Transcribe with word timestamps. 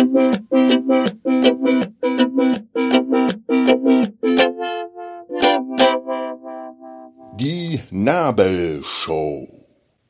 Die 0.00 0.06
Nabelshow. 7.90 9.66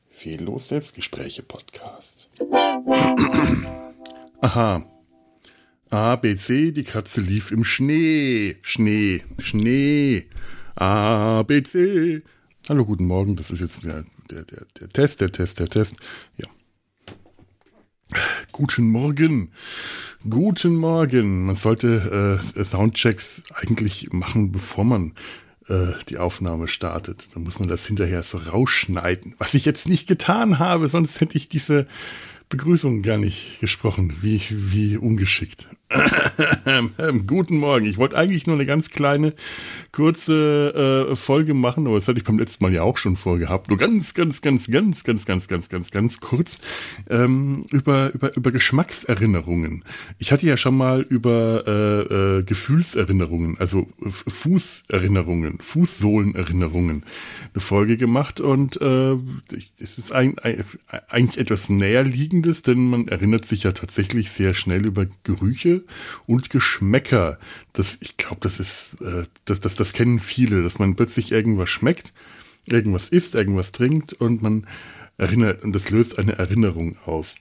Fehllos 0.07 0.69
Selbstgespräche 0.69 1.43
Podcast. 1.43 2.29
Aha. 4.41 4.85
A, 5.89 6.15
B, 6.15 6.37
C, 6.37 6.71
die 6.71 6.85
Katze 6.85 7.19
lief 7.19 7.51
im 7.51 7.65
Schnee. 7.65 8.59
Schnee, 8.61 9.23
Schnee. 9.39 10.29
A, 10.75 11.43
B, 11.43 11.63
C. 11.63 12.23
Hallo, 12.69 12.85
guten 12.85 13.07
Morgen. 13.07 13.35
Das 13.35 13.51
ist 13.51 13.59
jetzt 13.59 13.83
der, 13.83 14.05
der, 14.29 14.45
der, 14.45 14.65
der 14.79 14.87
Test, 14.87 15.19
der 15.19 15.33
Test, 15.33 15.59
der 15.59 15.67
Test. 15.67 15.97
Ja. 16.37 16.47
Guten 18.51 18.89
Morgen. 18.89 19.51
Guten 20.29 20.75
Morgen. 20.75 21.45
Man 21.45 21.55
sollte 21.55 22.39
äh, 22.57 22.63
Soundchecks 22.63 23.43
eigentlich 23.53 24.11
machen, 24.11 24.51
bevor 24.51 24.83
man 24.83 25.13
äh, 25.67 25.93
die 26.09 26.17
Aufnahme 26.17 26.67
startet. 26.67 27.29
Dann 27.33 27.43
muss 27.43 27.59
man 27.59 27.69
das 27.69 27.85
hinterher 27.85 28.23
so 28.23 28.37
rausschneiden. 28.37 29.35
Was 29.37 29.53
ich 29.53 29.65
jetzt 29.65 29.87
nicht 29.87 30.07
getan 30.07 30.59
habe, 30.59 30.89
sonst 30.89 31.21
hätte 31.21 31.37
ich 31.37 31.47
diese 31.49 31.87
Begrüßung 32.49 33.01
gar 33.01 33.17
nicht 33.17 33.59
gesprochen. 33.61 34.13
Wie, 34.21 34.41
wie 34.49 34.97
ungeschickt. 34.97 35.69
Guten 37.27 37.57
Morgen. 37.57 37.85
Ich 37.85 37.97
wollte 37.97 38.17
eigentlich 38.17 38.47
nur 38.47 38.55
eine 38.55 38.65
ganz 38.65 38.89
kleine, 38.89 39.33
kurze 39.91 41.09
äh, 41.11 41.15
Folge 41.15 41.53
machen, 41.53 41.87
aber 41.87 41.95
das 41.95 42.07
hatte 42.07 42.17
ich 42.19 42.23
beim 42.23 42.39
letzten 42.39 42.63
Mal 42.63 42.73
ja 42.73 42.83
auch 42.83 42.97
schon 42.97 43.15
vorgehabt. 43.15 43.69
Nur 43.69 43.77
ganz, 43.77 44.13
ganz, 44.13 44.41
ganz, 44.41 44.69
ganz, 44.69 45.03
ganz, 45.03 45.25
ganz, 45.25 45.47
ganz, 45.47 45.69
ganz, 45.69 45.91
ganz 45.91 46.19
kurz 46.19 46.61
ähm, 47.09 47.65
über, 47.71 48.13
über, 48.13 48.35
über 48.35 48.51
Geschmackserinnerungen. 48.51 49.83
Ich 50.17 50.31
hatte 50.31 50.45
ja 50.45 50.57
schon 50.57 50.77
mal 50.77 51.01
über 51.01 51.63
äh, 51.67 52.39
äh, 52.39 52.43
Gefühlserinnerungen, 52.43 53.57
also 53.59 53.87
Fußerinnerungen, 54.09 55.59
Fußsohlenerinnerungen 55.59 57.03
eine 57.53 57.61
Folge 57.61 57.97
gemacht 57.97 58.39
und 58.39 58.79
äh, 58.81 59.15
es 59.79 59.97
ist 59.97 60.11
ein, 60.11 60.39
ein, 60.39 60.63
eigentlich 61.09 61.37
etwas 61.37 61.69
näherliegendes, 61.69 62.61
denn 62.61 62.89
man 62.89 63.07
erinnert 63.07 63.45
sich 63.45 63.63
ja 63.63 63.71
tatsächlich 63.73 64.31
sehr 64.31 64.53
schnell 64.53 64.85
über 64.85 65.05
Gerüche 65.23 65.80
und 66.27 66.49
Geschmäcker. 66.49 67.39
Das, 67.73 67.97
ich 68.01 68.17
glaube, 68.17 68.37
das 68.41 68.59
ist, 68.59 69.01
äh, 69.01 69.25
das, 69.45 69.59
das, 69.59 69.75
das 69.75 69.93
kennen 69.93 70.19
viele, 70.19 70.63
dass 70.63 70.79
man 70.79 70.95
plötzlich 70.95 71.31
irgendwas 71.31 71.69
schmeckt, 71.69 72.13
irgendwas 72.65 73.09
isst, 73.09 73.35
irgendwas 73.35 73.71
trinkt 73.71 74.13
und 74.13 74.41
man 74.41 74.67
erinnert 75.17 75.63
und 75.63 75.73
das 75.73 75.89
löst 75.89 76.19
eine 76.19 76.33
Erinnerung 76.33 76.97
aus. 77.05 77.35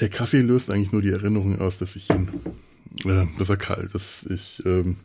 Der 0.00 0.08
Kaffee 0.08 0.42
löst 0.42 0.70
eigentlich 0.70 0.92
nur 0.92 1.02
die 1.02 1.10
Erinnerung 1.10 1.58
aus, 1.58 1.78
dass 1.78 1.96
ich 1.96 2.10
ihn, 2.10 2.28
äh, 3.04 3.26
dass 3.38 3.48
er 3.48 3.56
kalt, 3.56 3.94
dass 3.94 4.26
ich 4.26 4.62
ähm, 4.64 4.98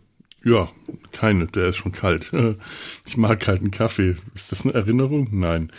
ja, 0.44 0.70
keine, 1.12 1.48
der 1.48 1.68
ist 1.68 1.78
schon 1.78 1.92
kalt. 1.92 2.32
Ich 3.06 3.18
mag 3.18 3.40
kalten 3.40 3.72
Kaffee. 3.72 4.16
Ist 4.34 4.52
das 4.52 4.64
eine 4.64 4.74
Erinnerung? 4.74 5.28
Nein. 5.32 5.72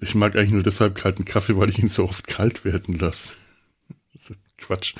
Ich 0.00 0.14
mag 0.14 0.36
eigentlich 0.36 0.52
nur 0.52 0.62
deshalb 0.62 0.94
kalten 0.94 1.24
Kaffee, 1.24 1.56
weil 1.56 1.70
ich 1.70 1.78
ihn 1.78 1.88
so 1.88 2.04
oft 2.04 2.26
kalt 2.26 2.64
werden 2.64 2.98
lasse. 2.98 3.32
Quatsch. 4.58 4.94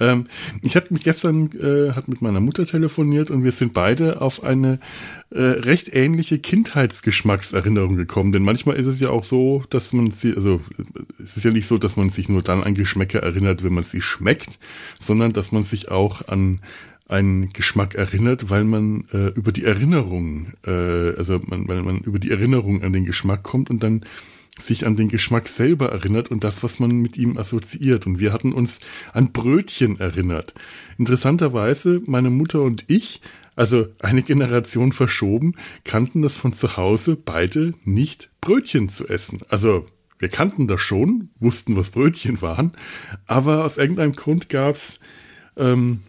Ähm, 0.00 0.26
ich 0.62 0.76
hatte 0.76 0.92
mich 0.92 1.02
gestern 1.02 1.50
äh, 1.52 1.92
hat 1.92 2.08
mit 2.08 2.22
meiner 2.22 2.40
Mutter 2.40 2.66
telefoniert 2.66 3.30
und 3.30 3.42
wir 3.42 3.52
sind 3.52 3.72
beide 3.72 4.20
auf 4.20 4.44
eine 4.44 4.78
äh, 5.30 5.40
recht 5.40 5.92
ähnliche 5.92 6.38
Kindheitsgeschmackserinnerung 6.38 7.96
gekommen. 7.96 8.32
Denn 8.32 8.42
manchmal 8.42 8.76
ist 8.76 8.86
es 8.86 9.00
ja 9.00 9.10
auch 9.10 9.24
so, 9.24 9.64
dass 9.70 9.92
man 9.92 10.10
sie, 10.10 10.34
also 10.34 10.60
es 11.22 11.36
ist 11.36 11.44
ja 11.44 11.50
nicht 11.50 11.66
so, 11.66 11.78
dass 11.78 11.96
man 11.96 12.10
sich 12.10 12.28
nur 12.28 12.42
dann 12.42 12.62
an 12.62 12.74
Geschmäcker 12.74 13.20
erinnert, 13.20 13.64
wenn 13.64 13.74
man 13.74 13.84
sie 13.84 14.02
schmeckt, 14.02 14.58
sondern 14.98 15.32
dass 15.32 15.52
man 15.52 15.62
sich 15.62 15.90
auch 15.90 16.28
an 16.28 16.60
einen 17.08 17.52
Geschmack 17.54 17.94
erinnert, 17.94 18.50
weil 18.50 18.64
man 18.64 19.04
äh, 19.12 19.28
über 19.28 19.50
die 19.50 19.64
Erinnerung, 19.64 20.52
äh, 20.66 21.16
also 21.16 21.40
man, 21.46 21.66
weil 21.66 21.82
man 21.82 22.00
über 22.00 22.18
die 22.18 22.30
Erinnerung 22.30 22.82
an 22.82 22.92
den 22.92 23.06
Geschmack 23.06 23.42
kommt 23.42 23.70
und 23.70 23.82
dann 23.82 24.02
sich 24.58 24.86
an 24.86 24.96
den 24.96 25.08
Geschmack 25.08 25.48
selber 25.48 25.90
erinnert 25.90 26.30
und 26.30 26.44
das, 26.44 26.62
was 26.62 26.78
man 26.78 26.90
mit 26.90 27.16
ihm 27.16 27.36
assoziiert. 27.36 28.06
Und 28.06 28.20
wir 28.20 28.32
hatten 28.32 28.52
uns 28.52 28.80
an 29.12 29.32
Brötchen 29.32 29.98
erinnert. 29.98 30.54
Interessanterweise, 30.98 32.02
meine 32.06 32.30
Mutter 32.30 32.62
und 32.62 32.84
ich, 32.88 33.20
also 33.56 33.86
eine 34.00 34.22
Generation 34.22 34.92
verschoben, 34.92 35.54
kannten 35.84 36.22
das 36.22 36.36
von 36.36 36.52
zu 36.52 36.76
Hause 36.76 37.16
beide 37.16 37.74
nicht 37.84 38.30
Brötchen 38.40 38.88
zu 38.88 39.08
essen. 39.08 39.40
Also 39.48 39.86
wir 40.18 40.28
kannten 40.28 40.66
das 40.66 40.80
schon, 40.80 41.30
wussten, 41.38 41.76
was 41.76 41.90
Brötchen 41.90 42.42
waren, 42.42 42.72
aber 43.26 43.64
aus 43.64 43.78
irgendeinem 43.78 44.14
Grund 44.14 44.48
gab's 44.48 44.98
ähm, 45.56 46.00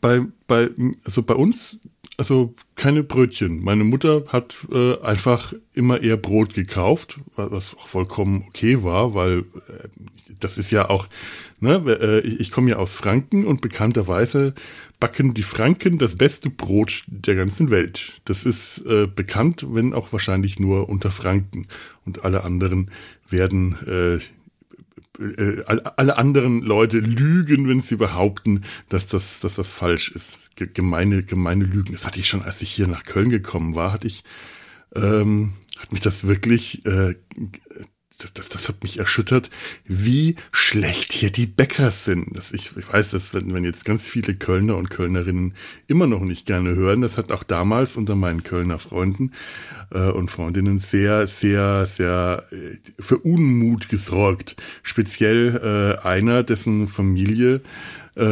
bei, 0.00 0.22
bei, 0.46 0.70
also 1.04 1.22
bei 1.22 1.34
uns, 1.34 1.80
also 2.20 2.54
keine 2.74 3.02
Brötchen. 3.02 3.64
Meine 3.64 3.82
Mutter 3.82 4.24
hat 4.28 4.66
äh, 4.70 5.00
einfach 5.00 5.54
immer 5.72 6.02
eher 6.02 6.18
Brot 6.18 6.52
gekauft, 6.52 7.18
was 7.34 7.74
auch 7.74 7.88
vollkommen 7.88 8.44
okay 8.46 8.84
war, 8.84 9.14
weil 9.14 9.38
äh, 9.38 9.88
das 10.38 10.58
ist 10.58 10.70
ja 10.70 10.90
auch, 10.90 11.08
ne, 11.60 11.76
äh, 11.86 12.20
ich 12.20 12.50
komme 12.50 12.68
ja 12.68 12.76
aus 12.76 12.92
Franken 12.94 13.46
und 13.46 13.62
bekannterweise 13.62 14.52
backen 15.00 15.32
die 15.32 15.42
Franken 15.42 15.96
das 15.96 16.16
beste 16.16 16.50
Brot 16.50 17.04
der 17.06 17.36
ganzen 17.36 17.70
Welt. 17.70 18.20
Das 18.26 18.44
ist 18.44 18.84
äh, 18.84 19.06
bekannt, 19.06 19.64
wenn 19.70 19.94
auch 19.94 20.12
wahrscheinlich 20.12 20.58
nur 20.58 20.90
unter 20.90 21.10
Franken. 21.10 21.68
Und 22.04 22.22
alle 22.22 22.44
anderen 22.44 22.90
werden 23.30 23.78
äh, 23.86 24.18
äh, 25.18 25.62
alle 25.66 26.18
anderen 26.18 26.60
Leute 26.60 26.98
lügen, 26.98 27.68
wenn 27.68 27.80
sie 27.80 27.96
behaupten, 27.96 28.62
dass 28.88 29.06
das, 29.06 29.40
dass 29.40 29.54
das 29.54 29.70
falsch 29.72 30.10
ist. 30.10 30.56
Gemeine, 30.56 31.22
gemeine 31.22 31.64
Lügen. 31.64 31.92
Das 31.92 32.06
hatte 32.06 32.20
ich 32.20 32.28
schon, 32.28 32.42
als 32.42 32.62
ich 32.62 32.70
hier 32.70 32.86
nach 32.86 33.04
Köln 33.04 33.30
gekommen 33.30 33.74
war, 33.74 33.92
hatte 33.92 34.06
ich, 34.06 34.24
ähm, 34.94 35.52
hat 35.78 35.92
mich 35.92 36.00
das 36.00 36.26
wirklich 36.26 36.84
äh, 36.86 37.14
das, 38.34 38.48
das 38.48 38.68
hat 38.68 38.82
mich 38.82 38.98
erschüttert, 38.98 39.50
wie 39.84 40.36
schlecht 40.52 41.12
hier 41.12 41.30
die 41.30 41.46
Bäcker 41.46 41.90
sind. 41.90 42.36
Das, 42.36 42.52
ich, 42.52 42.76
ich 42.76 42.92
weiß, 42.92 43.10
dass 43.10 43.34
wenn, 43.34 43.52
wenn 43.54 43.64
jetzt 43.64 43.84
ganz 43.84 44.06
viele 44.06 44.34
Kölner 44.34 44.76
und 44.76 44.90
Kölnerinnen 44.90 45.54
immer 45.86 46.06
noch 46.06 46.20
nicht 46.20 46.46
gerne 46.46 46.74
hören, 46.74 47.00
das 47.00 47.18
hat 47.18 47.32
auch 47.32 47.42
damals 47.42 47.96
unter 47.96 48.16
meinen 48.16 48.42
Kölner 48.42 48.78
Freunden 48.78 49.32
und 49.98 50.30
Freundinnen 50.30 50.78
sehr, 50.78 51.26
sehr, 51.26 51.86
sehr 51.86 52.44
äh, 52.50 52.76
für 52.98 53.18
Unmut 53.18 53.88
gesorgt. 53.88 54.56
Speziell 54.82 55.98
äh, 56.02 56.06
einer, 56.06 56.42
dessen 56.42 56.88
Familie 56.88 57.60
äh, 58.16 58.22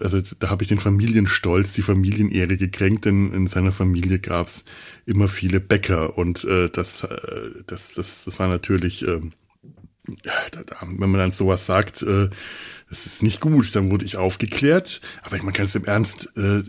also 0.00 0.22
da 0.38 0.50
habe 0.50 0.62
ich 0.62 0.68
den 0.68 0.78
Familienstolz, 0.78 1.74
die 1.74 1.82
Familienehre 1.82 2.56
gekränkt, 2.56 3.04
denn 3.04 3.32
in 3.32 3.46
seiner 3.46 3.72
Familie 3.72 4.18
gab 4.18 4.46
es 4.46 4.64
immer 5.06 5.28
viele 5.28 5.60
Bäcker 5.60 6.16
und 6.16 6.44
äh, 6.44 6.68
das, 6.70 7.04
äh, 7.04 7.18
das, 7.66 7.92
das, 7.92 8.24
das 8.24 8.38
war 8.38 8.48
natürlich, 8.48 9.06
äh, 9.06 9.20
da, 10.22 10.62
da, 10.64 10.76
wenn 10.80 11.10
man 11.10 11.20
dann 11.20 11.30
sowas 11.30 11.66
sagt, 11.66 12.02
äh, 12.02 12.30
das 12.88 13.06
ist 13.06 13.22
nicht 13.22 13.40
gut, 13.40 13.74
dann 13.76 13.90
wurde 13.90 14.04
ich 14.04 14.16
aufgeklärt, 14.16 15.00
aber 15.22 15.42
man 15.42 15.52
kann 15.52 15.66
es 15.66 15.74
im 15.74 15.84
Ernst, 15.84 16.30
äh, 16.36 16.62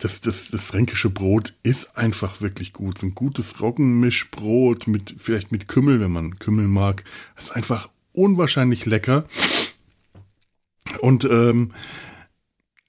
das, 0.00 0.20
das, 0.20 0.50
das 0.50 0.64
fränkische 0.64 1.10
Brot 1.10 1.54
ist 1.62 1.96
einfach 1.96 2.40
wirklich 2.40 2.72
gut. 2.72 2.98
So 2.98 3.06
ein 3.06 3.14
gutes 3.14 3.60
Roggenmischbrot 3.60 4.86
mit, 4.86 5.14
vielleicht 5.18 5.52
mit 5.52 5.68
Kümmel, 5.68 6.00
wenn 6.00 6.10
man 6.10 6.38
Kümmel 6.38 6.68
mag, 6.68 7.04
ist 7.38 7.54
einfach 7.54 7.88
unwahrscheinlich 8.12 8.86
lecker. 8.86 9.24
Und 11.00 11.24
ähm, 11.24 11.72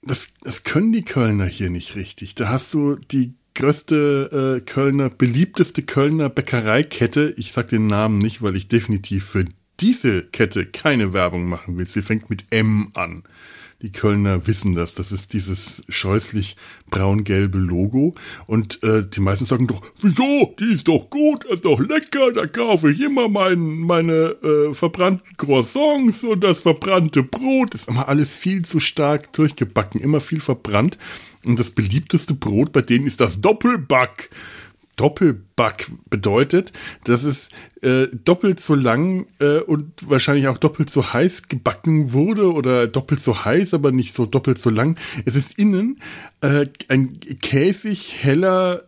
das, 0.02 0.32
das 0.42 0.64
können 0.64 0.92
die 0.92 1.04
Kölner 1.04 1.46
hier 1.46 1.70
nicht 1.70 1.94
richtig. 1.94 2.34
Da 2.34 2.48
hast 2.48 2.74
du 2.74 2.96
die 2.96 3.34
größte 3.54 4.58
äh, 4.58 4.64
Kölner, 4.64 5.10
beliebteste 5.10 5.82
Kölner 5.82 6.30
Bäckereikette. 6.30 7.34
Ich 7.36 7.52
sag 7.52 7.68
den 7.68 7.86
Namen 7.86 8.18
nicht, 8.18 8.42
weil 8.42 8.56
ich 8.56 8.68
definitiv 8.68 9.24
für 9.26 9.44
diese 9.80 10.22
Kette 10.22 10.64
keine 10.66 11.12
Werbung 11.12 11.46
machen 11.46 11.76
will. 11.76 11.86
Sie 11.86 12.02
fängt 12.02 12.30
mit 12.30 12.46
M 12.50 12.90
an. 12.94 13.22
Die 13.82 13.90
Kölner 13.90 14.46
wissen 14.46 14.74
das. 14.74 14.94
Das 14.94 15.10
ist 15.10 15.32
dieses 15.32 15.82
scheußlich 15.88 16.56
braun-gelbe 16.88 17.58
Logo. 17.58 18.14
Und 18.46 18.80
äh, 18.84 19.04
die 19.04 19.20
meisten 19.20 19.44
sagen 19.44 19.66
doch, 19.66 19.82
wieso? 20.00 20.54
Die 20.60 20.70
ist 20.70 20.86
doch 20.86 21.10
gut, 21.10 21.44
ist 21.44 21.64
doch 21.64 21.80
lecker. 21.80 22.32
Da 22.32 22.46
kaufe 22.46 22.92
ich 22.92 23.00
immer 23.00 23.28
mein, 23.28 23.78
meine 23.78 24.36
äh, 24.42 24.72
verbrannten 24.72 25.36
Croissants 25.36 26.22
und 26.22 26.44
das 26.44 26.60
verbrannte 26.60 27.24
Brot. 27.24 27.74
Ist 27.74 27.88
immer 27.88 28.08
alles 28.08 28.36
viel 28.36 28.64
zu 28.64 28.78
stark 28.78 29.32
durchgebacken, 29.32 30.00
immer 30.00 30.20
viel 30.20 30.40
verbrannt. 30.40 30.96
Und 31.44 31.58
das 31.58 31.72
beliebteste 31.72 32.34
Brot 32.34 32.72
bei 32.72 32.82
denen 32.82 33.06
ist 33.06 33.20
das 33.20 33.40
Doppelback. 33.40 34.30
Doppelback 34.96 35.90
bedeutet, 36.10 36.72
dass 37.04 37.24
es 37.24 37.48
äh, 37.80 38.08
doppelt 38.24 38.60
so 38.60 38.74
lang 38.74 39.26
äh, 39.40 39.58
und 39.58 40.08
wahrscheinlich 40.08 40.48
auch 40.48 40.58
doppelt 40.58 40.90
so 40.90 41.12
heiß 41.12 41.48
gebacken 41.48 42.12
wurde 42.12 42.52
oder 42.52 42.86
doppelt 42.86 43.20
so 43.20 43.44
heiß, 43.44 43.74
aber 43.74 43.90
nicht 43.90 44.14
so 44.14 44.26
doppelt 44.26 44.58
so 44.58 44.70
lang. 44.70 44.98
Es 45.24 45.34
ist 45.34 45.58
innen 45.58 45.98
äh, 46.42 46.66
ein 46.88 47.18
käsig, 47.40 48.22
heller, 48.22 48.84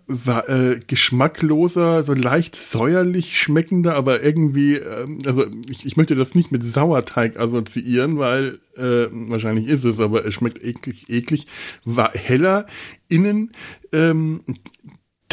äh, 0.46 0.78
geschmackloser, 0.86 2.04
so 2.04 2.12
leicht 2.12 2.54
säuerlich 2.54 3.40
schmeckender, 3.40 3.94
aber 3.94 4.22
irgendwie, 4.22 4.76
äh, 4.76 5.06
also 5.26 5.46
ich, 5.68 5.86
ich 5.86 5.96
möchte 5.96 6.14
das 6.14 6.34
nicht 6.34 6.52
mit 6.52 6.62
Sauerteig 6.62 7.38
assoziieren, 7.38 8.18
weil 8.18 8.58
äh, 8.76 9.06
wahrscheinlich 9.10 9.68
ist 9.68 9.84
es, 9.84 10.00
aber 10.00 10.24
es 10.26 10.34
schmeckt 10.34 10.62
eklig, 10.62 11.08
eklig, 11.08 11.46
war 11.84 12.12
heller, 12.12 12.66
innen 13.08 13.52
ähm, 13.92 14.42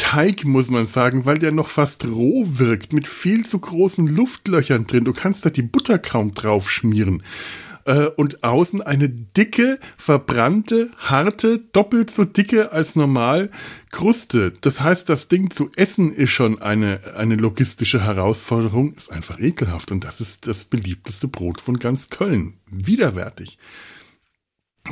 Teig, 0.02 0.44
muss 0.44 0.68
man 0.68 0.84
sagen, 0.84 1.26
weil 1.26 1.38
der 1.38 1.52
noch 1.52 1.68
fast 1.68 2.04
roh 2.08 2.44
wirkt, 2.44 2.92
mit 2.92 3.06
viel 3.06 3.46
zu 3.46 3.60
großen 3.60 4.08
Luftlöchern 4.08 4.84
drin. 4.84 5.04
Du 5.04 5.12
kannst 5.12 5.46
da 5.46 5.50
die 5.50 5.62
Butter 5.62 5.96
kaum 6.00 6.32
drauf 6.32 6.68
schmieren. 6.68 7.22
Äh, 7.84 8.06
und 8.16 8.42
außen 8.42 8.82
eine 8.82 9.08
dicke, 9.08 9.78
verbrannte, 9.96 10.90
harte, 10.98 11.60
doppelt 11.72 12.10
so 12.10 12.24
dicke 12.24 12.72
als 12.72 12.96
normal 12.96 13.48
Kruste. 13.92 14.52
Das 14.60 14.80
heißt, 14.80 15.08
das 15.08 15.28
Ding 15.28 15.52
zu 15.52 15.70
essen 15.76 16.12
ist 16.12 16.30
schon 16.30 16.60
eine, 16.60 16.98
eine 17.16 17.36
logistische 17.36 18.02
Herausforderung, 18.02 18.94
ist 18.94 19.12
einfach 19.12 19.38
ekelhaft. 19.38 19.92
Und 19.92 20.02
das 20.02 20.20
ist 20.20 20.48
das 20.48 20.64
beliebteste 20.64 21.28
Brot 21.28 21.60
von 21.60 21.78
ganz 21.78 22.10
Köln. 22.10 22.54
Widerwärtig. 22.68 23.56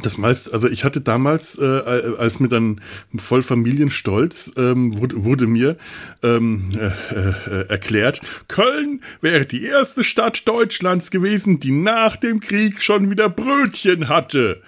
Das 0.02 0.19
meist, 0.19 0.52
also 0.52 0.69
ich 0.69 0.84
hatte 0.84 1.00
damals, 1.00 1.58
äh, 1.58 1.64
als 1.64 2.38
mir 2.38 2.48
dann 2.48 2.81
voll 3.16 3.42
Familienstolz 3.42 4.52
ähm, 4.56 4.96
wurde, 4.96 5.25
wurde 5.25 5.46
mir 5.48 5.76
ähm, 6.22 6.70
äh, 6.78 6.87
äh, 6.87 7.69
erklärt, 7.69 8.20
Köln 8.46 9.02
wäre 9.20 9.46
die 9.46 9.64
erste 9.64 10.04
Stadt 10.04 10.46
Deutschlands 10.46 11.10
gewesen, 11.10 11.58
die 11.58 11.72
nach 11.72 12.14
dem 12.14 12.38
Krieg 12.38 12.82
schon 12.82 13.10
wieder 13.10 13.28
Brötchen 13.28 14.08
hatte. 14.08 14.62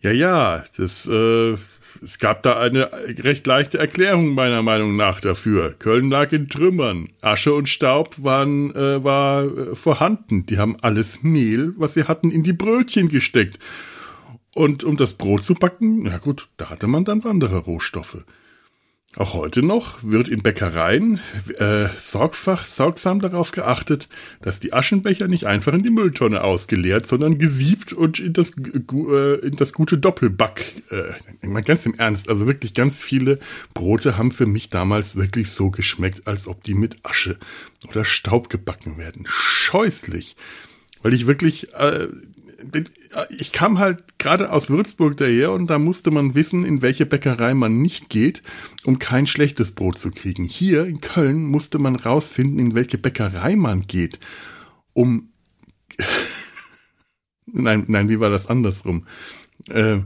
Ja, 0.00 0.10
ja, 0.10 0.64
das, 0.78 1.06
äh, 1.06 1.56
es 2.02 2.18
gab 2.18 2.42
da 2.42 2.58
eine 2.58 2.90
recht 3.22 3.46
leichte 3.46 3.76
Erklärung 3.78 4.34
meiner 4.34 4.62
Meinung 4.62 4.96
nach 4.96 5.20
dafür. 5.20 5.74
Köln 5.78 6.08
lag 6.08 6.32
in 6.32 6.48
Trümmern, 6.48 7.10
Asche 7.20 7.52
und 7.52 7.68
Staub 7.68 8.22
waren 8.22 8.74
äh, 8.74 9.04
war 9.04 9.44
äh, 9.44 9.74
vorhanden. 9.74 10.46
Die 10.46 10.56
haben 10.56 10.76
alles 10.80 11.22
Mehl, 11.22 11.74
was 11.76 11.94
sie 11.94 12.04
hatten, 12.04 12.30
in 12.30 12.42
die 12.42 12.54
Brötchen 12.54 13.10
gesteckt. 13.10 13.58
Und 14.54 14.84
um 14.84 14.96
das 14.96 15.14
Brot 15.14 15.42
zu 15.42 15.54
backen, 15.54 16.02
na 16.02 16.18
gut, 16.18 16.48
da 16.56 16.70
hatte 16.70 16.86
man 16.86 17.04
dann 17.04 17.22
andere 17.22 17.58
Rohstoffe. 17.58 18.24
Auch 19.16 19.34
heute 19.34 19.64
noch 19.64 20.04
wird 20.04 20.28
in 20.28 20.40
Bäckereien 20.40 21.18
äh, 21.58 21.88
sorgfach, 21.98 22.64
sorgsam 22.64 23.18
darauf 23.18 23.50
geachtet, 23.50 24.08
dass 24.40 24.60
die 24.60 24.72
Aschenbecher 24.72 25.26
nicht 25.26 25.48
einfach 25.48 25.72
in 25.72 25.82
die 25.82 25.90
Mülltonne 25.90 26.44
ausgeleert, 26.44 27.08
sondern 27.08 27.36
gesiebt 27.36 27.92
und 27.92 28.20
in 28.20 28.34
das, 28.34 28.52
äh, 28.56 29.34
in 29.40 29.56
das 29.56 29.72
gute 29.72 29.98
Doppelback. 29.98 30.84
Äh, 30.90 31.62
ganz 31.62 31.86
im 31.86 31.94
Ernst, 31.94 32.28
also 32.28 32.46
wirklich 32.46 32.72
ganz 32.72 33.02
viele 33.02 33.40
Brote 33.74 34.16
haben 34.16 34.30
für 34.30 34.46
mich 34.46 34.70
damals 34.70 35.16
wirklich 35.16 35.50
so 35.50 35.72
geschmeckt, 35.72 36.28
als 36.28 36.46
ob 36.46 36.62
die 36.62 36.74
mit 36.74 36.98
Asche 37.02 37.36
oder 37.88 38.04
Staub 38.04 38.48
gebacken 38.48 38.96
werden. 38.96 39.24
Scheußlich. 39.26 40.36
Weil 41.02 41.14
ich 41.14 41.26
wirklich 41.26 41.74
äh, 41.74 42.06
ich 43.30 43.52
kam 43.52 43.78
halt 43.78 44.18
gerade 44.18 44.52
aus 44.52 44.70
Würzburg 44.70 45.16
daher 45.16 45.52
und 45.52 45.68
da 45.68 45.78
musste 45.78 46.10
man 46.10 46.34
wissen, 46.34 46.64
in 46.64 46.82
welche 46.82 47.06
Bäckerei 47.06 47.54
man 47.54 47.80
nicht 47.80 48.08
geht, 48.08 48.42
um 48.84 48.98
kein 48.98 49.26
schlechtes 49.26 49.72
Brot 49.72 49.98
zu 49.98 50.10
kriegen. 50.10 50.44
Hier 50.44 50.86
in 50.86 51.00
Köln 51.00 51.44
musste 51.44 51.78
man 51.78 51.96
rausfinden, 51.96 52.58
in 52.58 52.74
welche 52.74 52.98
Bäckerei 52.98 53.56
man 53.56 53.86
geht, 53.86 54.20
um 54.92 55.32
nein, 57.46 57.84
nein, 57.88 58.08
wie 58.08 58.20
war 58.20 58.30
das 58.30 58.48
andersrum? 58.48 59.06
Äh, 59.68 59.98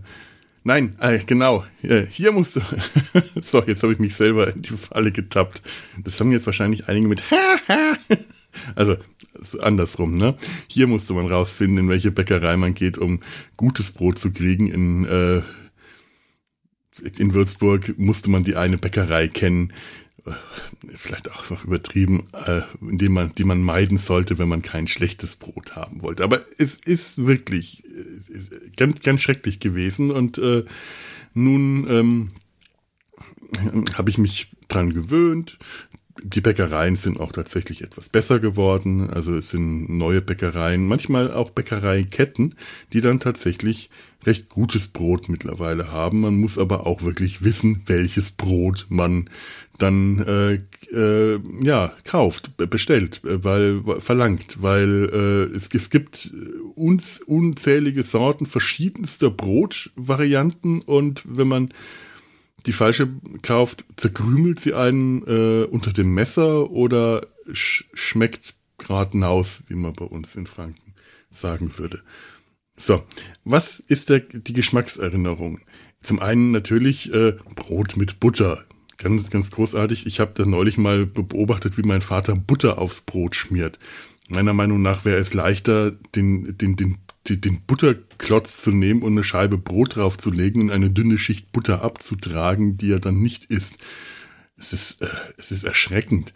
nein, 0.65 0.97
äh, 1.01 1.19
genau, 1.19 1.65
äh, 1.83 2.07
hier 2.07 2.33
musste 2.33 2.63
so, 3.41 3.63
jetzt 3.63 3.83
habe 3.83 3.93
ich 3.93 3.99
mich 3.99 4.17
selber 4.17 4.53
in 4.53 4.63
die 4.63 4.71
Falle 4.71 5.13
getappt. 5.13 5.63
Das 6.03 6.19
haben 6.21 6.33
jetzt 6.33 6.47
wahrscheinlich 6.47 6.89
einige 6.89 7.09
mit 7.09 7.23
also 8.75 8.97
andersrum, 9.61 10.15
ne? 10.15 10.37
Hier 10.69 10.87
musste 10.87 11.15
man 11.15 11.27
rausfinden, 11.27 11.79
in 11.79 11.89
welche 11.89 12.11
Bäckerei 12.11 12.57
man 12.57 12.75
geht, 12.75 12.99
um 12.99 13.21
gutes 13.57 13.93
Brot 13.93 14.19
zu 14.19 14.33
kriegen. 14.33 14.69
In, 14.69 15.05
äh, 15.05 15.43
in 17.19 17.35
Würzburg 17.35 17.99
musste 17.99 18.31
man 18.31 18.45
die 18.45 18.57
eine 18.57 18.79
Bäckerei 18.79 19.29
kennen, 19.29 19.73
äh, 20.27 20.33
vielleicht 20.95 21.31
auch 21.31 21.65
übertrieben, 21.65 22.25
äh, 22.33 22.63
indem 22.81 23.13
man, 23.13 23.35
die 23.35 23.45
man 23.45 23.63
meiden 23.63 23.99
sollte, 23.99 24.39
wenn 24.39 24.49
man 24.49 24.63
kein 24.63 24.87
schlechtes 24.87 25.37
Brot 25.37 25.77
haben 25.77 26.03
wollte. 26.03 26.25
Aber 26.25 26.43
es 26.59 26.77
ist 26.77 27.27
wirklich 27.27 27.85
äh, 27.85 28.71
ganz, 28.77 29.01
ganz 29.01 29.23
schrecklich 29.23 29.61
gewesen 29.61 30.11
und 30.11 30.39
äh, 30.39 30.65
nun 31.35 31.87
ähm, 31.91 32.31
habe 33.95 34.11
ich 34.11 34.19
mich 34.19 34.53
dran 34.69 34.93
gewöhnt 34.93 35.59
die 36.23 36.41
Bäckereien 36.41 36.97
sind 36.97 37.19
auch 37.19 37.33
tatsächlich 37.33 37.83
etwas 37.83 38.09
besser 38.09 38.39
geworden. 38.39 39.11
Also 39.11 39.37
es 39.37 39.51
sind 39.51 39.89
neue 39.89 40.23
Bäckereien, 40.23 40.87
manchmal 40.87 41.33
auch 41.33 41.51
Bäckereiketten, 41.51 42.55
die 42.93 43.01
dann 43.01 43.19
tatsächlich 43.21 43.91
recht 44.25 44.49
gutes 44.49 44.89
Brot 44.89 45.29
mittlerweile 45.29 45.91
haben. 45.91 46.21
Man 46.21 46.37
muss 46.37 46.57
aber 46.57 46.87
auch 46.87 47.03
wirklich 47.03 47.43
wissen, 47.43 47.83
welches 47.87 48.31
Brot 48.31 48.87
man 48.89 49.29
dann 49.79 50.23
äh, 50.23 50.61
äh, 50.97 51.41
ja 51.63 51.93
kauft, 52.05 52.57
bestellt, 52.57 53.21
weil 53.25 53.83
verlangt, 53.99 54.63
weil 54.63 55.11
äh, 55.13 55.55
es, 55.55 55.69
es 55.75 55.91
gibt 55.91 56.33
uns 56.77 57.21
unzählige 57.21 58.05
Sorten 58.05 58.47
verschiedenster 58.47 59.31
Brotvarianten 59.31 60.81
und 60.81 61.23
wenn 61.27 61.49
man 61.49 61.71
die 62.67 62.73
falsche 62.73 63.09
kauft, 63.43 63.85
zerkrümelt 63.97 64.59
sie 64.61 64.75
einen 64.75 65.23
äh, 65.27 65.65
unter 65.65 65.93
dem 65.93 66.15
Messer 66.15 66.71
oder 66.71 67.27
sch 67.53 67.85
schmeckt 67.93 68.55
geradenaus, 68.79 69.65
wie 69.69 69.75
man 69.75 69.93
bei 69.93 70.05
uns 70.05 70.35
in 70.35 70.47
Franken 70.47 70.95
sagen 71.31 71.79
würde. 71.79 72.03
So, 72.77 73.05
was 73.45 73.79
ist 73.79 74.11
der, 74.11 74.21
die 74.21 74.53
Geschmackserinnerung? 74.53 75.61
Zum 76.03 76.19
einen 76.19 76.51
natürlich 76.51 77.13
äh, 77.13 77.37
Brot 77.55 77.97
mit 77.97 78.21
Butter. 78.21 78.65
Ganz, 78.99 79.31
ganz 79.31 79.51
großartig. 79.51 80.07
Ich 80.07 80.21
habe 80.21 80.33
da 80.35 80.45
neulich 80.45 80.79
mal 80.79 81.07
beobachtet, 81.07 81.79
wie 81.79 81.83
mein 81.83 82.01
Vater 82.01 82.35
Butter 82.35 82.79
aufs 82.79 83.03
Brot 83.03 83.37
schmiert. 83.37 83.79
Meiner 84.29 84.55
Meinung 84.55 84.83
nach 84.83 85.05
wäre 85.05 85.19
es 85.19 85.35
leichter, 85.35 85.91
den, 85.91 86.57
den, 86.57 86.77
den 86.77 86.99
die, 87.27 87.41
den 87.41 87.63
Butterklotz 87.63 88.59
zu 88.59 88.71
nehmen 88.71 89.03
und 89.03 89.13
eine 89.13 89.25
Scheibe 89.25 89.59
Brot 89.59 89.97
draufzulegen 89.97 90.63
und 90.63 90.71
eine 90.71 90.91
dünne 90.91 91.19
Schicht 91.19 91.53
Butter 91.53 91.83
abzutragen, 91.83 92.77
die 92.77 92.93
er 92.93 93.01
dann 93.01 93.21
nicht 93.21 93.47
isst. 93.47 93.79
Es 94.57 94.73
ist, 94.73 95.03
äh, 95.03 95.09
es 95.39 95.51
ist 95.51 95.65
erschreckend, 95.65 96.35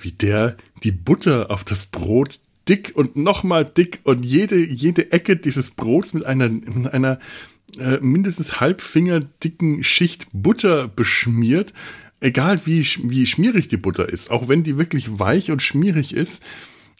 wie 0.00 0.12
der 0.12 0.56
die 0.82 0.92
Butter 0.92 1.50
auf 1.50 1.64
das 1.64 1.86
Brot 1.86 2.40
dick 2.68 2.92
und 2.94 3.16
nochmal 3.16 3.64
dick 3.64 4.00
und 4.04 4.24
jede, 4.24 4.56
jede 4.56 5.12
Ecke 5.12 5.36
dieses 5.36 5.70
Brots 5.70 6.14
mit 6.14 6.24
einer, 6.24 6.48
mit 6.48 6.92
einer 6.92 7.18
äh, 7.78 7.98
mindestens 8.00 8.60
halbfingerdicken 8.60 9.82
Schicht 9.82 10.28
Butter 10.32 10.88
beschmiert. 10.88 11.72
Egal 12.20 12.60
wie, 12.64 12.80
wie 12.80 13.26
schmierig 13.26 13.68
die 13.68 13.76
Butter 13.76 14.08
ist, 14.08 14.30
auch 14.30 14.48
wenn 14.48 14.62
die 14.62 14.78
wirklich 14.78 15.18
weich 15.18 15.50
und 15.50 15.62
schmierig 15.62 16.14
ist. 16.14 16.42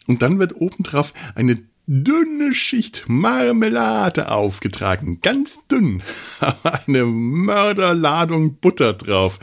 Und 0.07 0.21
dann 0.21 0.37
wird 0.37 0.55
obendrauf 0.55 1.13
eine 1.33 1.59
dünne 1.87 2.55
Schicht 2.55 3.05
Marmelade 3.07 4.31
aufgetragen, 4.31 5.19
ganz 5.21 5.67
dünn, 5.67 6.01
eine 6.63 7.05
Mörderladung 7.05 8.57
Butter 8.57 8.93
drauf. 8.93 9.39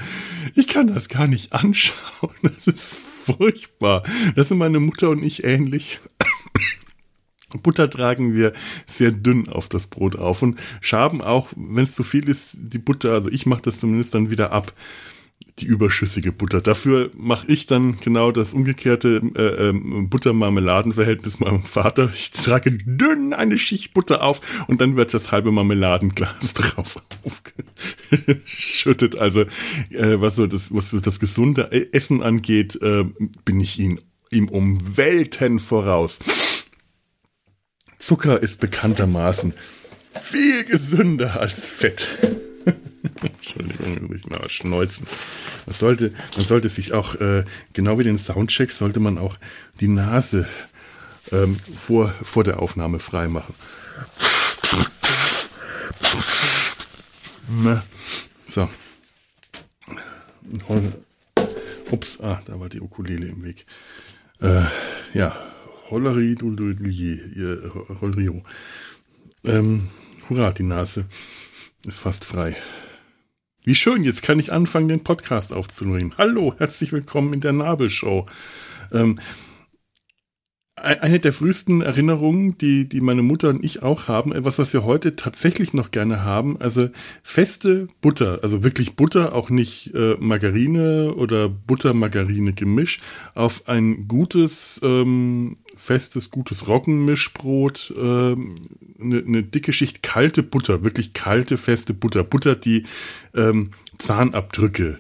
Ich 0.55 0.67
kann 0.69 0.89
das 0.89 1.09
gar 1.09 1.27
nicht 1.27 1.53
anschauen, 1.53 2.35
das 2.43 2.67
ist 2.67 2.99
furchtbar. 2.99 4.03
Das 4.35 4.49
sind 4.49 4.59
meine 4.59 4.81
Mutter 4.81 5.11
und 5.11 5.23
ich 5.23 5.45
ähnlich. 5.45 6.01
Butter 7.63 7.89
tragen 7.91 8.35
wir 8.35 8.55
sehr 8.87 9.13
dünn 9.13 9.49
auf 9.49 9.69
das 9.69 9.87
Brot 9.87 10.17
auf 10.17 10.43
und 10.43 10.59
schaben 10.81 11.21
auch, 11.21 11.51
wenn 11.55 11.85
es 11.85 11.95
zu 11.95 12.03
viel 12.03 12.29
ist, 12.29 12.57
die 12.59 12.79
Butter, 12.79 13.13
also 13.13 13.29
ich 13.29 13.47
mache 13.47 13.63
das 13.63 13.79
zumindest 13.79 14.15
dann 14.15 14.31
wieder 14.31 14.53
ab 14.53 14.73
die 15.59 15.67
überschüssige 15.67 16.33
Butter. 16.33 16.61
Dafür 16.61 17.11
mache 17.15 17.47
ich 17.49 17.67
dann 17.67 17.99
genau 18.01 18.33
das 18.33 18.55
umgekehrte 18.55 19.21
äh, 19.35 19.69
äh, 19.69 19.73
Butter-Marmeladen-Verhältnis 19.73 21.41
meinem 21.41 21.63
Vater. 21.63 22.11
Ich 22.15 22.31
trage 22.31 22.73
dünn 22.73 23.33
eine 23.33 23.59
Schicht 23.59 23.93
Butter 23.93 24.23
auf 24.23 24.41
und 24.67 24.81
dann 24.81 24.97
wird 24.97 25.13
das 25.15 25.31
halbe 25.31 25.53
Marmeladenglas 25.53 26.55
drauf 26.55 27.03
aufgeschüttet. 27.25 29.17
Also 29.17 29.43
äh, 29.91 30.21
was 30.21 30.37
so 30.37 30.47
das, 30.47 30.75
was 30.75 30.91
so 30.91 31.01
das 31.01 31.21
gesunde 31.21 31.71
Essen 31.93 32.23
angeht, 32.23 32.81
äh, 32.81 33.05
bin 33.45 33.61
ich 33.61 33.79
ihm, 33.79 34.01
ihm 34.31 34.49
um 34.49 34.97
Welten 34.97 35.59
voraus. 35.59 36.19
Zucker 37.99 38.43
ist 38.43 38.61
bekanntermaßen 38.61 39.55
viel 40.21 40.65
gesünder 40.65 41.41
als 41.41 41.65
Fett. 41.65 42.09
Ich 44.15 44.27
mal 44.27 44.49
schneuzen. 44.49 45.07
Man 45.67 45.75
sollte, 45.75 46.13
man 46.37 46.45
sollte 46.45 46.69
sich 46.69 46.93
auch, 46.93 47.15
äh, 47.17 47.45
genau 47.73 47.99
wie 47.99 48.05
den 48.05 48.19
Soundcheck, 48.19 48.71
sollte 48.71 49.01
man 49.01 49.19
auch 49.19 49.39
die 49.81 49.89
Nase 49.89 50.47
ähm, 51.31 51.57
vor, 51.87 52.15
vor 52.23 52.45
der 52.45 52.61
Aufnahme 52.61 52.99
freimachen. 52.99 53.55
So. 58.47 58.69
Ups, 61.91 62.21
ah, 62.21 62.43
da 62.47 62.59
war 62.61 62.69
die 62.69 62.81
Ukulele 62.81 63.27
im 63.27 63.43
Weg. 63.43 63.67
Äh, 64.41 64.63
ja, 65.15 65.37
Holleri, 65.91 66.37
Holrio. 68.01 68.43
Ähm, 69.45 69.89
hurra, 70.29 70.53
die 70.53 70.63
Nase 70.63 71.07
ist 71.87 72.01
fast 72.01 72.25
frei. 72.25 72.57
Wie 73.65 73.77
schön, 73.77 74.03
jetzt 74.03 74.25
kann 74.25 74.41
ich 74.41 74.53
anfangen, 74.53 74.89
den 74.89 75.05
Podcast 75.05 75.53
aufzunehmen. 75.53 76.15
Hallo, 76.19 76.53
herzlich 76.59 76.91
willkommen 76.91 77.33
in 77.33 77.41
der 77.41 77.53
Nabelshow. 77.53 78.27
Ähm, 78.91 79.21
eine 80.83 81.21
der 81.21 81.33
frühesten 81.33 81.81
Erinnerungen, 81.81 82.59
die, 82.59 82.89
die 82.89 83.01
meine 83.01 83.23
Mutter 83.23 83.51
und 83.51 83.65
ich 83.65 83.83
auch 83.83 84.09
haben, 84.09 84.33
etwas, 84.33 84.59
was 84.59 84.73
wir 84.73 84.85
heute 84.85 85.15
tatsächlich 85.15 85.73
noch 85.75 85.93
gerne 85.93 86.25
haben, 86.25 86.61
also 86.61 86.91
feste 87.23 87.87
Butter, 88.01 88.41
also 88.43 88.65
wirklich 88.65 88.97
Butter, 88.97 89.33
auch 89.33 89.49
nicht 89.49 89.95
äh, 89.95 90.17
Margarine 90.19 91.15
oder 91.15 91.49
Butter-Margarine-Gemisch, 91.49 92.99
auf 93.35 93.69
ein 93.69 94.09
gutes, 94.09 94.81
ähm, 94.83 95.57
festes, 95.77 96.31
gutes 96.31 96.67
Roggenmischbrot, 96.67 97.95
ähm, 97.97 98.57
eine, 99.01 99.19
eine 99.19 99.43
dicke 99.45 99.73
Schicht 99.73 100.03
kalte 100.03 100.43
Butter, 100.43 100.83
wirklich 100.83 101.13
kalte, 101.13 101.59
feste 101.59 101.95
Butter, 101.95 102.25
Butter, 102.25 102.57
die 102.57 102.85
ähm, 103.35 103.71
Zahnabdrücke 103.99 104.99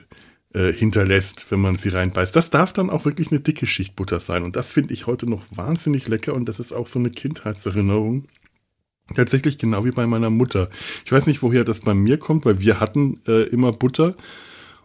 äh, 0.54 0.73
hinterlässt, 0.73 1.50
wenn 1.50 1.61
man 1.61 1.76
sie 1.76 1.88
reinbeißt. 1.88 2.35
Das 2.35 2.50
darf 2.50 2.73
dann 2.73 2.90
auch 2.90 3.04
wirklich 3.04 3.30
eine 3.30 3.40
dicke 3.40 3.66
Schicht 3.66 3.97
Butter 3.97 4.21
sein. 4.21 4.42
Und 4.42 4.56
das 4.56 4.73
finde 4.73 4.94
ich 4.94 5.06
heute 5.06 5.28
noch 5.28 5.42
wahnsinnig 5.54 6.09
lecker 6.09 6.35
und 6.35 6.47
das 6.47 6.61
ist 6.61 6.73
auch 6.73 6.87
so 6.87 6.99
eine 6.99 7.11
Kindheitserinnerung. 7.11 8.26
Tatsächlich 9.14 9.59
genau 9.59 9.85
wie 9.85 9.90
bei 9.90 10.06
meiner 10.06 10.30
Mutter. 10.30 10.68
Ich 11.04 11.12
weiß 11.12 11.26
nicht, 11.26 11.42
woher 11.42 11.64
das 11.64 11.80
bei 11.80 11.94
mir 11.94 12.18
kommt, 12.18 12.44
weil 12.44 12.61
wir 12.61 12.80
hatten 12.80 13.21
äh, 13.26 13.42
immer 13.49 13.73
Butter. 13.73 14.14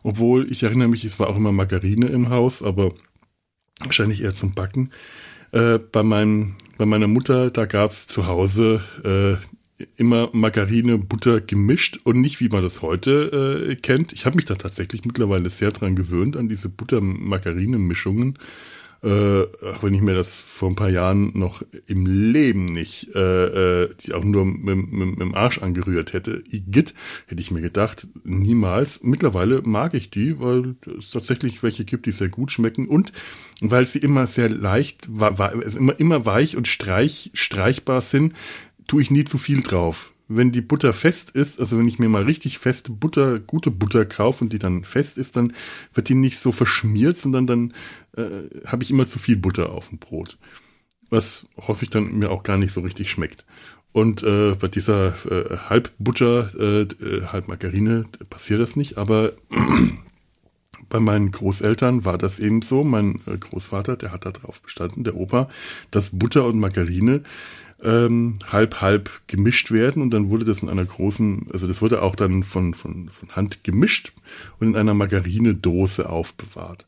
Obwohl, 0.04 0.52
ich 0.52 0.64
erinnere 0.64 0.88
mich, 0.88 1.04
es 1.04 1.20
war 1.20 1.28
auch 1.28 1.38
immer 1.38 1.52
Margarine 1.52 2.08
im 2.08 2.30
Haus, 2.30 2.64
aber 2.64 2.94
wahrscheinlich 3.80 4.24
eher 4.24 4.34
zum 4.34 4.54
Backen. 4.54 4.92
Äh, 5.52 5.80
bei, 5.80 6.04
meinem, 6.04 6.56
bei 6.78 6.86
meiner 6.86 7.08
Mutter, 7.08 7.52
da 7.52 7.66
gab 7.66 7.92
es 7.92 8.08
zu 8.08 8.28
Hause 8.28 8.82
äh, 9.04 9.44
immer 9.96 10.30
Margarine, 10.34 10.98
Butter 10.98 11.42
gemischt 11.42 12.00
und 12.04 12.20
nicht 12.22 12.40
wie 12.40 12.50
man 12.50 12.64
das 12.64 12.82
heute 12.82 13.68
äh, 13.70 13.76
kennt. 13.76 14.14
Ich 14.14 14.26
habe 14.26 14.36
mich 14.36 14.46
da 14.46 14.56
tatsächlich 14.56 15.06
mittlerweile 15.06 15.50
sehr 15.50 15.72
dran 15.72 15.96
gewöhnt, 15.96 16.36
an 16.36 16.50
diese 16.50 16.70
Butter-Margarine-Mischungen. 16.70 18.38
Äh, 19.04 19.44
auch 19.44 19.84
wenn 19.84 19.94
ich 19.94 20.02
mir 20.02 20.16
das 20.16 20.40
vor 20.40 20.70
ein 20.70 20.76
paar 20.76 20.90
Jahren 20.90 21.38
noch 21.38 21.62
im 21.86 22.08
Leben 22.08 22.66
nicht, 22.66 23.14
äh, 23.16 23.84
äh, 23.84 23.90
die 24.00 24.14
auch 24.14 24.24
nur 24.24 24.44
mit, 24.44 24.92
mit, 24.92 24.92
mit 24.92 25.20
dem 25.20 25.36
Arsch 25.36 25.60
angerührt 25.60 26.14
hätte, 26.14 26.44
Igitt, 26.50 26.96
hätte 27.28 27.40
ich 27.40 27.52
mir 27.52 27.62
gedacht, 27.62 28.08
niemals. 28.24 29.04
Mittlerweile 29.04 29.62
mag 29.62 29.94
ich 29.94 30.10
die, 30.10 30.40
weil 30.40 30.76
es 30.98 31.12
tatsächlich 31.12 31.62
welche 31.62 31.86
gibt, 31.86 32.08
die 32.08 32.12
sehr 32.12 32.30
gut 32.30 32.52
schmecken 32.52 32.88
und 32.88 33.14
weil 33.62 33.86
sie 33.86 34.00
immer 34.00 34.26
sehr 34.26 34.50
leicht, 34.50 35.08
immer, 35.08 36.00
immer 36.00 36.26
weich 36.26 36.58
und 36.58 36.68
streich, 36.68 37.30
streichbar 37.36 38.02
sind, 38.02 38.34
tue 38.88 39.02
ich 39.02 39.12
nie 39.12 39.26
zu 39.26 39.38
viel 39.38 39.62
drauf. 39.62 40.14
Wenn 40.30 40.52
die 40.52 40.62
Butter 40.62 40.92
fest 40.92 41.32
ist, 41.32 41.60
also 41.60 41.78
wenn 41.78 41.88
ich 41.88 42.00
mir 42.00 42.10
mal 42.10 42.24
richtig 42.24 42.60
feste 42.60 42.92
Butter, 42.92 43.40
gute 43.40 43.72
Butter 43.72 44.06
kaufe 44.06 44.44
und 44.44 44.52
die 44.52 44.60
dann 44.60 44.84
fest 44.84 45.18
ist, 45.18 45.38
dann 45.38 45.54
wird 45.94 46.10
die 46.10 46.16
nicht 46.16 46.40
so 46.40 46.52
verschmiert, 46.52 47.16
sondern 47.16 47.48
dann 47.48 47.74
äh, 48.18 48.44
habe 48.66 48.84
ich 48.84 48.92
immer 48.92 49.06
zu 49.06 49.20
viel 49.20 49.38
Butter 49.38 49.72
auf 49.72 49.90
dem 49.90 50.00
Brot. 50.00 50.38
Was 51.10 51.48
häufig 51.66 51.90
dann 51.90 52.18
mir 52.18 52.32
auch 52.32 52.44
gar 52.44 52.58
nicht 52.58 52.74
so 52.74 52.82
richtig 52.82 53.10
schmeckt. 53.10 53.46
Und 53.94 54.22
äh, 54.22 54.56
bei 54.56 54.68
dieser 54.68 55.16
äh, 55.26 55.58
Halbbutter, 55.58 56.52
äh, 56.60 56.82
äh 56.82 57.26
Halbmargarine 57.28 58.06
passiert 58.30 58.60
das 58.60 58.76
nicht, 58.76 58.98
aber 58.98 59.32
bei 60.90 61.00
meinen 61.00 61.32
Großeltern 61.32 62.06
war 62.06 62.18
das 62.18 62.40
eben 62.40 62.62
so. 62.62 62.84
Mein 62.84 63.20
äh, 63.26 63.38
Großvater, 63.38 63.96
der 63.96 64.12
hat 64.12 64.26
da 64.26 64.32
drauf 64.32 64.62
bestanden, 64.62 65.04
der 65.04 65.16
Opa, 65.16 65.50
dass 65.90 66.12
Butter 66.12 66.46
und 66.46 66.60
Margarine 66.60 67.24
ähm, 67.84 68.40
halb 68.52 68.82
halb 68.82 69.22
gemischt 69.28 69.72
werden 69.72 70.02
und 70.02 70.12
dann 70.12 70.30
wurde 70.30 70.46
das 70.46 70.64
in 70.64 70.70
einer 70.70 70.86
großen, 70.86 71.48
also 71.52 71.68
das 71.68 71.82
wurde 71.82 72.02
auch 72.02 72.16
dann 72.16 72.44
von, 72.44 72.74
von, 72.74 73.10
von 73.10 73.36
Hand 73.36 73.64
gemischt 73.64 74.14
und 74.60 74.70
in 74.70 74.76
einer 74.76 74.94
Margarinedose 74.94 76.10
aufbewahrt. 76.10 76.86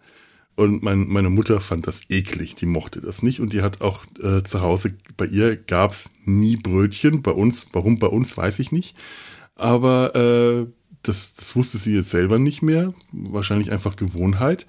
Und 0.55 0.83
mein, 0.83 1.07
meine 1.07 1.29
Mutter 1.29 1.61
fand 1.61 1.87
das 1.87 2.01
eklig, 2.09 2.55
die 2.55 2.65
mochte 2.65 2.99
das 2.99 3.23
nicht 3.23 3.39
und 3.39 3.53
die 3.53 3.61
hat 3.61 3.81
auch 3.81 4.05
äh, 4.21 4.43
zu 4.43 4.61
Hause, 4.61 4.93
bei 5.15 5.25
ihr 5.25 5.55
gab's 5.55 6.09
nie 6.25 6.57
Brötchen, 6.57 7.21
bei 7.21 7.31
uns, 7.31 7.67
warum 7.71 7.99
bei 7.99 8.07
uns, 8.07 8.35
weiß 8.35 8.59
ich 8.59 8.71
nicht, 8.71 8.97
aber 9.55 10.15
äh, 10.15 10.65
das, 11.03 11.33
das 11.33 11.55
wusste 11.55 11.77
sie 11.77 11.95
jetzt 11.95 12.09
selber 12.09 12.39
nicht 12.39 12.61
mehr, 12.61 12.93
wahrscheinlich 13.11 13.71
einfach 13.71 13.95
Gewohnheit. 13.95 14.67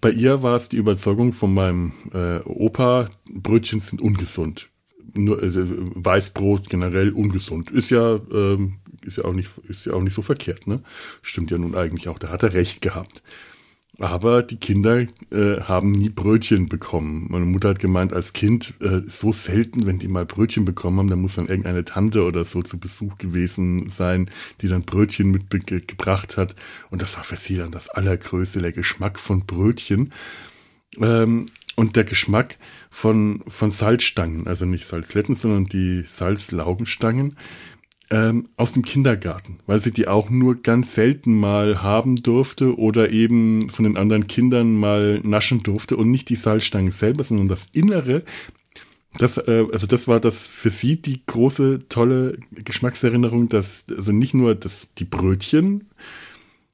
Bei 0.00 0.10
ihr 0.10 0.42
war 0.42 0.56
es 0.56 0.68
die 0.68 0.78
Überzeugung 0.78 1.32
von 1.32 1.54
meinem 1.54 1.92
äh, 2.12 2.38
Opa, 2.40 3.08
Brötchen 3.30 3.78
sind 3.78 4.00
ungesund 4.00 4.70
Weißbrot 5.14 6.68
generell 6.68 7.10
ungesund. 7.10 7.70
Ist 7.70 7.90
ja, 7.90 8.20
ähm, 8.32 8.78
ist 9.04 9.18
ja 9.18 9.24
auch 9.24 9.32
nicht, 9.32 9.50
ist 9.68 9.86
ja 9.86 9.92
auch 9.94 10.02
nicht 10.02 10.14
so 10.14 10.22
verkehrt, 10.22 10.66
ne? 10.66 10.82
Stimmt 11.22 11.50
ja 11.50 11.58
nun 11.58 11.74
eigentlich 11.74 12.08
auch. 12.08 12.18
Da 12.18 12.28
hat 12.28 12.42
er 12.42 12.54
recht 12.54 12.80
gehabt. 12.80 13.22
Aber 14.00 14.42
die 14.42 14.56
Kinder 14.56 15.06
äh, 15.30 15.60
haben 15.60 15.90
nie 15.90 16.08
Brötchen 16.08 16.70
bekommen. 16.70 17.26
Meine 17.28 17.44
Mutter 17.44 17.68
hat 17.68 17.80
gemeint, 17.80 18.14
als 18.14 18.32
Kind 18.32 18.72
äh, 18.80 19.02
so 19.06 19.30
selten, 19.30 19.84
wenn 19.84 19.98
die 19.98 20.08
mal 20.08 20.24
Brötchen 20.24 20.64
bekommen 20.64 20.98
haben, 20.98 21.10
dann 21.10 21.20
muss 21.20 21.34
dann 21.34 21.48
irgendeine 21.48 21.84
Tante 21.84 22.24
oder 22.24 22.46
so 22.46 22.62
zu 22.62 22.80
Besuch 22.80 23.18
gewesen 23.18 23.90
sein, 23.90 24.30
die 24.62 24.68
dann 24.68 24.84
Brötchen 24.84 25.30
mitgebracht 25.30 26.38
hat. 26.38 26.56
Und 26.88 27.02
das 27.02 27.18
war 27.18 27.24
für 27.24 27.36
sie 27.36 27.56
dann 27.56 27.72
das 27.72 27.90
allergrößte, 27.90 28.62
der 28.62 28.72
Geschmack 28.72 29.18
von 29.18 29.44
Brötchen. 29.44 30.14
Ähm, 30.98 31.44
und 31.76 31.96
der 31.96 32.04
Geschmack 32.04 32.56
von, 32.90 33.42
von 33.46 33.70
Salzstangen, 33.70 34.46
also 34.46 34.66
nicht 34.66 34.84
Salzletten, 34.84 35.34
sondern 35.34 35.64
die 35.64 36.02
Salzlaugenstangen 36.06 37.36
ähm, 38.10 38.48
aus 38.56 38.72
dem 38.72 38.84
Kindergarten, 38.84 39.60
weil 39.66 39.78
sie 39.78 39.92
die 39.92 40.08
auch 40.08 40.28
nur 40.28 40.60
ganz 40.60 40.94
selten 40.94 41.38
mal 41.38 41.82
haben 41.82 42.16
durfte 42.16 42.76
oder 42.76 43.10
eben 43.10 43.70
von 43.70 43.84
den 43.84 43.96
anderen 43.96 44.26
Kindern 44.26 44.74
mal 44.74 45.20
naschen 45.22 45.62
durfte 45.62 45.96
und 45.96 46.10
nicht 46.10 46.28
die 46.28 46.36
Salzstangen 46.36 46.92
selber, 46.92 47.22
sondern 47.22 47.48
das 47.48 47.68
Innere. 47.72 48.24
Das, 49.16 49.38
äh, 49.38 49.64
also 49.72 49.86
das 49.86 50.08
war 50.08 50.18
das 50.18 50.46
für 50.46 50.70
sie 50.70 51.00
die 51.00 51.24
große, 51.24 51.88
tolle 51.88 52.38
Geschmackserinnerung, 52.52 53.48
dass 53.48 53.84
also 53.88 54.10
nicht 54.10 54.34
nur 54.34 54.56
das, 54.56 54.92
die 54.94 55.04
Brötchen, 55.04 55.88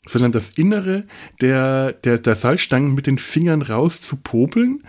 sondern 0.07 0.33
das 0.33 0.51
Innere 0.51 1.05
der, 1.41 1.93
der, 1.93 2.19
der 2.19 2.35
Salzstangen 2.35 2.95
mit 2.95 3.07
den 3.07 3.19
Fingern 3.19 3.61
rauszupopeln 3.61 4.83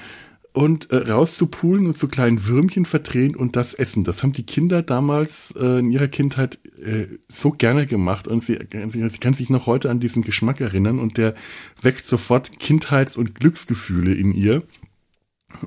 und 0.57 0.89
äh, 0.89 1.11
rauszupulen 1.11 1.85
und 1.85 1.95
so 1.99 2.07
kleinen 2.07 2.47
Würmchen 2.47 2.85
verdrehen 2.85 3.35
und 3.35 3.55
das 3.55 3.75
essen. 3.75 4.03
Das 4.03 4.23
haben 4.23 4.31
die 4.31 4.43
Kinder 4.43 4.81
damals 4.81 5.53
äh, 5.55 5.77
in 5.77 5.91
ihrer 5.91 6.07
Kindheit 6.07 6.57
äh, 6.83 7.05
so 7.27 7.51
gerne 7.51 7.85
gemacht 7.85 8.27
und 8.27 8.39
sie, 8.39 8.57
sie, 8.87 9.07
sie 9.07 9.17
kann 9.19 9.35
sich 9.35 9.51
noch 9.51 9.67
heute 9.67 9.91
an 9.91 9.99
diesen 9.99 10.23
Geschmack 10.23 10.59
erinnern 10.59 10.97
und 10.97 11.17
der 11.17 11.35
weckt 11.83 12.07
sofort 12.07 12.59
Kindheits- 12.59 13.17
und 13.17 13.35
Glücksgefühle 13.35 14.15
in 14.15 14.33
ihr. 14.33 14.63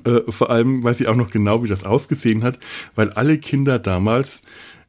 Äh, 0.03 0.23
vor 0.29 0.51
allem 0.51 0.83
weiß 0.83 0.99
sie 0.99 1.07
auch 1.07 1.15
noch 1.15 1.31
genau, 1.31 1.63
wie 1.63 1.69
das 1.69 1.85
ausgesehen 1.85 2.43
hat, 2.43 2.59
weil 2.97 3.11
alle 3.11 3.39
Kinder 3.39 3.79
damals 3.79 4.43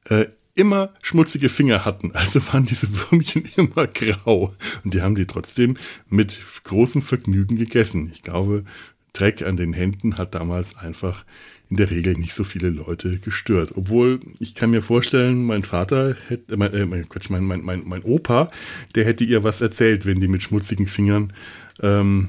äh, 0.05 0.25
immer 0.55 0.93
schmutzige 1.03 1.49
Finger 1.49 1.85
hatten. 1.85 2.11
Also 2.13 2.41
waren 2.47 2.65
diese 2.65 2.87
Würmchen 2.91 3.43
immer 3.55 3.85
grau. 3.85 4.55
Und 4.83 4.93
die 4.95 5.01
haben 5.03 5.15
die 5.15 5.27
trotzdem 5.27 5.75
mit 6.09 6.39
großem 6.63 7.03
Vergnügen 7.03 7.55
gegessen. 7.55 8.09
Ich 8.11 8.23
glaube, 8.23 8.63
Dreck 9.13 9.41
an 9.41 9.57
den 9.57 9.73
Händen 9.73 10.17
hat 10.17 10.35
damals 10.35 10.77
einfach 10.77 11.25
in 11.69 11.77
der 11.77 11.89
Regel 11.89 12.15
nicht 12.15 12.33
so 12.33 12.43
viele 12.43 12.69
Leute 12.69 13.17
gestört. 13.19 13.73
Obwohl, 13.75 14.19
ich 14.39 14.55
kann 14.55 14.71
mir 14.71 14.81
vorstellen, 14.81 15.45
mein 15.45 15.63
Vater 15.63 16.17
hätte, 16.27 16.53
äh, 16.53 16.57
mein, 16.57 16.73
äh, 16.73 17.03
Quatsch, 17.07 17.29
mein, 17.29 17.45
mein, 17.45 17.61
mein, 17.61 17.83
mein 17.85 18.03
Opa, 18.03 18.47
der 18.95 19.05
hätte 19.05 19.23
ihr 19.23 19.43
was 19.43 19.61
erzählt, 19.61 20.05
wenn 20.05 20.19
die 20.19 20.27
mit 20.27 20.43
schmutzigen 20.43 20.87
Fingern 20.87 21.31
ähm, 21.81 22.27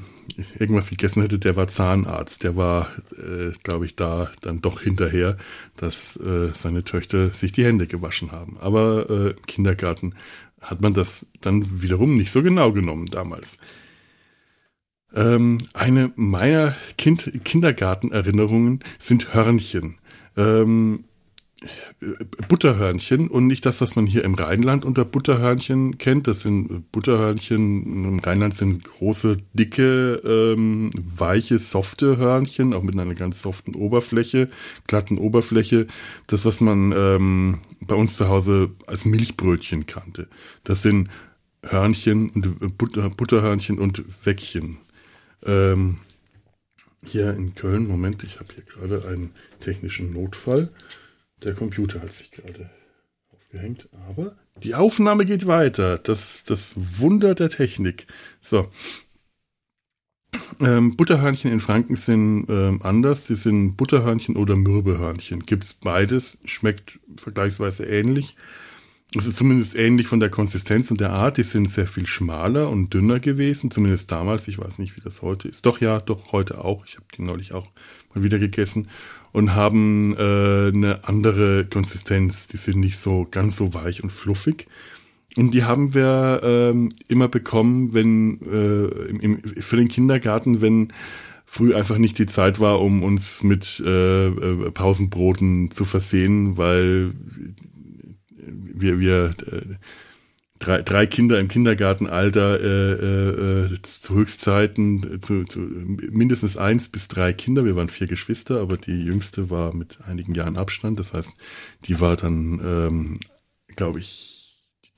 irgendwas 0.57 0.89
gegessen 0.89 1.21
hätte, 1.21 1.39
der 1.39 1.57
war 1.57 1.67
Zahnarzt. 1.67 2.43
Der 2.43 2.55
war, 2.55 2.89
äh, 3.11 3.51
glaube 3.63 3.85
ich, 3.85 3.97
da 3.97 4.31
dann 4.41 4.61
doch 4.61 4.81
hinterher, 4.81 5.37
dass 5.75 6.15
äh, 6.17 6.49
seine 6.53 6.85
Töchter 6.85 7.29
sich 7.29 7.51
die 7.51 7.65
Hände 7.65 7.85
gewaschen 7.85 8.31
haben. 8.31 8.57
Aber 8.59 9.09
äh, 9.09 9.29
im 9.31 9.45
Kindergarten 9.45 10.15
hat 10.61 10.81
man 10.81 10.93
das 10.93 11.27
dann 11.41 11.81
wiederum 11.81 12.15
nicht 12.15 12.31
so 12.31 12.41
genau 12.41 12.71
genommen 12.71 13.07
damals. 13.07 13.57
Ähm, 15.13 15.59
eine 15.73 16.11
meiner 16.15 16.75
kind 16.97 17.43
Kindergartenerinnerungen 17.43 18.79
sind 18.97 19.33
Hörnchen. 19.33 19.95
Ähm, 20.35 21.05
Butterhörnchen 22.49 23.27
und 23.29 23.47
nicht 23.47 23.65
das, 23.65 23.81
was 23.81 23.95
man 23.95 24.05
hier 24.05 24.23
im 24.23 24.33
Rheinland 24.33 24.83
unter 24.85 25.05
Butterhörnchen 25.05 25.97
kennt. 25.97 26.27
Das 26.27 26.41
sind 26.41 26.91
Butterhörnchen, 26.91 28.05
im 28.05 28.19
Rheinland 28.19 28.55
sind 28.55 28.83
große, 28.83 29.37
dicke, 29.53 30.15
ähm, 30.25 30.91
weiche, 30.93 31.59
softe 31.59 32.17
Hörnchen, 32.17 32.73
auch 32.73 32.83
mit 32.83 32.99
einer 32.99 33.13
ganz 33.15 33.41
soften 33.41 33.75
Oberfläche, 33.75 34.49
glatten 34.87 35.17
Oberfläche. 35.17 35.87
Das, 36.27 36.45
was 36.45 36.61
man 36.61 36.93
ähm, 36.95 37.59
bei 37.79 37.95
uns 37.95 38.17
zu 38.17 38.27
Hause 38.27 38.71
als 38.87 39.05
Milchbrötchen 39.05 39.85
kannte. 39.85 40.27
Das 40.63 40.81
sind 40.81 41.09
Hörnchen 41.61 42.29
und 42.31 42.77
Butter, 42.77 43.09
Butterhörnchen 43.09 43.79
und 43.79 44.03
Weckchen. 44.25 44.79
Ähm, 45.45 45.99
hier 47.05 47.33
in 47.33 47.55
Köln, 47.55 47.87
Moment, 47.87 48.23
ich 48.23 48.39
habe 48.39 48.53
hier 48.53 48.63
gerade 48.63 49.07
einen 49.07 49.31
technischen 49.59 50.13
Notfall. 50.13 50.69
Der 51.43 51.53
Computer 51.53 52.01
hat 52.01 52.13
sich 52.13 52.31
gerade 52.31 52.69
aufgehängt, 53.31 53.89
aber 54.07 54.35
die 54.63 54.75
Aufnahme 54.75 55.25
geht 55.25 55.47
weiter. 55.47 55.97
Das, 55.97 56.43
das 56.43 56.73
Wunder 56.75 57.35
der 57.35 57.49
Technik. 57.49 58.07
So. 58.39 58.69
Ähm, 60.59 60.95
Butterhörnchen 60.95 61.51
in 61.51 61.59
Franken 61.59 61.95
sind 61.95 62.45
ähm, 62.49 62.81
anders. 62.81 63.27
Die 63.27 63.35
sind 63.35 63.75
Butterhörnchen 63.75 64.35
oder 64.35 64.55
Mürbehörnchen. 64.55 65.45
Gibt's 65.45 65.73
beides. 65.73 66.37
Schmeckt 66.45 66.99
vergleichsweise 67.17 67.85
ähnlich. 67.85 68.35
Es 69.15 69.27
ist 69.27 69.37
zumindest 69.37 69.77
ähnlich 69.77 70.07
von 70.07 70.19
der 70.19 70.29
Konsistenz 70.29 70.89
und 70.89 70.99
der 70.99 71.11
Art. 71.11 71.37
Die 71.37 71.43
sind 71.43 71.69
sehr 71.69 71.85
viel 71.85 72.07
schmaler 72.07 72.69
und 72.69 72.93
dünner 72.93 73.19
gewesen, 73.19 73.69
zumindest 73.69 74.11
damals. 74.11 74.47
Ich 74.47 74.57
weiß 74.57 74.79
nicht, 74.79 74.95
wie 74.97 75.01
das 75.01 75.21
heute 75.21 75.47
ist. 75.47 75.65
Doch 75.65 75.79
ja, 75.81 75.99
doch 75.99 76.31
heute 76.31 76.63
auch. 76.63 76.85
Ich 76.87 76.95
habe 76.95 77.05
die 77.15 77.21
neulich 77.21 77.53
auch 77.53 77.69
mal 78.13 78.23
wieder 78.23 78.39
gegessen 78.39 78.87
und 79.31 79.53
haben 79.53 80.15
äh, 80.17 80.69
eine 80.73 81.01
andere 81.03 81.65
Konsistenz. 81.65 82.47
Die 82.47 82.57
sind 82.57 82.79
nicht 82.79 82.97
so 82.97 83.27
ganz 83.29 83.55
so 83.55 83.73
weich 83.75 84.01
und 84.01 84.11
fluffig. 84.11 84.67
Und 85.37 85.51
die 85.53 85.63
haben 85.63 85.93
wir 85.93 86.41
ähm, 86.43 86.89
immer 87.07 87.27
bekommen, 87.27 87.93
wenn 87.93 88.39
äh, 88.41 88.85
im, 89.09 89.19
im, 89.19 89.41
für 89.43 89.77
den 89.77 89.89
Kindergarten, 89.89 90.61
wenn 90.61 90.93
früh 91.45 91.75
einfach 91.75 91.97
nicht 91.99 92.17
die 92.17 92.25
Zeit 92.25 92.59
war, 92.59 92.81
um 92.81 93.03
uns 93.03 93.43
mit 93.43 93.79
äh, 93.85 94.27
äh 94.27 94.71
Pausenbroten 94.71 95.69
zu 95.69 95.85
versehen, 95.85 96.57
weil 96.57 97.13
wir, 98.47 98.99
wir 98.99 99.33
äh, 99.51 99.75
drei, 100.59 100.81
drei 100.81 101.05
Kinder 101.05 101.39
im 101.39 101.47
Kindergartenalter 101.47 102.59
äh, 102.59 103.65
äh, 103.65 103.81
zu 103.81 104.15
Höchstzeiten, 104.15 105.21
zu, 105.21 105.43
zu 105.45 105.59
mindestens 105.59 106.57
eins 106.57 106.89
bis 106.89 107.07
drei 107.07 107.33
Kinder. 107.33 107.65
Wir 107.65 107.75
waren 107.75 107.89
vier 107.89 108.07
Geschwister, 108.07 108.61
aber 108.61 108.77
die 108.77 109.03
jüngste 109.03 109.49
war 109.49 109.73
mit 109.73 109.99
einigen 110.07 110.33
Jahren 110.35 110.57
Abstand. 110.57 110.99
Das 110.99 111.13
heißt, 111.13 111.33
die 111.85 111.99
war 111.99 112.15
dann, 112.15 112.61
ähm, 112.63 113.19
glaube 113.75 113.99
ich, 113.99 114.33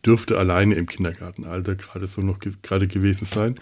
dürfte 0.06 0.38
alleine 0.38 0.76
im 0.76 0.86
Kindergartenalter 0.86 1.76
gerade 1.76 2.08
so 2.08 2.22
noch 2.22 2.40
ge 2.40 2.54
gerade 2.62 2.88
gewesen 2.88 3.26
sein. 3.26 3.56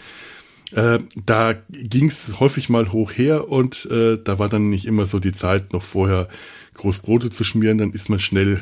Äh, 0.72 1.00
da 1.26 1.54
ging 1.70 2.08
es 2.08 2.40
häufig 2.40 2.68
mal 2.68 2.92
hoch 2.92 3.12
her 3.14 3.48
und 3.48 3.86
äh, 3.86 4.18
da 4.22 4.40
war 4.40 4.50
dann 4.50 4.70
nicht 4.70 4.86
immer 4.86 5.06
so 5.06 5.20
die 5.20 5.32
Zeit, 5.32 5.72
noch 5.72 5.84
vorher 5.84 6.28
Großbrote 6.74 7.30
zu 7.30 7.44
schmieren. 7.44 7.78
Dann 7.78 7.92
ist 7.92 8.10
man 8.10 8.20
schnell 8.20 8.62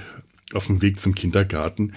auf 0.54 0.68
dem 0.68 0.82
Weg 0.82 1.00
zum 1.00 1.16
Kindergarten 1.16 1.94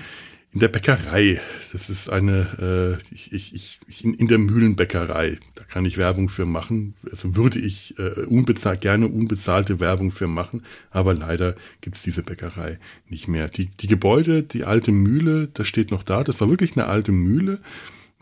in 0.55 0.61
der 0.61 0.69
Bäckerei. 0.69 1.41
Das 1.73 1.91
ist 1.91 2.09
eine, 2.09 2.99
äh, 3.11 3.15
ich, 3.15 3.33
ich, 3.33 3.81
ich, 3.89 4.05
in, 4.05 4.29
der 4.29 4.39
Mühlenbäckerei. 4.39 5.39
Da 5.57 5.65
kann 5.65 5.85
ich 5.85 5.99
Werbung 5.99 6.29
für 6.29 6.47
machen. 6.47 6.95
Also 7.11 7.35
würde 7.35 7.59
ich 7.59 7.99
äh, 7.99 8.25
unbezahlt, 8.27 8.81
gerne 8.81 9.09
unbezahlte 9.09 9.81
Werbung 9.81 10.13
für 10.13 10.29
machen, 10.29 10.63
aber 10.91 11.13
leider 11.13 11.57
gibt's 11.81 12.05
diese 12.05 12.23
Bäckerei 12.23 12.79
nicht 13.09 13.27
mehr. 13.27 13.49
Die, 13.49 13.67
die 13.67 13.89
Gebäude, 13.89 14.45
die 14.45 14.65
alte 14.65 14.93
Mühle, 14.93 15.49
das 15.53 15.67
steht 15.67 15.91
noch 15.91 16.05
da. 16.05 16.23
Das 16.23 16.41
war 16.41 16.49
wirklich 16.49 16.77
eine 16.77 16.87
alte 16.87 17.11
Mühle. 17.11 17.59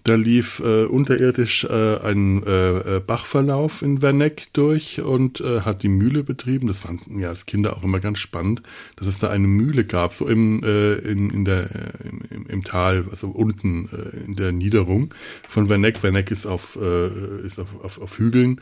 Da 0.04 0.16
lief 0.16 0.61
äh, 0.64 0.85
unterirdisch 0.85 1.64
äh, 1.64 1.99
ein 1.99 2.42
äh, 2.44 2.97
äh, 2.97 3.00
Bachverlauf 3.00 3.82
in 3.82 4.02
Werneck 4.02 4.49
durch 4.52 5.00
und 5.00 5.40
äh, 5.40 5.61
hat 5.61 5.85
die 5.85 5.88
Mühle 5.88 6.25
betrieben. 6.25 6.66
Das 6.66 6.80
fanden 6.80 7.21
ja 7.21 7.28
als 7.28 7.47
Kinder 7.47 7.76
auch 7.76 7.85
immer 7.85 8.00
ganz 8.00 8.18
spannend, 8.18 8.62
dass 8.97 9.06
es 9.06 9.21
da 9.21 9.30
eine 9.30 9.47
Mühle 9.47 9.85
gab, 9.85 10.12
so 10.12 10.26
im, 10.26 10.62
äh, 10.64 10.94
in, 10.94 11.30
in 11.30 11.44
der, 11.44 11.71
äh, 11.71 12.35
im, 12.35 12.47
im 12.49 12.64
Tal, 12.64 13.04
also 13.11 13.28
unten 13.28 13.88
äh, 13.92 14.25
in 14.26 14.35
der 14.35 14.50
Niederung 14.50 15.14
von 15.49 15.68
Werneck. 15.68 16.02
Werneck 16.02 16.32
ist 16.32 16.47
auf, 16.47 16.76
äh, 16.80 17.47
ist 17.47 17.61
auf, 17.61 17.68
auf, 17.82 18.00
auf 18.00 18.18
Hügeln, 18.18 18.61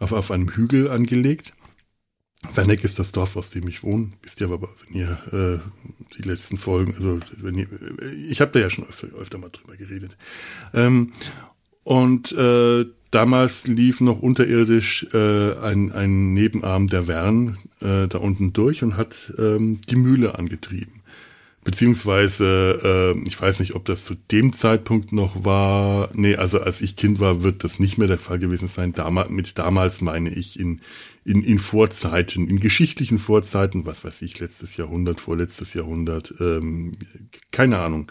auf, 0.00 0.12
auf 0.12 0.30
einem 0.30 0.50
Hügel 0.50 0.90
angelegt. 0.90 1.54
Werneck 2.54 2.84
ist 2.84 2.98
das 2.98 3.12
Dorf, 3.12 3.36
aus 3.36 3.50
dem 3.50 3.68
ich 3.68 3.82
wohne. 3.82 4.10
Wisst 4.22 4.40
ihr 4.40 4.50
aber, 4.50 4.68
wenn 4.86 5.00
ihr 5.00 5.18
äh, 5.32 6.16
die 6.16 6.28
letzten 6.28 6.58
Folgen, 6.58 6.94
also 6.94 7.20
wenn 7.38 7.58
ihr, 7.58 7.68
ich 8.28 8.40
habe 8.40 8.52
da 8.52 8.60
ja 8.60 8.70
schon 8.70 8.88
öfter, 8.88 9.08
öfter 9.18 9.38
mal 9.38 9.50
drüber 9.50 9.76
geredet. 9.76 10.16
Ähm, 10.72 11.12
und 11.82 12.32
äh, 12.32 12.86
damals 13.10 13.66
lief 13.66 14.00
noch 14.00 14.20
unterirdisch 14.20 15.06
äh, 15.12 15.54
ein, 15.58 15.92
ein 15.92 16.32
Nebenarm 16.34 16.86
der 16.86 17.06
Wern 17.06 17.58
äh, 17.80 18.08
da 18.08 18.18
unten 18.18 18.52
durch 18.52 18.82
und 18.82 18.96
hat 18.96 19.32
ähm, 19.38 19.80
die 19.88 19.96
Mühle 19.96 20.38
angetrieben. 20.38 21.02
Beziehungsweise, 21.64 23.14
äh, 23.16 23.22
ich 23.26 23.40
weiß 23.40 23.60
nicht, 23.60 23.74
ob 23.74 23.86
das 23.86 24.04
zu 24.04 24.14
dem 24.14 24.52
Zeitpunkt 24.52 25.12
noch 25.12 25.46
war. 25.46 26.10
Nee, 26.12 26.36
also 26.36 26.60
als 26.60 26.82
ich 26.82 26.94
Kind 26.94 27.20
war, 27.20 27.42
wird 27.42 27.64
das 27.64 27.80
nicht 27.80 27.96
mehr 27.96 28.06
der 28.08 28.18
Fall 28.18 28.38
gewesen 28.38 28.68
sein. 28.68 28.92
Damals, 28.92 29.30
mit 29.30 29.56
damals 29.58 30.02
meine 30.02 30.28
ich 30.28 30.60
in, 30.60 30.82
in, 31.24 31.42
in 31.42 31.58
Vorzeiten, 31.58 32.48
in 32.48 32.60
geschichtlichen 32.60 33.18
Vorzeiten, 33.18 33.86
was 33.86 34.04
weiß 34.04 34.22
ich, 34.22 34.38
letztes 34.40 34.76
Jahrhundert, 34.76 35.20
vorletztes 35.20 35.74
Jahrhundert, 35.74 36.34
ähm, 36.40 36.92
keine 37.50 37.78
Ahnung. 37.78 38.10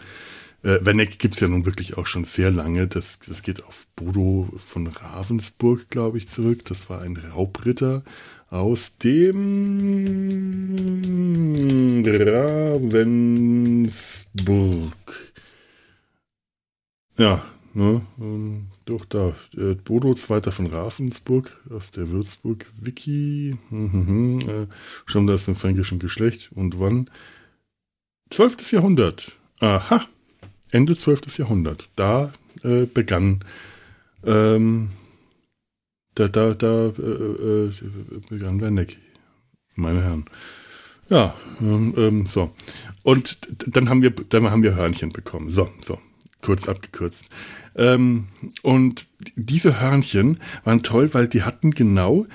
Äh, 0.63 0.79
Werneck 0.81 1.19
gibt's 1.19 1.41
ja 1.41 1.47
nun 1.47 1.65
wirklich 1.65 1.97
auch 1.97 2.07
schon 2.07 2.23
sehr 2.23 2.49
lange. 2.49 2.87
Das, 2.87 3.19
das 3.19 3.43
geht 3.43 3.63
auf 3.63 3.85
Bodo 3.95 4.47
von 4.57 4.87
Ravensburg, 4.87 5.89
glaube 5.89 6.17
ich, 6.17 6.27
zurück. 6.27 6.65
Das 6.65 6.89
war 6.89 7.01
ein 7.01 7.17
Raubritter 7.17 8.03
aus 8.49 8.97
dem 8.97 9.85
Ravensburg. 12.05 13.33
Ja, 17.17 17.45
ne, 17.73 18.01
ähm, 18.19 18.67
doch 18.85 19.05
da. 19.05 19.33
Äh, 19.57 19.75
Bodo, 19.75 20.13
Zweiter 20.13 20.51
von 20.51 20.67
Ravensburg, 20.67 21.61
aus 21.69 21.91
der 21.91 22.09
Würzburg-Wiki. 22.09 23.57
Mhm, 23.69 24.39
äh, 24.41 24.67
schon 25.05 25.27
das 25.27 25.47
im 25.47 25.55
fränkischen 25.55 25.99
Geschlecht. 25.99 26.51
Und 26.53 26.79
wann? 26.79 27.09
12. 28.29 28.71
Jahrhundert. 28.71 29.33
Aha. 29.59 30.05
Ende 30.71 30.95
12. 30.95 31.37
Jahrhundert. 31.37 31.87
Da 31.95 32.33
äh, 32.63 32.85
begann 32.85 33.43
ähm, 34.25 34.89
da, 36.15 36.27
da, 36.27 36.53
da 36.53 36.87
äh, 36.87 37.67
äh, 37.67 37.71
begann 38.29 38.61
Werneck, 38.61 38.97
meine 39.75 40.03
Herren. 40.03 40.25
Ja, 41.09 41.35
ähm, 41.59 41.93
ähm, 41.97 42.25
so. 42.27 42.53
Und 43.03 43.37
dann 43.67 43.89
haben 43.89 44.01
wir, 44.01 44.11
dann 44.11 44.49
haben 44.49 44.63
wir 44.63 44.75
Hörnchen 44.75 45.11
bekommen. 45.11 45.49
So, 45.49 45.69
so, 45.81 45.99
kurz 46.43 46.67
abgekürzt. 46.67 47.29
Ähm, 47.75 48.27
und 48.61 49.07
diese 49.35 49.81
Hörnchen 49.81 50.39
waren 50.63 50.83
toll, 50.83 51.13
weil 51.13 51.27
die 51.27 51.41
hatten 51.41 51.71
genau 51.71 52.27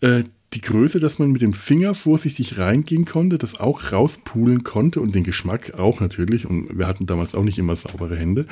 äh, 0.00 0.22
die 0.54 0.60
Größe, 0.60 1.00
dass 1.00 1.18
man 1.18 1.32
mit 1.32 1.42
dem 1.42 1.52
Finger 1.52 1.94
vorsichtig 1.94 2.58
reingehen 2.58 3.04
konnte, 3.04 3.38
das 3.38 3.58
auch 3.58 3.92
rauspulen 3.92 4.62
konnte 4.62 5.00
und 5.00 5.14
den 5.14 5.24
Geschmack 5.24 5.74
auch 5.78 6.00
natürlich. 6.00 6.46
Und 6.46 6.78
wir 6.78 6.86
hatten 6.86 7.06
damals 7.06 7.34
auch 7.34 7.42
nicht 7.42 7.58
immer 7.58 7.74
saubere 7.74 8.16
Hände. 8.16 8.46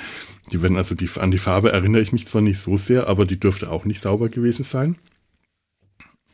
Die 0.52 0.62
werden 0.62 0.76
also 0.76 0.94
die, 0.94 1.08
an 1.20 1.30
die 1.30 1.38
Farbe 1.38 1.70
erinnere 1.70 2.02
ich 2.02 2.12
mich 2.12 2.26
zwar 2.26 2.42
nicht 2.42 2.58
so 2.58 2.76
sehr, 2.76 3.06
aber 3.06 3.24
die 3.24 3.38
dürfte 3.38 3.70
auch 3.70 3.84
nicht 3.84 4.00
sauber 4.00 4.28
gewesen 4.28 4.64
sein. 4.64 4.96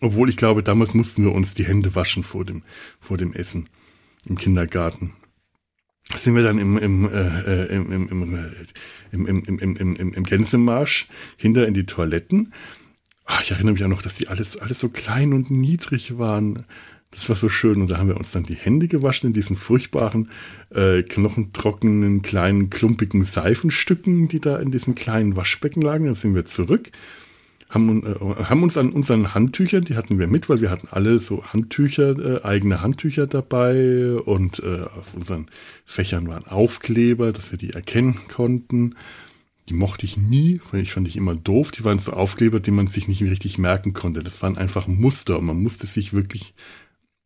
Obwohl 0.00 0.30
ich 0.30 0.36
glaube, 0.36 0.62
damals 0.62 0.94
mussten 0.94 1.24
wir 1.24 1.32
uns 1.32 1.54
die 1.54 1.66
Hände 1.66 1.94
waschen 1.94 2.22
vor 2.22 2.44
dem, 2.44 2.62
vor 3.00 3.18
dem 3.18 3.32
Essen 3.34 3.68
im 4.24 4.38
Kindergarten. 4.38 5.12
Sind 6.14 6.34
wir 6.34 6.42
dann 6.42 6.58
im, 6.58 6.78
im, 6.78 7.04
äh, 7.12 7.66
im, 7.66 7.92
im, 7.92 8.08
im, 8.08 8.22
im, 9.12 9.26
im, 9.26 9.44
im, 9.44 9.58
im, 9.58 9.96
im, 9.96 10.14
im 10.14 10.24
Gänsemarsch 10.24 11.06
hinter 11.36 11.66
in 11.66 11.74
die 11.74 11.86
Toiletten 11.86 12.52
Ach, 13.30 13.42
ich 13.42 13.50
erinnere 13.50 13.74
mich 13.74 13.84
auch 13.84 13.88
noch, 13.88 14.00
dass 14.00 14.16
die 14.16 14.28
alles, 14.28 14.56
alles 14.56 14.80
so 14.80 14.88
klein 14.88 15.34
und 15.34 15.50
niedrig 15.50 16.16
waren. 16.16 16.64
Das 17.10 17.28
war 17.28 17.36
so 17.36 17.50
schön. 17.50 17.82
Und 17.82 17.90
da 17.90 17.98
haben 17.98 18.08
wir 18.08 18.16
uns 18.16 18.32
dann 18.32 18.44
die 18.44 18.54
Hände 18.54 18.88
gewaschen 18.88 19.28
in 19.28 19.32
diesen 19.34 19.54
furchtbaren, 19.54 20.30
äh, 20.70 21.02
knochentrockenen, 21.02 22.22
kleinen, 22.22 22.70
klumpigen 22.70 23.24
Seifenstücken, 23.24 24.28
die 24.28 24.40
da 24.40 24.58
in 24.58 24.70
diesen 24.70 24.94
kleinen 24.94 25.36
Waschbecken 25.36 25.82
lagen. 25.82 26.06
Dann 26.06 26.14
sind 26.14 26.34
wir 26.34 26.46
zurück, 26.46 26.90
haben, 27.68 28.06
äh, 28.06 28.44
haben 28.44 28.62
uns 28.62 28.76
an 28.76 28.90
unseren 28.90 29.34
Handtüchern, 29.34 29.84
die 29.84 29.96
hatten 29.96 30.18
wir 30.18 30.26
mit, 30.26 30.48
weil 30.48 30.60
wir 30.60 30.70
hatten 30.70 30.88
alle 30.90 31.18
so 31.18 31.44
Handtücher, 31.44 32.18
äh, 32.18 32.42
eigene 32.44 32.80
Handtücher 32.80 33.26
dabei 33.26 34.14
und 34.14 34.60
äh, 34.60 34.84
auf 34.98 35.14
unseren 35.14 35.46
Fächern 35.84 36.28
waren 36.28 36.46
Aufkleber, 36.46 37.32
dass 37.32 37.50
wir 37.50 37.58
die 37.58 37.70
erkennen 37.70 38.16
konnten. 38.28 38.94
Die 39.68 39.74
mochte 39.74 40.06
ich 40.06 40.16
nie, 40.16 40.60
weil 40.70 40.80
ich 40.80 40.92
fand 40.92 41.06
ich 41.08 41.16
immer 41.16 41.34
doof. 41.34 41.70
Die 41.72 41.84
waren 41.84 41.98
so 41.98 42.12
Aufkleber, 42.12 42.58
die 42.58 42.70
man 42.70 42.86
sich 42.86 43.06
nicht 43.06 43.22
richtig 43.22 43.58
merken 43.58 43.92
konnte. 43.92 44.24
Das 44.24 44.42
waren 44.42 44.56
einfach 44.56 44.86
Muster 44.86 45.38
und 45.38 45.44
man 45.44 45.62
musste 45.62 45.86
sich 45.86 46.14
wirklich 46.14 46.54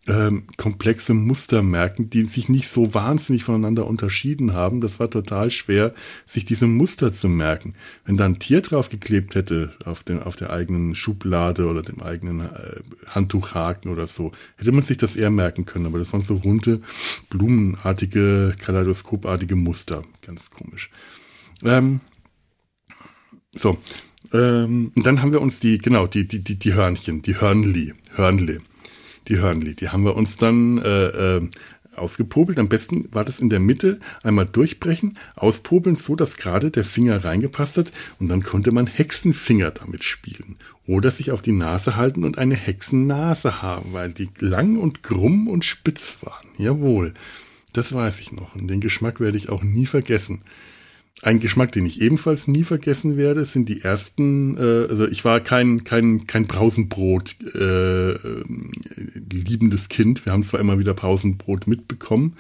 ähm, 0.09 0.45
komplexe 0.57 1.15
Muster 1.15 1.63
merken, 1.63 2.11
die 2.11 2.25
sich 2.25 2.49
nicht 2.49 2.69
so 2.69 2.93
wahnsinnig 2.93 3.45
voneinander 3.45 3.87
unterschieden 3.87 4.53
haben. 4.53 4.81
Das 4.81 4.99
war 4.99 5.09
total 5.09 5.51
schwer, 5.51 5.95
sich 6.27 6.45
diese 6.45 6.67
Muster 6.67 7.13
zu 7.13 7.29
merken. 7.29 7.75
Wenn 8.05 8.17
da 8.17 8.25
ein 8.25 8.41
Tier 8.41 8.63
draufgeklebt 8.63 9.37
hätte 9.37 9.75
auf, 9.85 10.03
den, 10.03 10.21
auf 10.21 10.35
der 10.35 10.51
eigenen 10.51 10.97
Schublade 10.97 11.67
oder 11.67 11.83
dem 11.83 12.03
eigenen 12.03 12.41
äh, 12.41 12.81
Handtuchhaken 13.07 13.91
oder 13.91 14.09
so, 14.09 14.33
hätte 14.57 14.73
man 14.73 14.83
sich 14.83 14.97
das 14.97 15.15
eher 15.15 15.31
merken 15.31 15.67
können. 15.67 15.87
Aber 15.87 15.99
das 15.99 16.13
waren 16.13 16.21
so 16.21 16.35
runde, 16.35 16.81
blumenartige, 17.31 18.57
kaleidoskopartige 18.59 19.55
Muster. 19.55 20.03
Ganz 20.23 20.51
komisch. 20.51 20.91
Ähm, 21.63 22.01
so. 23.55 23.79
Ähm, 24.33 24.91
und 24.97 25.07
dann 25.07 25.23
haben 25.23 25.33
wir 25.33 25.43
uns 25.43 25.61
die, 25.61 25.79
genau, 25.79 26.09
die, 26.09 26.27
die, 26.27 26.43
die, 26.43 26.57
die 26.57 26.75
Hörnchen, 26.75 27.23
die 27.23 27.41
Hörnli, 27.41 27.93
Hörnli 28.17 28.61
die 29.29 29.39
Hörnli. 29.39 29.75
Die 29.75 29.89
haben 29.89 30.05
wir 30.05 30.17
uns 30.17 30.37
dann 30.37 30.79
äh, 30.79 31.37
äh, 31.37 31.49
ausgepobelt. 31.97 32.59
Am 32.59 32.69
besten 32.69 33.09
war 33.13 33.25
das 33.25 33.41
in 33.41 33.51
der 33.51 33.61
Mitte 33.61 33.99
einmal 34.23 34.47
durchbrechen, 34.47 35.19
auspobeln, 35.37 35.97
so 35.97 36.17
dass 36.17 36.37
gerade 36.37 36.71
der 36.71 36.85
Finger 36.85 37.25
reingepasst 37.25 37.79
hat 37.79 37.93
und 38.19 38.29
dann 38.29 38.43
konnte 38.43 38.73
man 38.73 38.87
Hexenfinger 38.87 39.71
damit 39.71 40.05
spielen. 40.05 40.57
Oder 40.87 41.11
sich 41.11 41.31
auf 41.31 41.43
die 41.43 41.53
Nase 41.53 41.97
halten 41.97 42.25
und 42.25 42.39
eine 42.39 42.57
Hexennase 42.57 43.63
haben, 43.63 43.93
weil 43.93 44.13
die 44.13 44.29
lang 44.39 44.77
und 44.79 45.03
krumm 45.03 45.49
und 45.49 45.65
spitz 45.65 46.19
waren. 46.23 46.49
Jawohl. 46.59 47.15
Das 47.73 47.95
weiß 47.95 48.21
ich 48.21 48.33
noch. 48.33 48.55
Und 48.55 48.69
den 48.69 48.81
Geschmack 48.81 49.21
werde 49.21 49.39
ich 49.39 49.49
auch 49.49 49.63
nie 49.63 49.87
vergessen. 49.87 50.43
Ein 51.21 51.39
Geschmack, 51.39 51.71
den 51.71 51.87
ich 51.87 52.01
ebenfalls 52.01 52.49
nie 52.49 52.65
vergessen 52.65 53.17
werde, 53.17 53.45
sind 53.45 53.69
die 53.69 53.83
ersten, 53.83 54.57
äh, 54.57 54.89
also 54.89 55.07
ich 55.07 55.25
war 55.25 55.39
kein, 55.41 55.85
kein, 55.85 56.27
kein 56.27 56.49
Pausenbrot 56.49 57.37
äh, 57.55 58.15
liebendes 59.31 59.89
Kind. 59.89 60.25
Wir 60.27 60.33
haben 60.33 60.43
zwar 60.43 60.59
immer 60.59 60.81
wieder 60.81 60.95
Pausenbrot 60.95 61.69
mitbekommen, 61.69 62.37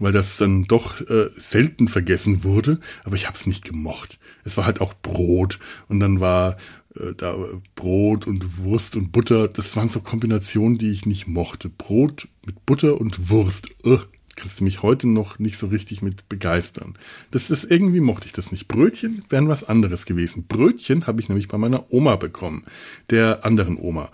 weil 0.00 0.12
das 0.12 0.38
dann 0.38 0.64
doch 0.64 1.00
äh, 1.08 1.30
selten 1.36 1.86
vergessen 1.86 2.42
wurde, 2.42 2.80
aber 3.04 3.14
ich 3.14 3.26
habe 3.26 3.36
es 3.36 3.46
nicht 3.46 3.64
gemocht. 3.64 4.18
Es 4.44 4.56
war 4.56 4.66
halt 4.66 4.80
auch 4.80 4.94
Brot 4.94 5.60
und 5.86 6.00
dann 6.00 6.18
war 6.18 6.56
äh, 6.96 7.14
da 7.16 7.36
Brot 7.76 8.26
und 8.26 8.58
Wurst 8.58 8.96
und 8.96 9.12
Butter. 9.12 9.46
Das 9.46 9.76
waren 9.76 9.88
so 9.88 10.00
Kombinationen, 10.00 10.78
die 10.78 10.90
ich 10.90 11.06
nicht 11.06 11.28
mochte. 11.28 11.68
Brot 11.68 12.28
mit 12.44 12.66
Butter 12.66 13.00
und 13.00 13.30
Wurst. 13.30 13.68
Uh, 13.84 13.98
kannst 14.40 14.60
du 14.60 14.64
mich 14.64 14.82
heute 14.82 15.06
noch 15.06 15.38
nicht 15.38 15.58
so 15.58 15.66
richtig 15.66 16.00
mit 16.00 16.28
begeistern. 16.28 16.96
Das 17.30 17.50
ist 17.50 17.70
irgendwie 17.70 18.00
mochte 18.00 18.26
ich 18.26 18.32
das 18.32 18.52
nicht. 18.52 18.68
Brötchen 18.68 19.22
wären 19.28 19.48
was 19.48 19.64
anderes 19.64 20.06
gewesen. 20.06 20.46
Brötchen 20.48 21.06
habe 21.06 21.20
ich 21.20 21.28
nämlich 21.28 21.48
bei 21.48 21.58
meiner 21.58 21.92
Oma 21.92 22.16
bekommen, 22.16 22.64
der 23.10 23.44
anderen 23.44 23.76
Oma. 23.76 24.10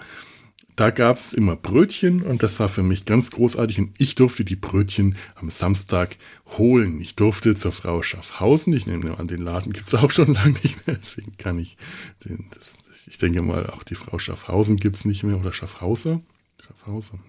Da 0.74 0.90
gab's 0.90 1.32
immer 1.32 1.56
Brötchen 1.56 2.22
und 2.22 2.42
das 2.42 2.60
war 2.60 2.68
für 2.68 2.82
mich 2.82 3.06
ganz 3.06 3.30
großartig 3.30 3.78
und 3.78 3.92
ich 3.98 4.14
durfte 4.14 4.44
die 4.44 4.56
Brötchen 4.56 5.16
am 5.36 5.48
Samstag 5.48 6.18
holen. 6.58 7.00
Ich 7.00 7.14
durfte 7.14 7.54
zur 7.54 7.72
Frau 7.72 8.02
Schaffhausen, 8.02 8.74
ich 8.74 8.86
nehme 8.86 9.18
an, 9.18 9.28
den 9.28 9.40
Laden 9.40 9.72
gibt's 9.72 9.94
auch 9.94 10.10
schon 10.10 10.34
lange 10.34 10.58
nicht 10.62 10.86
mehr, 10.86 10.96
deswegen 11.00 11.36
kann 11.38 11.58
ich 11.58 11.78
den, 12.24 12.44
das, 12.52 12.76
ich 13.06 13.16
denke 13.16 13.40
mal, 13.40 13.70
auch 13.70 13.84
die 13.84 13.94
Frau 13.94 14.18
Schaffhausen 14.18 14.76
gibt's 14.76 15.06
nicht 15.06 15.22
mehr 15.22 15.38
oder 15.38 15.52
Schaffhauser. 15.52 16.20
Schaffhausen. 16.66 17.20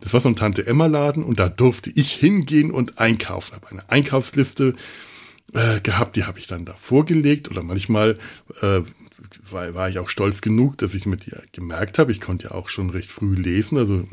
Das 0.00 0.12
war 0.12 0.20
so 0.20 0.28
ein 0.28 0.36
Tante 0.36 0.66
Emma 0.66 0.86
Laden 0.86 1.22
und 1.22 1.38
da 1.38 1.48
durfte 1.48 1.90
ich 1.94 2.12
hingehen 2.12 2.70
und 2.70 2.98
einkaufen. 2.98 3.54
Habe 3.54 3.70
eine 3.70 3.88
Einkaufsliste 3.90 4.74
äh, 5.52 5.80
gehabt, 5.80 6.16
die 6.16 6.24
habe 6.24 6.38
ich 6.38 6.46
dann 6.46 6.64
da 6.64 6.74
vorgelegt 6.74 7.50
oder 7.50 7.62
manchmal 7.62 8.18
äh, 8.60 8.80
war, 9.50 9.74
war 9.74 9.88
ich 9.88 9.98
auch 9.98 10.08
stolz 10.08 10.40
genug, 10.40 10.78
dass 10.78 10.94
ich 10.94 11.06
mit 11.06 11.26
ihr 11.26 11.42
gemerkt 11.52 11.98
habe, 11.98 12.12
ich 12.12 12.20
konnte 12.20 12.48
ja 12.48 12.50
auch 12.52 12.68
schon 12.68 12.90
recht 12.90 13.10
früh 13.10 13.34
lesen, 13.34 13.78
also 13.78 14.04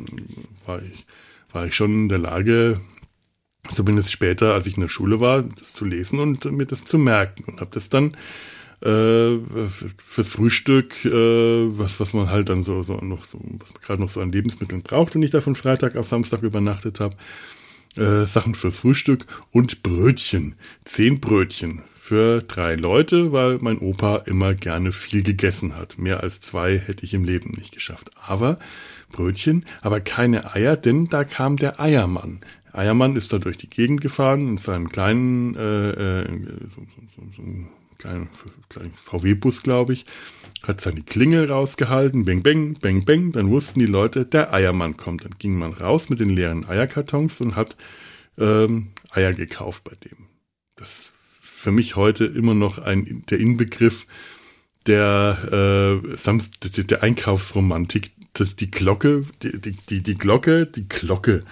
war 0.65 0.81
ich, 0.81 1.05
war 1.51 1.65
ich 1.65 1.75
schon 1.75 1.93
in 1.93 2.09
der 2.09 2.19
Lage, 2.19 2.79
zumindest 3.69 4.11
später, 4.11 4.53
als 4.53 4.67
ich 4.67 4.75
in 4.75 4.81
der 4.81 4.89
Schule 4.89 5.19
war, 5.19 5.41
das 5.41 5.73
zu 5.73 5.85
lesen 5.85 6.19
und 6.19 6.45
mir 6.45 6.65
das 6.65 6.83
zu 6.83 6.97
merken 6.97 7.43
und 7.45 7.61
habe 7.61 7.71
das 7.73 7.89
dann 7.89 8.15
äh, 8.81 9.37
fürs 9.97 10.27
Frühstück, 10.27 11.05
äh, 11.05 11.09
was, 11.11 11.99
was 11.99 12.13
man 12.13 12.29
halt 12.29 12.49
dann 12.49 12.63
so, 12.63 12.81
so 12.83 12.97
noch 12.97 13.23
so, 13.23 13.39
was 13.59 13.73
man 13.73 13.81
gerade 13.81 14.01
noch 14.01 14.09
so 14.09 14.21
an 14.21 14.31
Lebensmitteln 14.31 14.81
braucht 14.81 15.15
und 15.15 15.23
ich 15.23 15.31
da 15.31 15.41
von 15.41 15.55
Freitag 15.55 15.95
auf 15.95 16.07
Samstag 16.07 16.41
übernachtet 16.41 16.99
habe. 16.99 17.15
Äh, 17.97 18.25
Sachen 18.25 18.55
fürs 18.55 18.79
Frühstück 18.79 19.25
und 19.51 19.83
Brötchen. 19.83 20.55
Zehn 20.85 21.19
Brötchen 21.19 21.81
für 21.99 22.41
drei 22.41 22.75
Leute, 22.75 23.31
weil 23.31 23.59
mein 23.59 23.79
Opa 23.79 24.17
immer 24.25 24.53
gerne 24.53 24.93
viel 24.93 25.23
gegessen 25.23 25.75
hat. 25.75 25.97
Mehr 25.97 26.21
als 26.21 26.39
zwei 26.39 26.77
hätte 26.77 27.03
ich 27.03 27.13
im 27.13 27.25
Leben 27.25 27.51
nicht 27.51 27.73
geschafft. 27.73 28.09
Aber 28.25 28.57
Brötchen, 29.11 29.65
aber 29.81 29.99
keine 29.99 30.55
Eier, 30.55 30.77
denn 30.77 31.05
da 31.05 31.25
kam 31.25 31.57
der 31.57 31.79
Eiermann. 31.79 32.39
Eiermann 32.73 33.15
ist 33.15 33.33
da 33.33 33.37
durch 33.37 33.57
die 33.57 33.69
Gegend 33.69 34.01
gefahren 34.01 34.47
in 34.47 34.57
seinem 34.57 34.89
kleinen 34.89 35.55
äh, 35.55 36.21
äh, 36.21 36.27
so, 36.69 36.81
so, 37.15 37.23
so, 37.35 37.43
kleinen, 38.01 38.29
kleinen 38.69 38.93
VW-Bus, 38.93 39.63
glaube 39.63 39.93
ich, 39.93 40.05
hat 40.63 40.81
seine 40.81 41.01
Klingel 41.01 41.51
rausgehalten, 41.51 42.25
bang, 42.25 42.43
bang, 42.43 42.73
bang, 42.79 43.05
bang, 43.05 43.31
dann 43.31 43.49
wussten 43.49 43.79
die 43.79 43.85
Leute, 43.85 44.25
der 44.25 44.53
Eiermann 44.53 44.97
kommt. 44.97 45.23
Dann 45.23 45.35
ging 45.37 45.57
man 45.57 45.73
raus 45.73 46.09
mit 46.09 46.19
den 46.19 46.29
leeren 46.29 46.67
Eierkartons 46.67 47.41
und 47.41 47.55
hat 47.55 47.77
ähm, 48.37 48.89
Eier 49.11 49.33
gekauft 49.33 49.83
bei 49.83 49.95
dem. 49.95 50.27
Das 50.75 50.99
ist 50.99 51.13
für 51.41 51.71
mich 51.71 51.95
heute 51.95 52.25
immer 52.25 52.53
noch 52.53 52.79
ein, 52.79 53.23
der 53.29 53.39
Inbegriff 53.39 54.07
der, 54.87 56.01
äh, 56.01 56.83
der 56.83 57.03
Einkaufsromantik. 57.03 58.11
Die 58.59 58.71
Glocke, 58.71 59.25
die, 59.43 59.59
die, 59.59 59.71
die, 59.73 60.01
die 60.01 60.17
Glocke, 60.17 60.65
die 60.65 60.87
Glocke. 60.87 61.43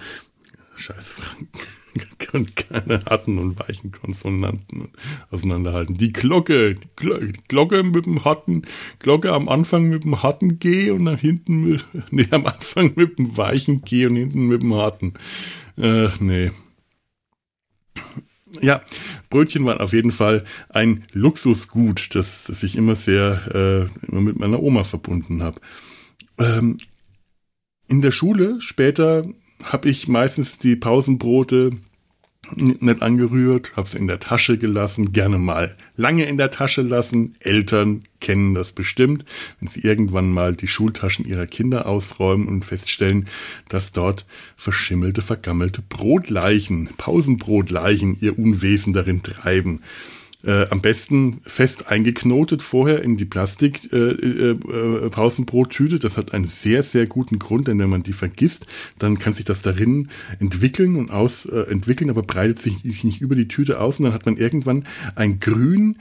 Scheiß 0.74 1.10
Franken 1.10 1.79
keine 2.54 3.04
harten 3.04 3.38
und 3.38 3.58
weichen 3.58 3.92
Konsonanten 3.92 4.88
auseinanderhalten. 5.30 5.96
Die 5.96 6.12
Glocke, 6.12 6.74
die 6.74 7.32
Glocke 7.48 7.82
mit 7.82 8.06
dem 8.06 8.24
harten, 8.24 8.62
Glocke 8.98 9.32
am 9.32 9.48
Anfang 9.48 9.88
mit 9.88 10.04
dem 10.04 10.22
harten 10.22 10.58
G 10.58 10.90
und 10.90 11.04
nach 11.04 11.18
hinten 11.18 11.64
mit, 11.64 11.84
nee, 12.10 12.26
am 12.30 12.46
Anfang 12.46 12.92
mit 12.96 13.18
dem 13.18 13.36
weichen 13.36 13.82
G 13.82 14.06
und 14.06 14.16
hinten 14.16 14.46
mit 14.46 14.62
dem 14.62 14.74
harten. 14.74 15.14
Äh, 15.76 16.08
nee. 16.20 16.50
Ja, 18.60 18.82
Brötchen 19.28 19.64
waren 19.64 19.78
auf 19.78 19.92
jeden 19.92 20.10
Fall 20.10 20.44
ein 20.68 21.04
Luxusgut, 21.12 22.14
das, 22.14 22.44
das 22.44 22.62
ich 22.64 22.76
immer 22.76 22.96
sehr 22.96 23.88
äh, 24.02 24.06
immer 24.08 24.20
mit 24.20 24.38
meiner 24.38 24.60
Oma 24.60 24.82
verbunden 24.82 25.42
habe. 25.42 25.60
Ähm, 26.38 26.76
in 27.86 28.00
der 28.00 28.10
Schule 28.10 28.60
später 28.60 29.24
habe 29.64 29.88
ich 29.88 30.08
meistens 30.08 30.58
die 30.58 30.76
Pausenbrote 30.76 31.72
nicht 32.56 33.02
angerührt, 33.02 33.76
habe 33.76 33.88
sie 33.88 33.98
in 33.98 34.06
der 34.06 34.18
Tasche 34.18 34.58
gelassen, 34.58 35.12
gerne 35.12 35.38
mal 35.38 35.76
lange 35.96 36.24
in 36.24 36.36
der 36.36 36.50
Tasche 36.50 36.82
lassen. 36.82 37.36
Eltern 37.40 38.04
kennen 38.20 38.54
das 38.54 38.72
bestimmt, 38.72 39.24
wenn 39.60 39.68
sie 39.68 39.80
irgendwann 39.80 40.30
mal 40.30 40.56
die 40.56 40.66
Schultaschen 40.66 41.26
ihrer 41.26 41.46
Kinder 41.46 41.86
ausräumen 41.86 42.48
und 42.48 42.64
feststellen, 42.64 43.26
dass 43.68 43.92
dort 43.92 44.26
verschimmelte, 44.56 45.22
vergammelte 45.22 45.82
Brotleichen, 45.82 46.88
Pausenbrotleichen 46.96 48.16
ihr 48.20 48.38
Unwesen 48.38 48.92
darin 48.92 49.22
treiben. 49.22 49.82
Äh, 50.42 50.66
am 50.70 50.80
besten 50.80 51.40
fest 51.44 51.88
eingeknotet 51.88 52.62
vorher 52.62 53.02
in 53.02 53.16
die 53.16 53.26
Plastik 53.26 53.92
äh, 53.92 53.96
äh, 53.96 54.50
äh. 54.52 55.98
Das 55.98 56.16
hat 56.16 56.32
einen 56.32 56.46
sehr, 56.46 56.82
sehr 56.82 57.06
guten 57.06 57.38
Grund, 57.38 57.68
denn 57.68 57.78
wenn 57.78 57.90
man 57.90 58.02
die 58.02 58.12
vergisst, 58.12 58.66
dann 58.98 59.18
kann 59.18 59.32
sich 59.32 59.44
das 59.44 59.60
darin 59.60 60.08
entwickeln 60.38 60.96
und 60.96 61.10
aus 61.10 61.44
äh, 61.44 61.70
entwickeln, 61.70 62.10
aber 62.10 62.22
breitet 62.22 62.58
sich 62.58 63.04
nicht 63.04 63.20
über 63.20 63.34
die 63.34 63.48
Tüte 63.48 63.80
aus 63.80 63.98
und 63.98 64.04
dann 64.04 64.14
hat 64.14 64.24
man 64.24 64.36
irgendwann 64.36 64.84
ein 65.14 65.40
grün 65.40 65.96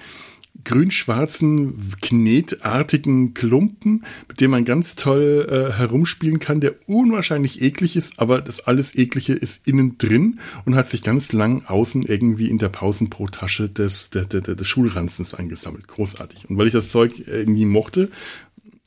grün-schwarzen, 0.63 1.93
knetartigen 2.01 3.33
Klumpen, 3.33 4.05
mit 4.27 4.41
dem 4.41 4.51
man 4.51 4.65
ganz 4.65 4.95
toll 4.95 5.47
äh, 5.49 5.73
herumspielen 5.73 6.39
kann, 6.39 6.61
der 6.61 6.75
unwahrscheinlich 6.87 7.61
eklig 7.61 7.95
ist, 7.95 8.13
aber 8.17 8.41
das 8.41 8.61
alles 8.61 8.95
Eklige 8.95 9.33
ist 9.33 9.67
innen 9.67 9.97
drin 9.97 10.39
und 10.65 10.75
hat 10.75 10.87
sich 10.87 11.03
ganz 11.03 11.33
lang 11.33 11.63
außen 11.65 12.03
irgendwie 12.03 12.49
in 12.49 12.57
der 12.57 12.69
Pausenbrottasche 12.69 13.69
des, 13.69 14.09
der, 14.09 14.25
der, 14.25 14.41
des 14.41 14.67
Schulranzens 14.67 15.33
angesammelt. 15.33 15.87
Großartig. 15.87 16.49
Und 16.49 16.57
weil 16.57 16.67
ich 16.67 16.73
das 16.73 16.89
Zeug 16.89 17.13
irgendwie 17.27 17.65
mochte, 17.65 18.09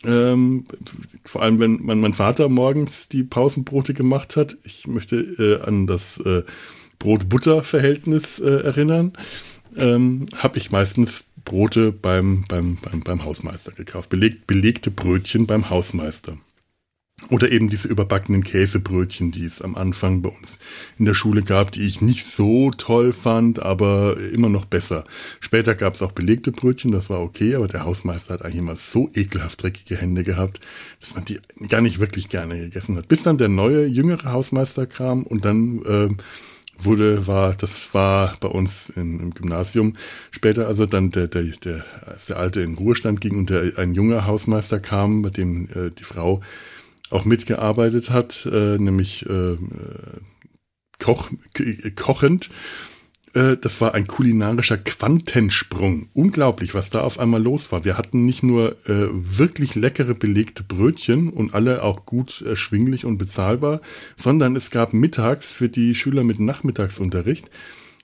ähm, 0.04 0.64
vor 1.24 1.42
allem 1.42 1.58
wenn 1.58 1.78
mein, 1.82 2.00
mein 2.00 2.14
Vater 2.14 2.48
morgens 2.48 3.08
die 3.08 3.22
Pausenbrote 3.22 3.94
gemacht 3.94 4.36
hat, 4.36 4.56
ich 4.64 4.86
möchte 4.86 5.16
äh, 5.16 5.66
an 5.66 5.86
das 5.86 6.18
äh, 6.18 6.42
Brot-Butter-Verhältnis 6.98 8.38
äh, 8.38 8.48
erinnern, 8.48 9.12
ähm, 9.76 10.26
habe 10.36 10.58
ich 10.58 10.70
meistens 10.70 11.24
Brote 11.44 11.92
beim, 11.92 12.44
beim, 12.48 12.76
beim, 12.76 13.00
beim 13.00 13.24
Hausmeister 13.24 13.72
gekauft. 13.72 14.10
Beleg, 14.10 14.46
belegte 14.46 14.90
Brötchen 14.90 15.46
beim 15.46 15.70
Hausmeister. 15.70 16.38
Oder 17.30 17.52
eben 17.52 17.68
diese 17.68 17.88
überbackenen 17.88 18.42
Käsebrötchen, 18.42 19.30
die 19.30 19.44
es 19.44 19.62
am 19.62 19.76
Anfang 19.76 20.22
bei 20.22 20.30
uns 20.30 20.58
in 20.98 21.04
der 21.04 21.14
Schule 21.14 21.42
gab, 21.42 21.70
die 21.70 21.84
ich 21.84 22.00
nicht 22.00 22.24
so 22.24 22.72
toll 22.72 23.12
fand, 23.12 23.62
aber 23.62 24.16
immer 24.32 24.48
noch 24.48 24.64
besser. 24.64 25.04
Später 25.38 25.74
gab 25.74 25.94
es 25.94 26.02
auch 26.02 26.12
belegte 26.12 26.50
Brötchen, 26.50 26.90
das 26.90 27.10
war 27.10 27.20
okay, 27.20 27.54
aber 27.54 27.68
der 27.68 27.84
Hausmeister 27.84 28.34
hat 28.34 28.42
eigentlich 28.42 28.58
immer 28.58 28.76
so 28.76 29.08
ekelhaft 29.14 29.62
dreckige 29.62 29.96
Hände 29.96 30.24
gehabt, 30.24 30.60
dass 31.00 31.14
man 31.14 31.24
die 31.24 31.38
gar 31.68 31.80
nicht 31.80 32.00
wirklich 32.00 32.28
gerne 32.28 32.58
gegessen 32.58 32.96
hat. 32.96 33.06
Bis 33.06 33.22
dann 33.22 33.38
der 33.38 33.48
neue, 33.48 33.86
jüngere 33.86 34.32
Hausmeister 34.32 34.86
kam 34.86 35.22
und 35.22 35.44
dann 35.44 35.82
äh, 35.84 36.08
wurde, 36.84 37.26
war, 37.26 37.54
das 37.54 37.94
war 37.94 38.36
bei 38.40 38.48
uns 38.48 38.90
in, 38.90 39.20
im 39.20 39.30
Gymnasium. 39.34 39.94
Später, 40.30 40.66
also 40.66 40.86
dann 40.86 41.10
der, 41.10 41.28
der, 41.28 41.44
der, 41.44 41.84
als 42.06 42.26
der 42.26 42.38
Alte 42.38 42.60
in 42.60 42.74
Ruhestand 42.74 43.20
ging 43.20 43.36
und 43.36 43.50
der, 43.50 43.78
ein 43.78 43.94
junger 43.94 44.26
Hausmeister 44.26 44.80
kam, 44.80 45.22
bei 45.22 45.30
dem 45.30 45.68
äh, 45.70 45.90
die 45.90 46.04
Frau 46.04 46.40
auch 47.10 47.24
mitgearbeitet 47.24 48.10
hat, 48.10 48.46
äh, 48.50 48.78
nämlich 48.78 49.26
äh, 49.26 49.56
Koch, 51.02 51.30
kochend. 51.96 52.48
Äh, 53.34 53.56
das 53.56 53.80
war 53.80 53.94
ein 53.94 54.06
kulinarischer 54.06 54.78
Quantensprung. 54.78 56.08
Unglaublich, 56.14 56.74
was 56.74 56.90
da 56.90 57.00
auf 57.00 57.18
einmal 57.18 57.42
los 57.42 57.72
war. 57.72 57.84
Wir 57.84 57.96
hatten 57.96 58.24
nicht 58.24 58.42
nur 58.42 58.72
äh, 58.86 59.08
wirklich 59.10 59.74
leckere 59.74 60.14
belegte 60.14 60.62
Brötchen 60.62 61.30
und 61.30 61.54
alle 61.54 61.82
auch 61.82 62.06
gut 62.06 62.42
erschwinglich 62.42 63.04
und 63.04 63.18
bezahlbar, 63.18 63.80
sondern 64.16 64.56
es 64.56 64.70
gab 64.70 64.92
mittags 64.92 65.52
für 65.52 65.68
die 65.68 65.94
Schüler 65.94 66.24
mit 66.24 66.40
Nachmittagsunterricht 66.40 67.50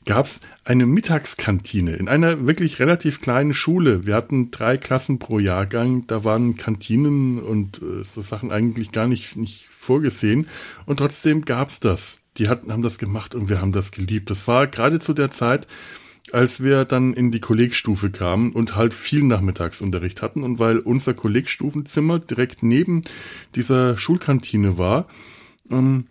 gab 0.08 0.24
es 0.24 0.40
eine 0.64 0.86
Mittagskantine 0.86 1.94
in 1.96 2.08
einer 2.08 2.46
wirklich 2.46 2.78
relativ 2.78 3.20
kleinen 3.20 3.52
Schule. 3.52 4.06
Wir 4.06 4.14
hatten 4.14 4.50
drei 4.50 4.78
Klassen 4.78 5.18
pro 5.18 5.38
Jahrgang, 5.38 6.06
da 6.06 6.24
waren 6.24 6.56
Kantinen 6.56 7.38
und 7.38 7.82
äh, 7.82 8.04
so 8.04 8.22
Sachen 8.22 8.50
eigentlich 8.50 8.90
gar 8.90 9.06
nicht, 9.06 9.36
nicht 9.36 9.68
vorgesehen. 9.70 10.48
Und 10.86 10.96
trotzdem 10.98 11.44
gab 11.44 11.68
es 11.68 11.80
das. 11.80 12.20
Die 12.38 12.48
hatten, 12.48 12.72
haben 12.72 12.82
das 12.82 12.98
gemacht 12.98 13.34
und 13.34 13.48
wir 13.48 13.60
haben 13.60 13.72
das 13.72 13.92
geliebt. 13.92 14.30
Das 14.30 14.48
war 14.48 14.66
gerade 14.66 15.00
zu 15.00 15.12
der 15.12 15.30
Zeit, 15.30 15.66
als 16.32 16.62
wir 16.62 16.84
dann 16.84 17.14
in 17.14 17.30
die 17.30 17.40
Kollegstufe 17.40 18.10
kamen 18.10 18.52
und 18.52 18.76
halt 18.76 18.94
viel 18.94 19.24
Nachmittagsunterricht 19.24 20.22
hatten 20.22 20.42
und 20.42 20.58
weil 20.58 20.78
unser 20.78 21.14
Kollegstufenzimmer 21.14 22.18
direkt 22.18 22.62
neben 22.62 23.02
dieser 23.54 23.96
Schulkantine 23.96 24.78
war, 24.78 25.06
ähm, 25.70 26.06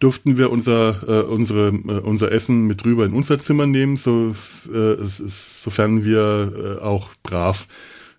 durften 0.00 0.36
wir 0.36 0.50
unser, 0.50 1.08
äh, 1.08 1.22
unsere, 1.26 1.68
äh, 1.68 2.00
unser 2.00 2.30
Essen 2.32 2.66
mit 2.66 2.84
rüber 2.84 3.06
in 3.06 3.14
unser 3.14 3.38
Zimmer 3.38 3.66
nehmen, 3.66 3.96
so, 3.96 4.34
äh, 4.72 4.96
sofern 5.00 6.04
wir 6.04 6.78
äh, 6.80 6.82
auch 6.82 7.10
brav 7.22 7.66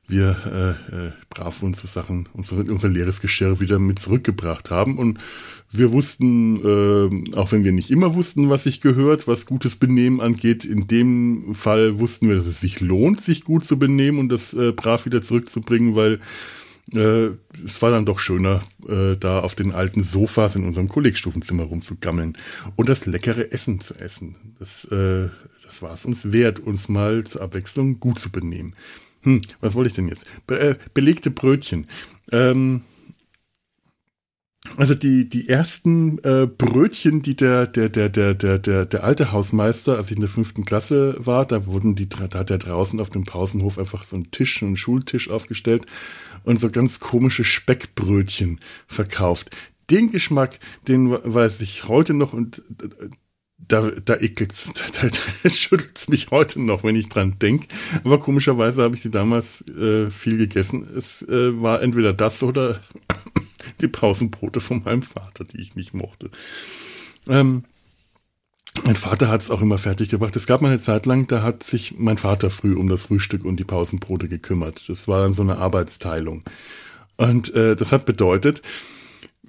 wir 0.10 0.78
äh, 0.92 0.96
äh, 0.96 1.12
brav 1.30 1.62
unsere 1.62 1.88
Sachen, 1.88 2.28
unser, 2.34 2.58
unser 2.58 2.90
leeres 2.90 3.22
Geschirr 3.22 3.62
wieder 3.62 3.80
mit 3.80 4.00
zurückgebracht 4.00 4.70
haben. 4.72 4.98
Und 4.98 5.20
wir 5.72 5.92
wussten, 5.92 6.58
äh, 6.58 7.36
auch 7.36 7.52
wenn 7.52 7.64
wir 7.64 7.72
nicht 7.72 7.92
immer 7.92 8.16
wussten, 8.16 8.50
was 8.50 8.64
sich 8.64 8.82
gehört, 8.82 9.28
was 9.28 9.46
gutes 9.46 9.76
Benehmen 9.76 10.22
angeht, 10.22 10.66
in 10.66 10.88
dem 10.88 11.56
Fall 11.56 12.00
wussten 12.00 12.28
wir, 12.28 12.36
dass 12.36 12.48
es 12.48 12.60
sich 12.60 12.80
lohnt, 12.80 13.22
sich 13.22 13.44
gut 13.44 13.64
zu 13.64 13.78
benehmen 13.78 14.20
und 14.20 14.30
das 14.30 14.54
äh, 14.54 14.72
brav 14.72 15.06
wieder 15.06 15.22
zurückzubringen, 15.22 15.96
weil 15.96 16.20
äh, 16.94 17.30
es 17.64 17.82
war 17.82 17.92
dann 17.92 18.06
doch 18.06 18.20
schöner, 18.20 18.62
äh, 18.88 19.16
da 19.18 19.40
auf 19.40 19.56
den 19.56 19.72
alten 19.72 20.04
Sofas 20.04 20.56
in 20.56 20.66
unserem 20.66 20.90
Kollegstufenzimmer 20.90 21.64
rumzugammeln 21.64 22.36
und 22.76 22.90
das 22.90 23.06
leckere 23.06 23.52
Essen 23.52 23.80
zu 23.80 23.94
essen. 23.96 24.36
Das, 24.58 24.86
äh, 24.86 25.30
das 25.64 25.82
war 25.82 25.94
es 25.94 26.06
uns 26.06 26.32
wert, 26.32 26.60
uns 26.60 26.90
mal 26.90 27.26
zur 27.26 27.42
Abwechslung 27.42 28.00
gut 28.00 28.18
zu 28.18 28.32
benehmen. 28.32 28.74
Hm, 29.22 29.42
was 29.60 29.76
wollte 29.76 29.90
ich 29.90 29.96
denn 29.96 30.08
jetzt? 30.08 30.26
Be 30.48 30.60
äh, 30.60 30.76
belegte 30.94 31.32
Brötchen. 31.32 31.88
Ähm, 32.32 32.82
also 34.78 34.94
die, 34.94 35.28
die 35.28 35.48
ersten 35.48 36.20
äh, 36.20 36.46
Brötchen, 36.46 37.22
die 37.22 37.36
der, 37.36 37.66
der, 37.66 37.90
der, 37.90 38.10
der, 38.10 38.34
der, 38.34 38.60
der, 38.60 38.86
der 38.86 39.04
alte 39.04 39.32
Hausmeister, 39.32 39.96
als 39.96 40.08
ich 40.08 40.18
in 40.18 40.22
der 40.22 40.30
fünften 40.30 40.66
Klasse 40.66 41.16
war, 41.18 41.46
da 41.46 41.66
wurden 41.66 41.96
die, 41.96 42.10
da 42.10 42.20
hat 42.20 42.50
er 42.50 42.58
draußen 42.58 43.00
auf 43.00 43.10
dem 43.10 43.24
Pausenhof 43.24 43.78
einfach 43.78 44.04
so 44.04 44.16
einen 44.16 44.32
Tisch, 44.32 44.62
einen 44.62 44.76
Schultisch 44.76 45.30
aufgestellt 45.30 45.86
und 46.44 46.60
so 46.60 46.70
ganz 46.70 47.00
komische 47.00 47.44
Speckbrötchen 47.44 48.60
verkauft. 48.88 49.56
Den 49.90 50.12
Geschmack, 50.12 50.60
den 50.88 51.12
weiß 51.12 51.62
ich 51.62 51.88
heute 51.88 52.14
noch 52.14 52.34
und 52.34 52.62
da, 53.68 53.92
da 54.04 54.18
ekelt's, 54.18 54.74
da, 55.02 55.08
da 55.08 55.50
schüttelt's 55.50 56.08
mich 56.08 56.32
heute 56.32 56.62
noch, 56.62 56.84
wenn 56.84 56.96
ich 56.96 57.10
dran 57.10 57.38
denk. 57.40 57.68
Aber 58.04 58.20
komischerweise 58.20 58.84
habe 58.84 58.96
ich 58.96 59.02
die 59.02 59.12
damals 59.12 59.68
äh, 59.68 60.10
viel 60.10 60.38
gegessen. 60.38 60.88
Es 60.96 61.22
äh, 61.24 61.62
war 61.62 61.82
entweder 61.82 62.14
das 62.14 62.44
oder 62.44 62.80
die 63.82 63.88
Pausenbrote 63.88 64.60
von 64.60 64.84
meinem 64.84 65.04
Vater, 65.04 65.46
die 65.46 65.60
ich 65.60 65.76
nicht 65.76 65.94
mochte. 65.94 66.30
Ähm, 67.28 67.64
mein 68.86 68.96
Vater 68.96 69.28
hat 69.28 69.42
es 69.42 69.52
auch 69.52 69.62
immer 69.62 69.78
fertig 69.78 70.10
gebracht. 70.10 70.36
Es 70.36 70.48
gab 70.48 70.62
mal 70.62 70.70
eine 70.70 70.80
Zeit 70.80 71.06
lang, 71.06 71.28
da 71.28 71.44
hat 71.44 71.64
sich 71.64 71.96
mein 71.98 72.18
Vater 72.18 72.50
früh 72.50 72.76
um 72.76 72.88
das 72.88 73.08
Frühstück 73.08 73.44
und 73.46 73.60
die 73.60 73.66
Pausenbrote 73.66 74.28
gekümmert. 74.28 74.88
Das 74.88 75.08
war 75.08 75.22
dann 75.22 75.34
so 75.34 75.42
eine 75.42 75.58
Arbeitsteilung. 75.58 76.44
Und 77.18 77.54
äh, 77.54 77.76
das 77.76 77.92
hat 77.92 78.06
bedeutet, 78.06 78.62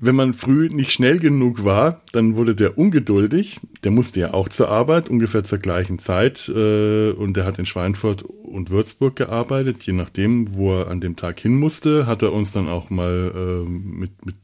wenn 0.01 0.17
man 0.17 0.33
früh 0.33 0.71
nicht 0.71 0.93
schnell 0.93 1.19
genug 1.19 1.65
war, 1.65 2.01
dann 2.13 2.35
wurde 2.35 2.55
der 2.55 2.79
ungeduldig. 2.79 3.61
Der 3.85 3.91
musste 3.91 4.21
ja 4.21 4.35
auch 4.35 4.49
zur 4.49 4.71
Arbeit, 4.71 5.11
ungefähr 5.11 5.45
zur 5.45 5.59
gleichen 5.59 5.99
Zeit. 5.99 6.49
Äh, 6.49 7.11
und 7.11 7.37
der 7.37 7.45
hat 7.45 7.59
in 7.59 7.67
Schweinfurt 7.67 8.23
und 8.23 8.71
Würzburg 8.71 9.15
gearbeitet. 9.17 9.83
Je 9.85 9.93
nachdem, 9.93 10.55
wo 10.55 10.75
er 10.75 10.89
an 10.89 11.01
dem 11.01 11.17
Tag 11.17 11.39
hin 11.39 11.55
musste, 11.57 12.07
hat 12.07 12.23
er 12.23 12.33
uns 12.33 12.53
dann 12.53 12.69
auch 12.69 12.89
mal 12.89 13.33
äh, 13.35 13.69
mit, 13.69 14.25
mit 14.25 14.37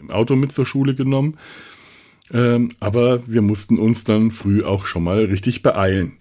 im 0.00 0.10
Auto 0.10 0.36
mit 0.36 0.52
zur 0.52 0.66
Schule 0.66 0.94
genommen. 0.94 1.38
Ähm, 2.32 2.68
aber 2.78 3.26
wir 3.26 3.42
mussten 3.42 3.78
uns 3.78 4.04
dann 4.04 4.30
früh 4.30 4.62
auch 4.62 4.84
schon 4.84 5.04
mal 5.04 5.24
richtig 5.24 5.62
beeilen. 5.62 6.12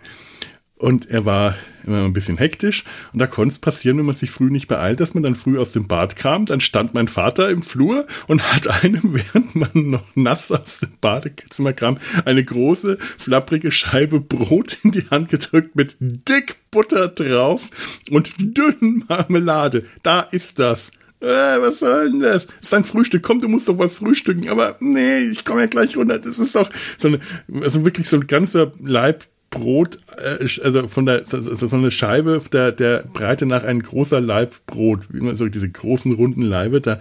Und 0.78 1.10
er 1.10 1.26
war 1.26 1.56
immer 1.86 2.04
ein 2.04 2.14
bisschen 2.14 2.38
hektisch. 2.38 2.84
Und 3.12 3.20
da 3.20 3.26
konnte 3.26 3.54
es 3.54 3.60
passieren, 3.60 3.98
wenn 3.98 4.06
man 4.06 4.14
sich 4.14 4.30
früh 4.30 4.52
nicht 4.52 4.68
beeilt, 4.68 5.00
dass 5.00 5.16
man 5.16 5.24
dann 5.24 5.36
früh 5.36 5.58
aus 5.58 5.72
dem 5.72 5.88
Bad 5.88 6.16
kam. 6.16 6.46
Dann 6.46 6.60
stand 6.60 6.94
mein 6.94 7.08
Vater 7.08 7.50
im 7.50 7.64
Flur 7.64 8.06
und 8.28 8.54
hat 8.54 8.84
einem, 8.84 9.02
während 9.16 9.56
man 9.56 9.90
noch 9.90 10.16
nass 10.16 10.52
aus 10.52 10.80
dem 10.80 10.92
Badezimmer 11.02 11.74
kam, 11.74 11.98
eine 12.26 12.44
große, 12.44 12.98
flapprige 13.18 13.72
Scheibe 13.72 14.20
Brot 14.20 14.78
in 14.84 14.92
die 14.92 15.10
Hand 15.10 15.30
gedrückt 15.30 15.76
mit 15.76 15.98
dick 16.00 16.58
Butter 16.70 17.08
drauf 17.08 17.70
und 18.12 18.34
dünnen 18.38 19.06
Marmelade. 19.08 19.86
Da 20.04 20.22
ist 20.22 20.60
das 20.60 20.92
äh, 21.20 21.26
was 21.26 21.80
soll 21.80 22.12
denn 22.12 22.20
das? 22.20 22.46
Ist 22.62 22.72
dein 22.72 22.84
Frühstück. 22.84 23.24
Komm, 23.24 23.42
du 23.42 23.48
musst 23.48 23.68
doch 23.68 23.80
was 23.80 23.96
frühstücken. 23.96 24.50
Aber 24.50 24.76
nee, 24.80 25.18
ich 25.18 25.46
komme 25.46 25.62
ja 25.62 25.66
gleich 25.66 25.98
runter. 25.98 26.20
Das 26.20 26.38
ist 26.38 26.54
doch 26.54 26.70
so 27.00 27.08
eine, 27.08 27.20
also 27.60 27.84
wirklich 27.84 28.08
so 28.08 28.18
ein 28.18 28.28
ganzer 28.28 28.72
Leib 28.80 29.26
Brot, 29.58 30.00
äh, 30.18 30.48
also 30.64 30.88
von 30.88 31.06
der, 31.06 31.24
so 31.26 31.76
eine 31.76 31.90
Scheibe 31.92 32.42
der, 32.52 32.72
der 32.72 33.04
Breite 33.12 33.46
nach 33.46 33.64
ein 33.64 33.82
großer 33.82 34.22
Laib 34.22 34.66
Brot, 34.68 35.08
wie 35.12 35.22
man 35.22 35.36
so 35.36 35.48
diese 35.48 35.70
großen 35.70 36.14
runden 36.14 36.44
Leibe, 36.44 36.80
da 36.80 37.00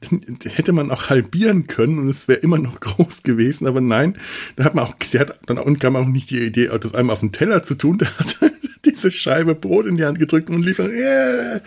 hätte 0.44 0.72
man 0.72 0.90
auch 0.90 1.10
halbieren 1.10 1.68
können 1.68 2.00
und 2.00 2.08
es 2.08 2.26
wäre 2.26 2.40
immer 2.40 2.58
noch 2.58 2.80
groß 2.80 3.22
gewesen, 3.22 3.66
aber 3.66 3.80
nein, 3.80 4.16
da 4.56 4.64
hat 4.64 4.74
man 4.74 4.84
auch, 4.84 4.94
der 5.12 5.20
hat 5.20 5.38
dann 5.46 5.58
auch, 5.58 5.66
und 5.66 5.78
kam 5.78 5.94
auch 5.94 6.06
nicht 6.06 6.30
die 6.30 6.40
Idee, 6.40 6.70
das 6.80 6.94
einmal 6.94 7.14
auf 7.14 7.20
den 7.20 7.32
Teller 7.32 7.62
zu 7.62 7.76
tun, 7.76 7.98
der 7.98 8.18
hat 8.18 8.36
diese 8.84 9.12
Scheibe 9.12 9.54
Brot 9.54 9.86
in 9.86 9.96
die 9.96 10.04
Hand 10.04 10.18
gedrückt 10.18 10.50
und 10.50 10.64
lief 10.64 10.78
dann, 10.78 10.90
yeah. 10.90 11.60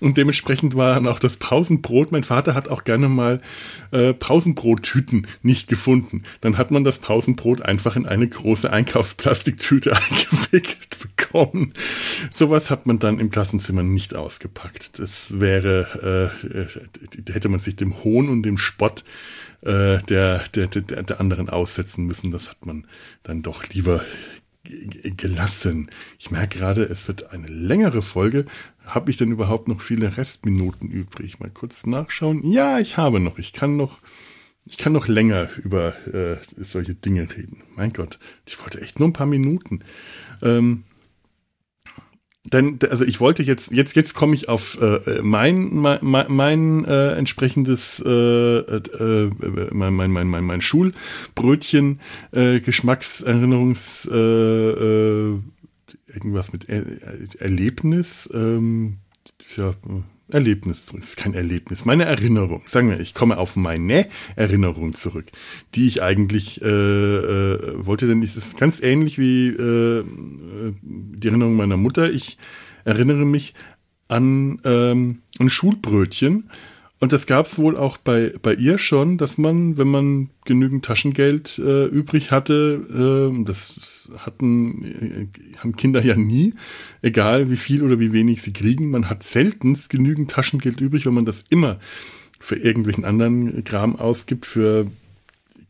Und 0.00 0.18
dementsprechend 0.18 0.76
war 0.76 0.94
dann 0.94 1.06
auch 1.06 1.18
das 1.18 1.38
Pausenbrot. 1.38 2.12
Mein 2.12 2.24
Vater 2.24 2.54
hat 2.54 2.68
auch 2.68 2.84
gerne 2.84 3.08
mal 3.08 3.40
äh, 3.92 4.12
Pausenbrottüten 4.12 5.26
nicht 5.42 5.68
gefunden. 5.68 6.22
Dann 6.42 6.58
hat 6.58 6.70
man 6.70 6.84
das 6.84 6.98
Pausenbrot 6.98 7.62
einfach 7.62 7.96
in 7.96 8.06
eine 8.06 8.28
große 8.28 8.70
Einkaufsplastiktüte 8.70 9.96
eingewickelt 9.96 10.98
bekommen. 11.00 11.72
Sowas 12.30 12.70
hat 12.70 12.86
man 12.86 12.98
dann 12.98 13.18
im 13.20 13.30
Klassenzimmer 13.30 13.82
nicht 13.82 14.14
ausgepackt. 14.14 14.98
Das 14.98 15.40
wäre, 15.40 16.30
äh, 16.42 17.32
hätte 17.32 17.48
man 17.48 17.60
sich 17.60 17.76
dem 17.76 18.04
Hohn 18.04 18.28
und 18.28 18.42
dem 18.42 18.58
Spott 18.58 19.02
äh, 19.62 19.98
der, 19.98 20.44
der, 20.54 20.66
der, 20.66 21.02
der 21.02 21.20
anderen 21.20 21.48
aussetzen 21.48 22.06
müssen. 22.06 22.30
Das 22.30 22.50
hat 22.50 22.66
man 22.66 22.86
dann 23.22 23.42
doch 23.42 23.66
lieber 23.68 24.02
gelassen. 25.16 25.90
Ich 26.18 26.30
merke 26.30 26.58
gerade, 26.58 26.82
es 26.82 27.08
wird 27.08 27.32
eine 27.32 27.46
längere 27.46 28.02
Folge. 28.02 28.46
Habe 28.84 29.10
ich 29.10 29.16
denn 29.16 29.32
überhaupt 29.32 29.68
noch 29.68 29.80
viele 29.80 30.16
Restminuten 30.16 30.88
übrig? 30.90 31.40
Mal 31.40 31.50
kurz 31.50 31.86
nachschauen. 31.86 32.48
Ja, 32.50 32.78
ich 32.78 32.96
habe 32.96 33.20
noch. 33.20 33.38
Ich 33.38 33.52
kann 33.52 33.76
noch, 33.76 33.98
ich 34.64 34.78
kann 34.78 34.92
noch 34.92 35.08
länger 35.08 35.48
über 35.62 35.94
äh, 36.06 36.36
solche 36.56 36.94
Dinge 36.94 37.28
reden. 37.36 37.62
Mein 37.74 37.92
Gott, 37.92 38.18
ich 38.46 38.60
wollte 38.60 38.80
echt 38.80 38.98
nur 38.98 39.08
ein 39.08 39.14
paar 39.14 39.26
Minuten. 39.26 39.80
Ähm, 40.42 40.84
denn 42.52 42.78
also 42.90 43.04
ich 43.04 43.20
wollte 43.20 43.42
jetzt 43.42 43.74
jetzt 43.74 43.96
jetzt 43.96 44.14
komme 44.14 44.34
ich 44.34 44.48
auf 44.48 44.78
äh, 44.80 45.22
mein 45.22 45.74
mein, 45.74 45.98
mein 46.02 46.84
äh, 46.84 47.12
entsprechendes 47.14 48.02
äh, 48.04 48.10
äh, 48.10 49.30
mein, 49.72 49.94
mein 49.94 50.10
mein 50.10 50.28
mein 50.28 50.44
mein 50.44 50.60
Schulbrötchen 50.60 52.00
äh, 52.32 52.60
Geschmackserinnerungs 52.60 54.08
äh, 54.10 54.16
äh, 54.16 55.38
irgendwas 56.06 56.52
mit 56.52 56.68
er 56.68 56.84
Erlebnis 57.40 58.28
ähm, 58.32 58.98
ja 59.56 59.74
Erlebnis 60.28 60.86
zurück. 60.86 61.02
Das 61.02 61.10
ist 61.10 61.16
kein 61.16 61.34
Erlebnis, 61.34 61.84
meine 61.84 62.04
Erinnerung. 62.04 62.62
Sagen 62.66 62.90
wir, 62.90 62.98
ich 63.00 63.14
komme 63.14 63.38
auf 63.38 63.56
meine 63.56 64.06
Erinnerung 64.34 64.94
zurück, 64.94 65.26
die 65.74 65.86
ich 65.86 66.02
eigentlich 66.02 66.60
äh, 66.62 66.66
äh, 66.66 67.86
wollte, 67.86 68.06
denn 68.06 68.22
es 68.22 68.36
ist 68.36 68.56
ganz 68.56 68.82
ähnlich 68.82 69.18
wie 69.18 69.48
äh, 69.48 70.04
die 70.82 71.28
Erinnerung 71.28 71.54
meiner 71.54 71.76
Mutter. 71.76 72.10
Ich 72.10 72.38
erinnere 72.84 73.24
mich 73.24 73.54
an 74.08 74.60
ähm, 74.64 75.22
ein 75.38 75.50
Schulbrötchen, 75.50 76.50
und 76.98 77.12
das 77.12 77.26
gab 77.26 77.44
es 77.44 77.58
wohl 77.58 77.76
auch 77.76 77.98
bei, 77.98 78.32
bei 78.40 78.54
ihr 78.54 78.78
schon, 78.78 79.18
dass 79.18 79.36
man, 79.36 79.76
wenn 79.76 79.88
man 79.88 80.30
genügend 80.46 80.84
Taschengeld 80.84 81.58
äh, 81.58 81.84
übrig 81.86 82.32
hatte, 82.32 83.30
äh, 83.38 83.44
das 83.44 84.10
hatten, 84.16 84.84
äh, 84.84 85.58
haben 85.58 85.76
Kinder 85.76 86.02
ja 86.02 86.16
nie, 86.16 86.54
egal 87.02 87.50
wie 87.50 87.56
viel 87.56 87.82
oder 87.82 88.00
wie 88.00 88.14
wenig 88.14 88.40
sie 88.40 88.54
kriegen, 88.54 88.90
man 88.90 89.10
hat 89.10 89.22
seltenst 89.24 89.90
genügend 89.90 90.30
Taschengeld 90.30 90.80
übrig, 90.80 91.04
wenn 91.04 91.14
man 91.14 91.26
das 91.26 91.44
immer 91.50 91.78
für 92.40 92.56
irgendwelchen 92.56 93.04
anderen 93.04 93.62
Kram 93.64 93.96
ausgibt, 93.96 94.46
für 94.46 94.86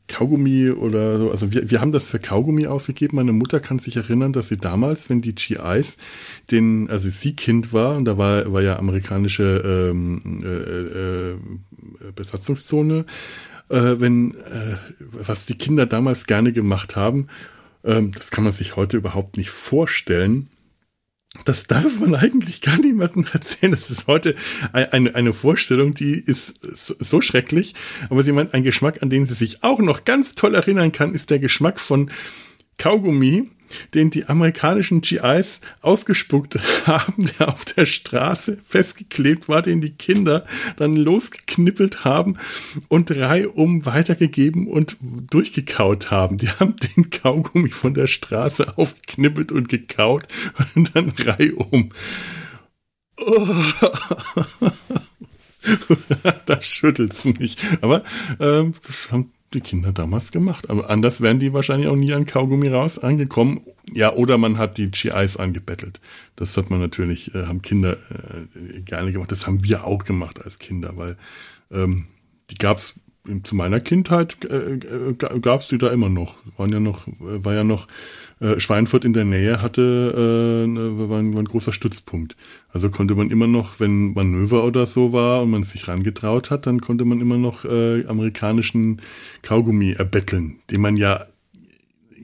Kaugummi 0.09 0.71
oder 0.71 1.19
so. 1.19 1.31
Also 1.31 1.53
wir, 1.53 1.71
wir 1.71 1.81
haben 1.81 1.93
das 1.93 2.09
für 2.09 2.19
Kaugummi 2.19 2.67
ausgegeben. 2.67 3.17
Meine 3.17 3.33
Mutter 3.33 3.61
kann 3.61 3.79
sich 3.79 3.97
erinnern, 3.97 4.33
dass 4.33 4.49
sie 4.49 4.57
damals, 4.57 5.11
wenn 5.11 5.21
die 5.21 5.35
GIs, 5.35 5.97
den, 6.51 6.89
also 6.91 7.09
sie 7.09 7.35
Kind 7.35 7.73
war, 7.73 7.97
und 7.97 8.05
da 8.05 8.19
war, 8.19 8.53
war 8.53 8.63
ja 8.63 8.79
amerikanische 8.79 9.91
ähm, 9.91 10.43
äh, 10.45 12.07
äh, 12.07 12.13
Besatzungszone, 12.15 13.05
äh, 13.69 13.95
wenn, 13.99 14.35
äh, 14.35 14.77
was 15.13 15.47
die 15.47 15.57
Kinder 15.57 15.87
damals 15.87 16.27
gerne 16.27 16.53
gemacht 16.53 16.97
haben, 16.97 17.27
ähm, 17.85 18.13
das 18.13 18.31
kann 18.31 18.45
man 18.45 18.53
sich 18.53 18.77
heute 18.77 18.97
überhaupt 18.97 19.37
nicht 19.37 19.51
vorstellen 19.51 20.49
das 21.45 21.67
darf 21.67 22.01
man 22.01 22.15
eigentlich 22.15 22.61
gar 22.61 22.79
niemandem 22.79 23.27
erzählen. 23.33 23.73
Das 23.73 23.91
ist 23.91 24.07
heute 24.07 24.35
eine, 24.73 25.15
eine 25.15 25.33
Vorstellung, 25.33 25.95
die 25.95 26.15
ist 26.15 26.61
so 26.63 27.21
schrecklich. 27.21 27.75
Aber 28.11 28.23
sie 28.23 28.33
meint, 28.33 28.55
ein 28.55 28.63
Geschmack, 28.63 29.03
an 29.03 29.11
den 29.11 29.27
sie 29.27 29.35
sich 29.35 29.63
auch 29.63 29.81
noch 29.81 30.05
ganz 30.05 30.35
toll 30.35 30.55
erinnern 30.55 30.93
kann, 30.93 31.15
ist 31.15 31.31
der 31.31 31.39
Geschmack 31.39 31.81
von 31.81 32.11
Kaugummi, 32.79 33.51
den 33.95 34.11
die 34.11 34.27
amerikanischen 34.27 35.01
GIs 35.01 35.61
ausgespuckt 35.81 36.59
haben, 36.87 37.31
der 37.39 37.49
auf 37.49 37.65
der 37.65 37.87
Straße 37.87 38.59
festgeklebt 38.65 39.49
war, 39.49 39.63
den 39.63 39.81
die 39.81 39.93
Kinder 39.93 40.47
dann 40.77 40.95
losgeknippelt 40.95 42.05
haben 42.05 42.37
und 42.89 43.11
reihum 43.11 43.87
weitergegeben 43.87 44.67
und 44.67 44.97
durchgekaut 45.01 46.11
haben. 46.11 46.39
Die 46.39 46.49
haben 46.49 46.77
den 46.77 47.11
Kaugummi 47.11 47.71
von 47.71 47.95
der 47.95 48.07
Straße 48.07 48.77
aufgeknippelt 48.77 49.53
und 49.53 49.69
gekaut 49.69 50.25
und 50.75 50.95
dann 50.95 51.11
reihum. 51.11 51.91
Oh. 53.19 53.57
da 56.47 56.63
schüttelt's 56.63 57.25
nicht. 57.25 57.61
Aber 57.81 58.05
ähm, 58.41 58.73
das 58.87 59.11
haben 59.11 59.33
die 59.57 59.61
Kinder 59.61 59.93
damals 59.93 60.31
gemacht. 60.31 60.71
Aber 60.71 60.89
anders 60.89 61.21
wären 61.21 61.41
die 61.41 61.53
wahrscheinlich 61.53 61.89
auch 61.89 61.97
nie 61.97 62.13
an 62.13 62.27
Kaugummi 62.27 62.69
raus 62.69 62.99
angekommen. 62.99 63.63
Ja, 63.93 64.13
oder 64.13 64.39
man 64.39 64.59
hat 64.59 64.79
die 64.79 64.91
GIs 64.91 65.37
angebettelt. 65.37 66.01
Das 66.37 66.57
hat 66.57 66.71
man 66.71 66.81
natürlich, 66.81 67.35
äh, 67.35 67.47
haben 67.47 67.63
Kinder 67.63 67.95
äh, 67.95 68.81
gerne 68.83 69.13
gemacht. 69.13 69.33
Das 69.33 69.47
haben 69.47 69.65
wir 69.65 69.85
auch 69.85 70.05
gemacht 70.05 70.43
als 70.45 70.59
Kinder, 70.59 70.97
weil 70.97 71.17
ähm, 71.73 72.07
die 72.51 72.57
gab's 72.57 73.01
zu 73.43 73.57
meiner 73.57 73.81
Kindheit 73.81 74.37
äh, 74.45 74.75
äh 74.75 75.41
gab 75.41 75.61
es 75.61 75.69
die 75.69 75.79
da 75.79 75.89
immer 75.89 76.09
noch. 76.09 76.39
Waren 76.57 76.73
ja 76.73 76.81
noch, 76.81 77.07
war 77.19 77.55
ja 77.55 77.65
noch 77.65 77.89
äh, 78.41 78.61
Schweinfurt 78.61 79.05
in 79.05 79.13
der 79.13 79.25
Nähe 79.25 79.63
hatte, 79.63 80.65
äh, 80.65 80.67
ne, 80.67 81.09
war, 81.09 81.19
ein, 81.19 81.33
war 81.35 81.41
ein 81.41 81.47
großer 81.47 81.73
Stützpunkt. 81.73 82.37
Also 82.71 82.91
konnte 82.91 83.15
man 83.15 83.31
immer 83.31 83.47
noch, 83.47 83.81
wenn 83.81 84.13
Manöver 84.13 84.65
oder 84.65 84.87
so 84.87 85.13
war 85.13 85.43
und 85.43 85.51
man 85.51 85.65
sich 85.65 85.89
rangetraut 85.89 86.51
hat, 86.51 86.67
dann 86.67 86.81
konnte 86.81 87.05
man 87.05 87.21
immer 87.21 87.39
noch 87.39 87.65
äh, 87.65 88.05
amerikanischen 88.07 89.01
Kaugummi 89.43 89.93
erbetteln, 89.93 90.57
den 90.71 90.81
man 90.81 90.97
ja 90.97 91.27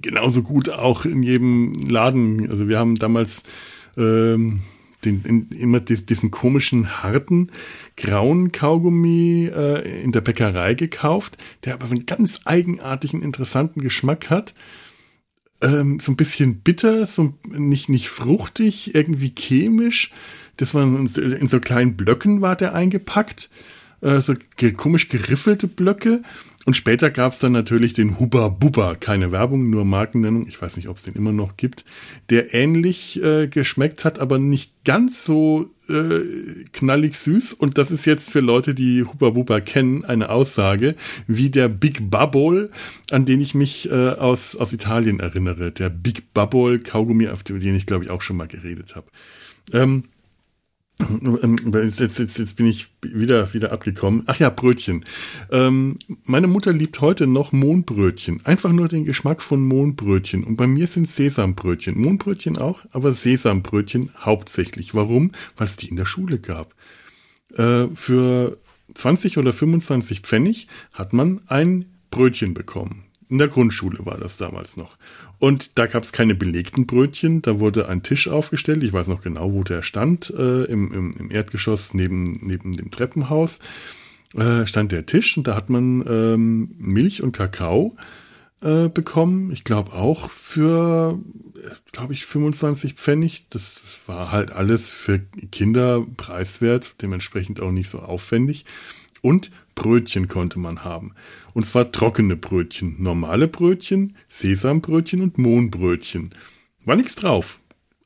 genauso 0.02 0.42
gut 0.42 0.68
auch 0.68 1.04
in 1.04 1.22
jedem 1.22 1.72
Laden, 1.88 2.50
also 2.50 2.68
wir 2.68 2.78
haben 2.78 2.96
damals 2.96 3.44
ähm, 3.96 4.60
den, 5.04 5.22
in, 5.24 5.48
immer 5.50 5.80
diesen 5.80 6.30
komischen, 6.30 7.02
harten, 7.02 7.50
grauen 7.96 8.52
Kaugummi 8.52 9.50
äh, 9.54 10.02
in 10.02 10.12
der 10.12 10.20
Bäckerei 10.20 10.74
gekauft, 10.74 11.38
der 11.64 11.74
aber 11.74 11.86
so 11.86 11.94
einen 11.94 12.06
ganz 12.06 12.40
eigenartigen, 12.44 13.22
interessanten 13.22 13.80
Geschmack 13.80 14.30
hat. 14.30 14.54
Ähm, 15.60 16.00
so 16.00 16.12
ein 16.12 16.16
bisschen 16.16 16.60
bitter, 16.60 17.06
so 17.06 17.34
nicht, 17.48 17.88
nicht 17.88 18.08
fruchtig, 18.08 18.94
irgendwie 18.94 19.32
chemisch. 19.36 20.12
Das 20.56 20.74
war 20.74 20.82
in, 20.82 21.06
in 21.06 21.46
so 21.46 21.60
kleinen 21.60 21.96
Blöcken 21.96 22.40
war 22.40 22.56
der 22.56 22.74
eingepackt. 22.74 23.48
Äh, 24.00 24.20
so 24.20 24.34
komisch 24.76 25.08
geriffelte 25.08 25.68
Blöcke. 25.68 26.22
Und 26.64 26.74
später 26.74 27.10
gab 27.10 27.32
es 27.32 27.40
dann 27.40 27.52
natürlich 27.52 27.92
den 27.92 28.20
Huba 28.20 28.48
Buba, 28.48 28.94
keine 28.94 29.32
Werbung, 29.32 29.68
nur 29.68 29.84
Markennennung, 29.84 30.46
ich 30.46 30.62
weiß 30.62 30.76
nicht, 30.76 30.88
ob 30.88 30.96
es 30.96 31.02
den 31.02 31.14
immer 31.14 31.32
noch 31.32 31.56
gibt, 31.56 31.84
der 32.30 32.54
ähnlich 32.54 33.22
äh, 33.22 33.48
geschmeckt 33.48 34.04
hat, 34.04 34.20
aber 34.20 34.38
nicht 34.38 34.72
ganz 34.84 35.24
so 35.24 35.68
äh, 35.88 36.20
knallig 36.72 37.16
süß. 37.16 37.52
Und 37.52 37.78
das 37.78 37.90
ist 37.90 38.04
jetzt 38.04 38.30
für 38.30 38.40
Leute, 38.40 38.74
die 38.74 39.02
Huba 39.02 39.30
Buba 39.30 39.60
kennen, 39.60 40.04
eine 40.04 40.30
Aussage, 40.30 40.94
wie 41.26 41.50
der 41.50 41.68
Big 41.68 42.10
Bubble, 42.10 42.70
an 43.10 43.24
den 43.24 43.40
ich 43.40 43.54
mich 43.54 43.90
äh, 43.90 44.10
aus, 44.10 44.54
aus 44.54 44.72
Italien 44.72 45.18
erinnere. 45.18 45.72
Der 45.72 45.90
Big 45.90 46.32
Bubble 46.32 46.78
Kaugummi, 46.78 47.28
auf 47.28 47.42
den 47.42 47.74
ich 47.74 47.86
glaube 47.86 48.04
ich 48.04 48.10
auch 48.10 48.22
schon 48.22 48.36
mal 48.36 48.46
geredet 48.46 48.94
habe. 48.94 49.06
Ähm, 49.72 50.04
jetzt, 51.98 52.18
jetzt, 52.18 52.38
jetzt 52.38 52.56
bin 52.56 52.66
ich 52.66 52.88
wieder, 53.02 53.52
wieder 53.54 53.72
abgekommen. 53.72 54.22
Ach 54.26 54.38
ja, 54.38 54.50
Brötchen. 54.50 55.04
Ähm, 55.50 55.98
meine 56.24 56.46
Mutter 56.46 56.72
liebt 56.72 57.00
heute 57.00 57.26
noch 57.26 57.52
Mohnbrötchen. 57.52 58.44
Einfach 58.44 58.72
nur 58.72 58.88
den 58.88 59.04
Geschmack 59.04 59.42
von 59.42 59.60
Mohnbrötchen. 59.62 60.44
Und 60.44 60.56
bei 60.56 60.66
mir 60.66 60.86
sind 60.86 61.08
Sesambrötchen. 61.08 61.98
Mohnbrötchen 61.98 62.58
auch, 62.58 62.84
aber 62.92 63.12
Sesambrötchen 63.12 64.10
hauptsächlich. 64.20 64.94
Warum? 64.94 65.32
Weil 65.56 65.66
es 65.66 65.76
die 65.76 65.88
in 65.88 65.96
der 65.96 66.06
Schule 66.06 66.38
gab. 66.38 66.74
Äh, 67.56 67.88
für 67.94 68.58
20 68.94 69.38
oder 69.38 69.52
25 69.52 70.20
Pfennig 70.20 70.68
hat 70.92 71.12
man 71.12 71.40
ein 71.46 71.86
Brötchen 72.10 72.54
bekommen. 72.54 73.04
In 73.32 73.38
der 73.38 73.48
Grundschule 73.48 74.04
war 74.04 74.18
das 74.18 74.36
damals 74.36 74.76
noch. 74.76 74.98
Und 75.38 75.78
da 75.78 75.86
gab 75.86 76.02
es 76.02 76.12
keine 76.12 76.34
belegten 76.34 76.86
Brötchen, 76.86 77.40
da 77.40 77.60
wurde 77.60 77.88
ein 77.88 78.02
Tisch 78.02 78.28
aufgestellt. 78.28 78.82
Ich 78.82 78.92
weiß 78.92 79.08
noch 79.08 79.22
genau, 79.22 79.54
wo 79.54 79.64
der 79.64 79.80
stand, 79.80 80.28
äh, 80.36 80.64
im, 80.64 80.92
im, 80.92 81.12
im, 81.12 81.30
Erdgeschoss 81.30 81.94
neben, 81.94 82.40
neben 82.42 82.74
dem 82.74 82.90
Treppenhaus. 82.90 83.60
Äh, 84.34 84.66
stand 84.66 84.92
der 84.92 85.06
Tisch 85.06 85.34
und 85.38 85.46
da 85.46 85.56
hat 85.56 85.70
man 85.70 86.04
ähm, 86.06 86.74
Milch 86.76 87.22
und 87.22 87.32
Kakao 87.32 87.96
äh, 88.60 88.90
bekommen. 88.90 89.50
Ich 89.50 89.64
glaube 89.64 89.94
auch 89.94 90.30
für, 90.30 91.18
glaube 91.90 92.12
ich, 92.12 92.26
25 92.26 92.92
Pfennig. 92.96 93.46
Das 93.48 93.80
war 94.06 94.30
halt 94.30 94.52
alles 94.52 94.90
für 94.90 95.20
Kinder 95.50 96.04
preiswert, 96.18 96.96
dementsprechend 97.00 97.62
auch 97.62 97.72
nicht 97.72 97.88
so 97.88 98.00
aufwendig. 98.00 98.66
Und 99.22 99.50
Brötchen 99.74 100.28
konnte 100.28 100.58
man 100.58 100.84
haben. 100.84 101.14
Und 101.54 101.66
zwar 101.66 101.92
trockene 101.92 102.36
Brötchen, 102.36 102.96
normale 102.98 103.48
Brötchen, 103.48 104.16
Sesambrötchen 104.28 105.22
und 105.22 105.38
Mohnbrötchen. 105.38 106.30
War 106.84 106.96
nichts 106.96 107.14
drauf. 107.14 107.61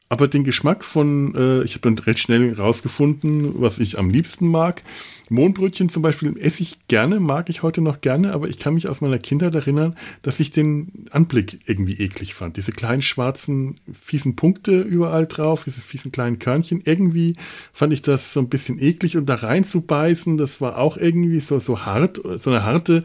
Aber 0.09 0.29
den 0.29 0.45
Geschmack 0.45 0.85
von, 0.85 1.35
äh, 1.35 1.63
ich 1.65 1.73
habe 1.75 1.81
dann 1.81 1.99
recht 1.99 2.21
schnell 2.21 2.53
rausgefunden, 2.53 3.61
was 3.61 3.81
ich 3.81 3.99
am 3.99 4.09
liebsten 4.11 4.47
mag. 4.49 4.83
Mohnbrötchen 5.31 5.89
zum 5.89 6.03
Beispiel 6.03 6.39
esse 6.39 6.63
ich 6.63 6.87
gerne, 6.87 7.19
mag 7.19 7.51
ich 7.51 7.65
heute 7.65 7.81
noch 7.81 8.01
gerne, 8.01 8.33
aber 8.33 8.49
ich 8.49 8.61
kann 8.61 8.75
mich 8.75 8.87
aus 8.87 9.01
meiner 9.01 9.19
Kindheit 9.19 9.57
erinnern, 9.57 9.97
dass 10.23 10.39
ich 10.39 10.53
den 10.53 11.07
Anblick 11.11 11.59
irgendwie 11.67 11.95
eklig 11.95 12.35
fand. 12.35 12.57
Diese 12.57 12.71
kleinen 12.71 13.03
schwarzen, 13.03 13.81
fiesen 13.93 14.37
Punkte 14.37 14.81
überall 14.81 15.27
drauf, 15.27 15.65
diese 15.65 15.81
fiesen 15.81 16.13
kleinen 16.13 16.39
Körnchen. 16.39 16.83
Irgendwie 16.85 17.35
fand 17.73 17.93
ich 17.93 18.03
das 18.03 18.33
so 18.33 18.39
ein 18.39 18.49
bisschen 18.49 18.81
eklig 18.81 19.17
und 19.17 19.27
da 19.27 19.35
reinzubeißen, 19.35 20.37
das 20.37 20.61
war 20.61 20.79
auch 20.79 20.97
irgendwie 20.97 21.41
so, 21.41 21.59
so 21.59 21.85
hart, 21.85 22.21
so 22.37 22.51
eine 22.51 22.63
harte, 22.63 23.03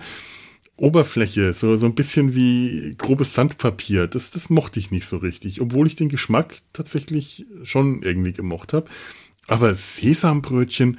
Oberfläche, 0.82 1.54
so, 1.54 1.78
so 1.78 1.86
ein 1.86 1.96
bisschen 1.96 2.36
wie 2.36 2.96
grobes 2.98 3.34
Sandpapier. 3.36 4.08
Das, 4.08 4.32
das 4.32 4.50
mochte 4.50 4.80
ich 4.80 4.90
nicht 4.90 5.06
so 5.06 5.18
richtig, 5.18 5.62
obwohl 5.62 5.86
ich 5.86 5.96
den 5.96 6.10
Geschmack 6.10 6.58
tatsächlich 6.74 7.46
schon 7.64 8.02
irgendwie 8.02 8.34
gemocht 8.34 8.74
habe. 8.74 8.90
Aber 9.48 9.76
Sesambrötchen, 9.76 10.98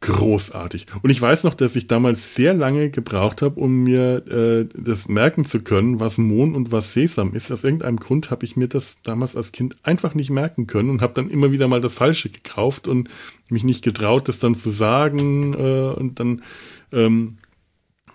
großartig. 0.00 0.86
Und 1.02 1.10
ich 1.10 1.20
weiß 1.20 1.44
noch, 1.44 1.54
dass 1.54 1.76
ich 1.76 1.86
damals 1.86 2.34
sehr 2.34 2.54
lange 2.54 2.90
gebraucht 2.90 3.42
habe, 3.42 3.60
um 3.60 3.84
mir 3.84 4.26
äh, 4.28 4.66
das 4.74 5.08
merken 5.08 5.44
zu 5.44 5.60
können, 5.60 6.00
was 6.00 6.18
Mohn 6.18 6.56
und 6.56 6.72
was 6.72 6.92
Sesam 6.92 7.34
ist. 7.34 7.52
Aus 7.52 7.64
irgendeinem 7.64 7.98
Grund 7.98 8.30
habe 8.30 8.44
ich 8.44 8.56
mir 8.56 8.68
das 8.68 9.02
damals 9.02 9.36
als 9.36 9.52
Kind 9.52 9.76
einfach 9.82 10.14
nicht 10.14 10.30
merken 10.30 10.66
können 10.66 10.90
und 10.90 11.02
habe 11.02 11.14
dann 11.14 11.30
immer 11.30 11.52
wieder 11.52 11.68
mal 11.68 11.80
das 11.80 11.94
Falsche 11.94 12.30
gekauft 12.30 12.88
und 12.88 13.08
mich 13.48 13.64
nicht 13.64 13.84
getraut, 13.84 14.28
das 14.28 14.40
dann 14.40 14.56
zu 14.56 14.70
sagen. 14.70 15.54
Äh, 15.54 15.98
und 15.98 16.20
dann 16.20 16.42
ähm, 16.92 17.38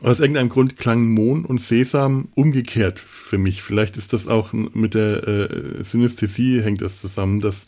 aus 0.04 0.20
irgendeinem 0.20 0.50
Grund 0.50 0.78
klang 0.78 1.08
Mohn 1.10 1.46
und 1.46 1.62
Sesam 1.62 2.28
umgekehrt 2.36 3.00
für 3.00 3.38
mich. 3.38 3.64
Vielleicht 3.64 3.96
ist 3.98 4.14
das 4.14 4.28
auch 4.28 4.52
mit 4.54 4.94
der 4.94 5.28
äh, 5.28 5.84
Synästhesie 5.84 6.62
hängt 6.62 6.82
das 6.82 7.00
zusammen, 7.00 7.40
dass 7.40 7.66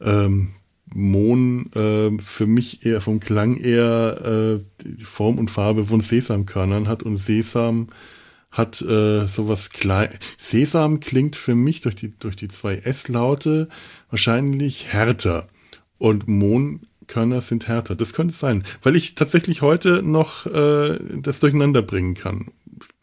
ähm, 0.00 0.50
Mohn 0.94 1.72
äh, 1.72 2.10
für 2.22 2.46
mich 2.46 2.84
eher 2.84 3.00
vom 3.00 3.20
Klang 3.20 3.56
eher 3.56 4.60
äh, 4.60 4.84
die 4.84 5.04
Form 5.04 5.38
und 5.38 5.50
Farbe 5.50 5.86
von 5.86 6.02
Sesamkörnern 6.02 6.88
hat 6.88 7.02
und 7.02 7.16
Sesam 7.16 7.88
hat 8.50 8.82
äh, 8.82 9.26
sowas 9.26 9.70
klein. 9.70 10.10
Sesam 10.36 11.00
klingt 11.00 11.36
für 11.36 11.54
mich 11.54 11.80
durch 11.80 11.94
die 11.94 12.12
durch 12.18 12.36
die 12.36 12.48
zwei 12.48 12.76
S-Laute 12.76 13.70
wahrscheinlich 14.10 14.92
härter 14.92 15.46
und 15.96 16.28
Mohnkörner 17.12 17.40
sind 17.42 17.68
härter. 17.68 17.94
Das 17.94 18.14
könnte 18.14 18.34
sein, 18.34 18.62
weil 18.82 18.96
ich 18.96 19.14
tatsächlich 19.14 19.60
heute 19.62 20.02
noch 20.02 20.46
äh, 20.46 20.98
das 21.16 21.40
durcheinander 21.40 21.82
bringen 21.82 22.14
kann. 22.14 22.46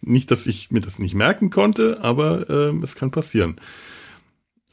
Nicht, 0.02 0.32
dass 0.32 0.48
ich 0.48 0.72
mir 0.72 0.82
das 0.82 0.98
nicht 1.00 1.14
merken 1.14 1.50
konnte, 1.52 2.00
aber 2.02 2.50
äh, 2.50 2.84
es 2.84 2.96
kann 2.96 3.12
passieren. 3.12 3.62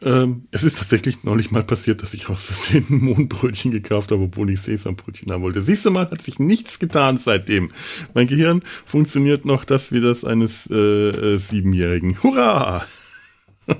Ähm, 0.02 0.46
es 0.52 0.64
ist 0.64 0.78
tatsächlich 0.78 1.24
neulich 1.24 1.50
mal 1.50 1.62
passiert, 1.62 2.02
dass 2.02 2.14
ich 2.14 2.28
aus 2.28 2.44
Versehen 2.44 2.86
ein 2.88 3.04
Mondbrötchen 3.04 3.72
gekauft 3.72 4.10
habe, 4.10 4.22
obwohl 4.22 4.50
ich 4.50 4.60
Sesambrötchen 4.62 5.30
haben 5.30 5.42
wollte. 5.42 5.60
Siehst 5.60 5.84
du 5.84 5.90
mal, 5.90 6.10
hat 6.10 6.22
sich 6.22 6.38
nichts 6.38 6.78
getan 6.78 7.18
seitdem. 7.18 7.70
Mein 8.14 8.26
Gehirn 8.26 8.62
funktioniert 8.84 9.44
noch 9.44 9.64
das 9.64 9.92
wie 9.92 10.00
das 10.00 10.24
eines 10.24 10.68
äh, 10.70 10.74
äh, 10.74 11.36
Siebenjährigen. 11.36 12.22
Hurra! 12.22 12.86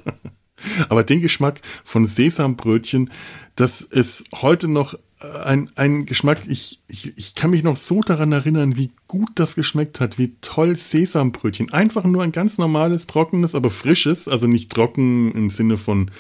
Aber 0.89 1.05
den 1.05 1.21
Geschmack 1.21 1.61
von 1.85 2.07
Sesambrötchen, 2.07 3.11
das 3.55 3.83
ist 3.83 4.25
heute 4.35 4.69
noch 4.69 4.95
ein, 5.21 5.71
ein 5.77 6.07
Geschmack, 6.07 6.41
ich, 6.47 6.81
ich, 6.89 7.17
ich 7.17 7.35
kann 7.35 7.51
mich 7.51 7.63
noch 7.63 7.77
so 7.77 8.03
daran 8.03 8.33
erinnern, 8.33 8.77
wie 8.77 8.91
gut 9.09 9.31
das 9.37 9.55
geschmeckt 9.55 10.01
hat, 10.01 10.19
wie 10.19 10.35
toll 10.41 10.77
Sesambrötchen. 10.77 11.73
Einfach 11.73 12.05
nur 12.05 12.23
ein 12.23 12.33
ganz 12.33 12.59
normales, 12.59 13.07
trockenes, 13.07 13.55
aber 13.55 13.71
frisches, 13.71 14.29
also 14.29 14.47
nicht 14.47 14.71
trocken 14.71 15.33
im 15.33 15.49
Sinne 15.49 15.79
von 15.79 16.11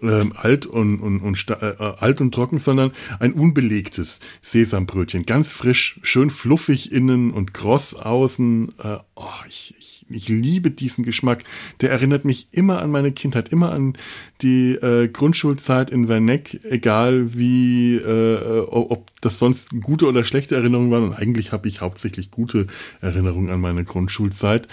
ähm, 0.00 0.32
alt 0.34 0.66
und, 0.66 1.00
und, 1.00 1.20
und 1.20 1.46
äh, 1.50 1.74
alt 1.78 2.20
und 2.20 2.32
trocken, 2.32 2.58
sondern 2.58 2.92
ein 3.18 3.32
unbelegtes 3.32 4.20
Sesambrötchen. 4.40 5.26
Ganz 5.26 5.50
frisch, 5.50 6.00
schön 6.02 6.30
fluffig 6.30 6.92
innen 6.92 7.30
und 7.30 7.52
kross 7.52 7.94
außen. 7.94 8.68
Äh, 8.82 8.96
oh, 9.14 9.24
ich, 9.48 9.74
ich 9.78 9.97
liebe 10.08 10.70
diesen 10.70 11.04
Geschmack. 11.04 11.44
Der 11.80 11.90
erinnert 11.90 12.24
mich 12.24 12.48
immer 12.52 12.80
an 12.80 12.90
meine 12.90 13.12
Kindheit, 13.12 13.50
immer 13.50 13.72
an 13.72 13.94
die 14.42 14.72
äh, 14.72 15.08
Grundschulzeit 15.08 15.90
in 15.90 16.08
Werneck, 16.08 16.60
egal 16.64 17.34
wie, 17.34 17.96
äh, 17.96 18.60
ob 18.68 19.10
das 19.20 19.38
sonst 19.38 19.80
gute 19.80 20.06
oder 20.06 20.24
schlechte 20.24 20.56
Erinnerungen 20.56 20.90
waren. 20.90 21.04
Und 21.04 21.14
eigentlich 21.14 21.52
habe 21.52 21.68
ich 21.68 21.80
hauptsächlich 21.80 22.30
gute 22.30 22.66
Erinnerungen 23.00 23.50
an 23.50 23.60
meine 23.60 23.84
Grundschulzeit 23.84 24.68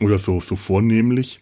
oder 0.00 0.18
so, 0.18 0.40
so 0.40 0.56
vornehmlich. 0.56 1.40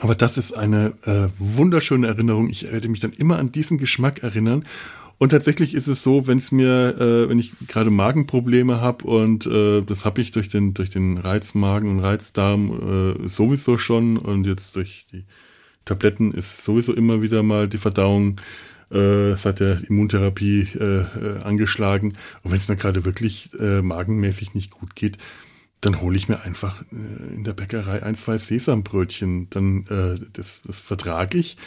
Aber 0.00 0.14
das 0.14 0.38
ist 0.38 0.52
eine 0.52 0.94
äh, 1.04 1.28
wunderschöne 1.38 2.06
Erinnerung. 2.06 2.48
Ich 2.48 2.70
werde 2.70 2.88
mich 2.88 3.00
dann 3.00 3.12
immer 3.12 3.38
an 3.38 3.52
diesen 3.52 3.78
Geschmack 3.78 4.22
erinnern. 4.22 4.64
Und 5.22 5.28
tatsächlich 5.28 5.74
ist 5.74 5.86
es 5.86 6.02
so, 6.02 6.26
wenn 6.26 6.38
es 6.38 6.50
mir, 6.50 6.96
äh, 6.98 7.28
wenn 7.28 7.38
ich 7.38 7.52
gerade 7.68 7.90
Magenprobleme 7.90 8.80
habe 8.80 9.04
und 9.04 9.46
äh, 9.46 9.80
das 9.82 10.04
habe 10.04 10.20
ich 10.20 10.32
durch 10.32 10.48
den 10.48 10.74
durch 10.74 10.90
den 10.90 11.16
Reizmagen 11.16 11.88
und 11.88 12.00
Reizdarm 12.00 13.20
äh, 13.22 13.28
sowieso 13.28 13.78
schon 13.78 14.16
und 14.16 14.48
jetzt 14.48 14.74
durch 14.74 15.06
die 15.12 15.22
Tabletten 15.84 16.32
ist 16.32 16.64
sowieso 16.64 16.92
immer 16.92 17.22
wieder 17.22 17.44
mal 17.44 17.68
die 17.68 17.78
Verdauung 17.78 18.40
äh, 18.90 19.36
seit 19.36 19.60
der 19.60 19.88
Immuntherapie 19.88 20.66
äh, 20.74 21.02
äh, 21.02 21.42
angeschlagen. 21.44 22.14
Und 22.42 22.50
wenn 22.50 22.56
es 22.56 22.66
mir 22.66 22.74
gerade 22.74 23.04
wirklich 23.04 23.50
magenmäßig 23.60 24.54
nicht 24.54 24.72
gut 24.72 24.96
geht, 24.96 25.18
dann 25.80 26.00
hole 26.00 26.16
ich 26.16 26.28
mir 26.28 26.40
einfach 26.40 26.82
in 26.90 27.44
der 27.44 27.52
Bäckerei 27.52 28.02
ein, 28.02 28.16
zwei 28.16 28.38
Sesambrötchen. 28.38 29.48
Dann 29.50 29.84
das, 30.32 30.62
das 30.62 30.80
vertrage 30.80 31.38
ich 31.38 31.58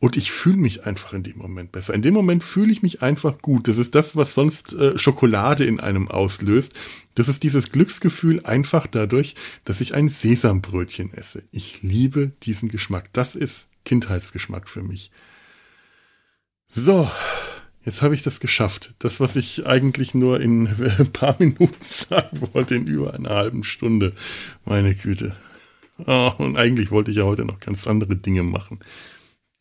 und 0.00 0.16
ich 0.16 0.30
fühle 0.30 0.56
mich 0.56 0.86
einfach 0.86 1.12
in 1.12 1.24
dem 1.24 1.38
Moment 1.38 1.72
besser. 1.72 1.92
In 1.92 2.02
dem 2.02 2.14
Moment 2.14 2.44
fühle 2.44 2.70
ich 2.70 2.82
mich 2.82 3.02
einfach 3.02 3.38
gut. 3.42 3.66
Das 3.66 3.78
ist 3.78 3.96
das, 3.96 4.14
was 4.14 4.32
sonst 4.32 4.72
äh, 4.74 4.96
Schokolade 4.96 5.64
in 5.64 5.80
einem 5.80 6.08
auslöst. 6.08 6.74
Das 7.16 7.28
ist 7.28 7.42
dieses 7.42 7.72
Glücksgefühl 7.72 8.44
einfach 8.44 8.86
dadurch, 8.86 9.34
dass 9.64 9.80
ich 9.80 9.94
ein 9.94 10.08
Sesambrötchen 10.08 11.12
esse. 11.14 11.42
Ich 11.50 11.82
liebe 11.82 12.30
diesen 12.44 12.68
Geschmack. 12.68 13.12
Das 13.12 13.34
ist 13.34 13.66
Kindheitsgeschmack 13.84 14.68
für 14.68 14.82
mich. 14.82 15.10
So, 16.70 17.10
jetzt 17.84 18.02
habe 18.02 18.14
ich 18.14 18.22
das 18.22 18.38
geschafft. 18.38 18.94
Das, 19.00 19.18
was 19.18 19.34
ich 19.34 19.66
eigentlich 19.66 20.14
nur 20.14 20.40
in 20.40 20.68
ein 20.68 21.12
paar 21.12 21.34
Minuten 21.40 21.84
sagen 21.84 22.40
wollte, 22.52 22.76
in 22.76 22.86
über 22.86 23.14
einer 23.14 23.30
halben 23.30 23.64
Stunde. 23.64 24.12
Meine 24.64 24.94
Güte. 24.94 25.34
Oh, 26.06 26.32
und 26.38 26.56
eigentlich 26.56 26.92
wollte 26.92 27.10
ich 27.10 27.16
ja 27.16 27.24
heute 27.24 27.44
noch 27.44 27.58
ganz 27.58 27.88
andere 27.88 28.14
Dinge 28.14 28.44
machen. 28.44 28.78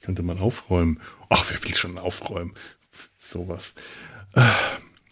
Könnte 0.02 0.24
man 0.24 0.40
aufräumen. 0.40 1.00
Ach, 1.30 1.44
wer 1.50 1.64
will 1.64 1.76
schon 1.76 1.98
aufräumen? 1.98 2.54
Sowas. 3.18 3.74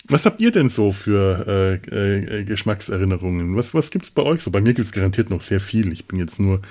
Was 0.07 0.25
habt 0.25 0.39
ihr 0.39 0.51
denn 0.51 0.69
so 0.69 0.91
für 0.91 1.79
äh, 1.91 2.39
äh, 2.39 2.43
Geschmackserinnerungen? 2.43 3.55
Was, 3.55 3.73
was 3.73 3.89
gibt's 3.89 4.11
bei 4.11 4.21
euch 4.21 4.41
so? 4.41 4.51
Bei 4.51 4.61
mir 4.61 4.73
gibt's 4.73 4.91
garantiert 4.91 5.29
noch 5.29 5.41
sehr 5.41 5.59
viel. 5.59 5.91
Ich 5.91 6.05
bin 6.05 6.19
jetzt 6.19 6.39
nur, 6.39 6.61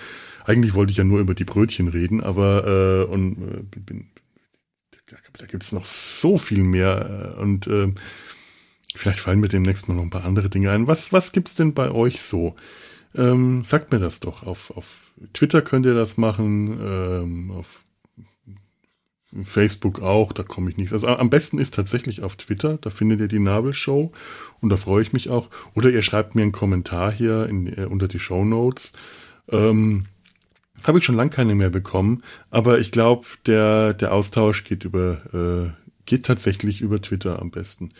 eigentlich 0.44 0.74
wollte 0.74 0.92
ich 0.92 0.98
ja 0.98 1.04
nur 1.04 1.20
über 1.20 1.34
die 1.34 1.44
Brötchen 1.44 1.88
reden, 1.88 2.22
aber 2.22 3.06
äh, 3.08 3.12
und 3.12 3.32
äh, 3.32 3.80
bin, 3.80 4.06
da 5.38 5.46
gibt's 5.46 5.72
noch 5.72 5.84
so 5.84 6.38
viel 6.38 6.62
mehr. 6.62 7.34
Äh, 7.36 7.40
und 7.40 7.66
äh, 7.66 7.92
vielleicht 8.94 9.20
fallen 9.20 9.40
mir 9.40 9.48
demnächst 9.48 9.88
mal 9.88 9.94
noch 9.94 10.04
ein 10.04 10.10
paar 10.10 10.24
andere 10.24 10.48
Dinge 10.48 10.70
ein. 10.70 10.86
Was, 10.86 11.12
was 11.12 11.32
gibt's 11.32 11.56
denn 11.56 11.74
bei 11.74 11.90
euch 11.90 12.22
so? 12.22 12.54
Ähm, 13.16 13.64
sagt 13.64 13.92
mir 13.92 13.98
das 13.98 14.20
doch. 14.20 14.44
Auf, 14.44 14.70
auf 14.70 15.12
Twitter 15.32 15.62
könnt 15.62 15.86
ihr 15.86 15.94
das 15.94 16.16
machen, 16.16 16.78
ähm, 16.80 17.50
auf 17.50 17.84
Facebook 19.43 20.01
auch, 20.01 20.32
da 20.32 20.45
komme 20.45 20.70
ich 20.70 20.76
nicht. 20.76 20.93
Also 20.93 21.09
am 21.09 21.30
besten 21.30 21.59
ist 21.59 21.74
tatsächlich 21.74 22.22
auf 22.22 22.37
Twitter, 22.37 22.78
da 22.80 22.91
findet 22.91 23.20
ihr 23.20 23.28
die 23.28 23.41
Nabelshow 23.41 24.12
und 24.61 24.68
da 24.68 24.76
freue 24.76 25.03
ich 25.03 25.12
mich 25.12 25.30
auch. 25.30 25.51
Oder 25.74 25.91
ihr 25.91 26.03
schreibt 26.03 26.35
mir 26.35 26.43
einen 26.43 26.53
Kommentar 26.53 27.11
hier 27.11 27.47
in, 27.49 27.66
äh, 27.66 27.87
unter 27.87 28.07
die 28.07 28.20
Show 28.20 28.45
Notes. 28.45 28.93
Ähm, 29.49 30.07
Habe 30.85 30.99
ich 30.99 31.05
schon 31.05 31.16
lange 31.16 31.30
keine 31.30 31.55
mehr 31.55 31.70
bekommen, 31.70 32.22
aber 32.51 32.78
ich 32.78 32.93
glaube, 32.93 33.26
der, 33.47 33.95
der 33.95 34.12
Austausch 34.12 34.64
geht 34.64 34.85
über, 34.85 35.20
äh, 35.32 35.70
geht 36.07 36.26
tatsächlich 36.26 36.80
über 36.80 37.03
Twitter 37.03 37.41
am 37.41 37.51
besten. 37.51 37.91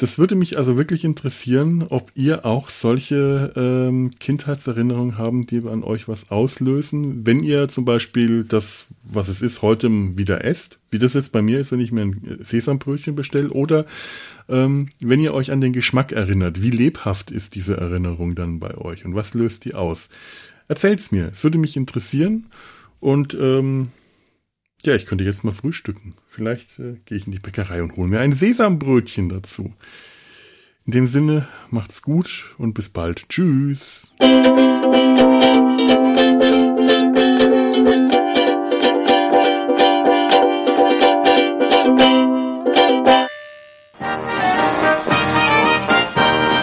Das 0.00 0.18
würde 0.18 0.34
mich 0.34 0.56
also 0.56 0.78
wirklich 0.78 1.04
interessieren, 1.04 1.84
ob 1.90 2.10
ihr 2.14 2.46
auch 2.46 2.70
solche 2.70 3.52
ähm, 3.54 4.10
Kindheitserinnerungen 4.18 5.18
haben, 5.18 5.44
die 5.44 5.58
an 5.68 5.84
euch 5.84 6.08
was 6.08 6.30
auslösen. 6.30 7.26
Wenn 7.26 7.42
ihr 7.42 7.68
zum 7.68 7.84
Beispiel 7.84 8.44
das, 8.44 8.86
was 9.04 9.28
es 9.28 9.42
ist, 9.42 9.60
heute 9.60 9.90
wieder 10.16 10.42
esst, 10.42 10.78
wie 10.90 10.98
das 10.98 11.12
jetzt 11.12 11.32
bei 11.32 11.42
mir 11.42 11.60
ist, 11.60 11.70
wenn 11.70 11.80
ich 11.80 11.92
mir 11.92 12.00
ein 12.00 12.38
Sesambrötchen 12.40 13.14
bestelle, 13.14 13.50
oder 13.50 13.84
ähm, 14.48 14.88
wenn 15.00 15.20
ihr 15.20 15.34
euch 15.34 15.52
an 15.52 15.60
den 15.60 15.74
Geschmack 15.74 16.12
erinnert, 16.12 16.62
wie 16.62 16.70
lebhaft 16.70 17.30
ist 17.30 17.54
diese 17.54 17.76
Erinnerung 17.76 18.34
dann 18.34 18.58
bei 18.58 18.78
euch 18.78 19.04
und 19.04 19.14
was 19.14 19.34
löst 19.34 19.66
die 19.66 19.74
aus? 19.74 20.08
Erzählt's 20.66 21.12
mir, 21.12 21.28
es 21.30 21.44
würde 21.44 21.58
mich 21.58 21.76
interessieren 21.76 22.46
und 23.00 23.36
ähm, 23.38 23.88
ja, 24.86 24.94
ich 24.94 25.06
könnte 25.06 25.24
jetzt 25.24 25.44
mal 25.44 25.52
frühstücken. 25.52 26.14
Vielleicht 26.28 26.78
äh, 26.78 26.96
gehe 27.04 27.18
ich 27.18 27.26
in 27.26 27.32
die 27.32 27.38
Bäckerei 27.38 27.82
und 27.82 27.96
hole 27.96 28.08
mir 28.08 28.20
ein 28.20 28.32
Sesambrötchen 28.32 29.28
dazu. 29.28 29.74
In 30.86 30.92
dem 30.92 31.06
Sinne, 31.06 31.46
macht's 31.70 32.02
gut 32.02 32.54
und 32.58 32.74
bis 32.74 32.88
bald. 32.88 33.28
Tschüss. 33.28 34.10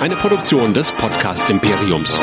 Eine 0.01 0.15
Produktion 0.15 0.73
des 0.73 0.91
Podcast 0.91 1.49
Imperiums. 1.49 2.21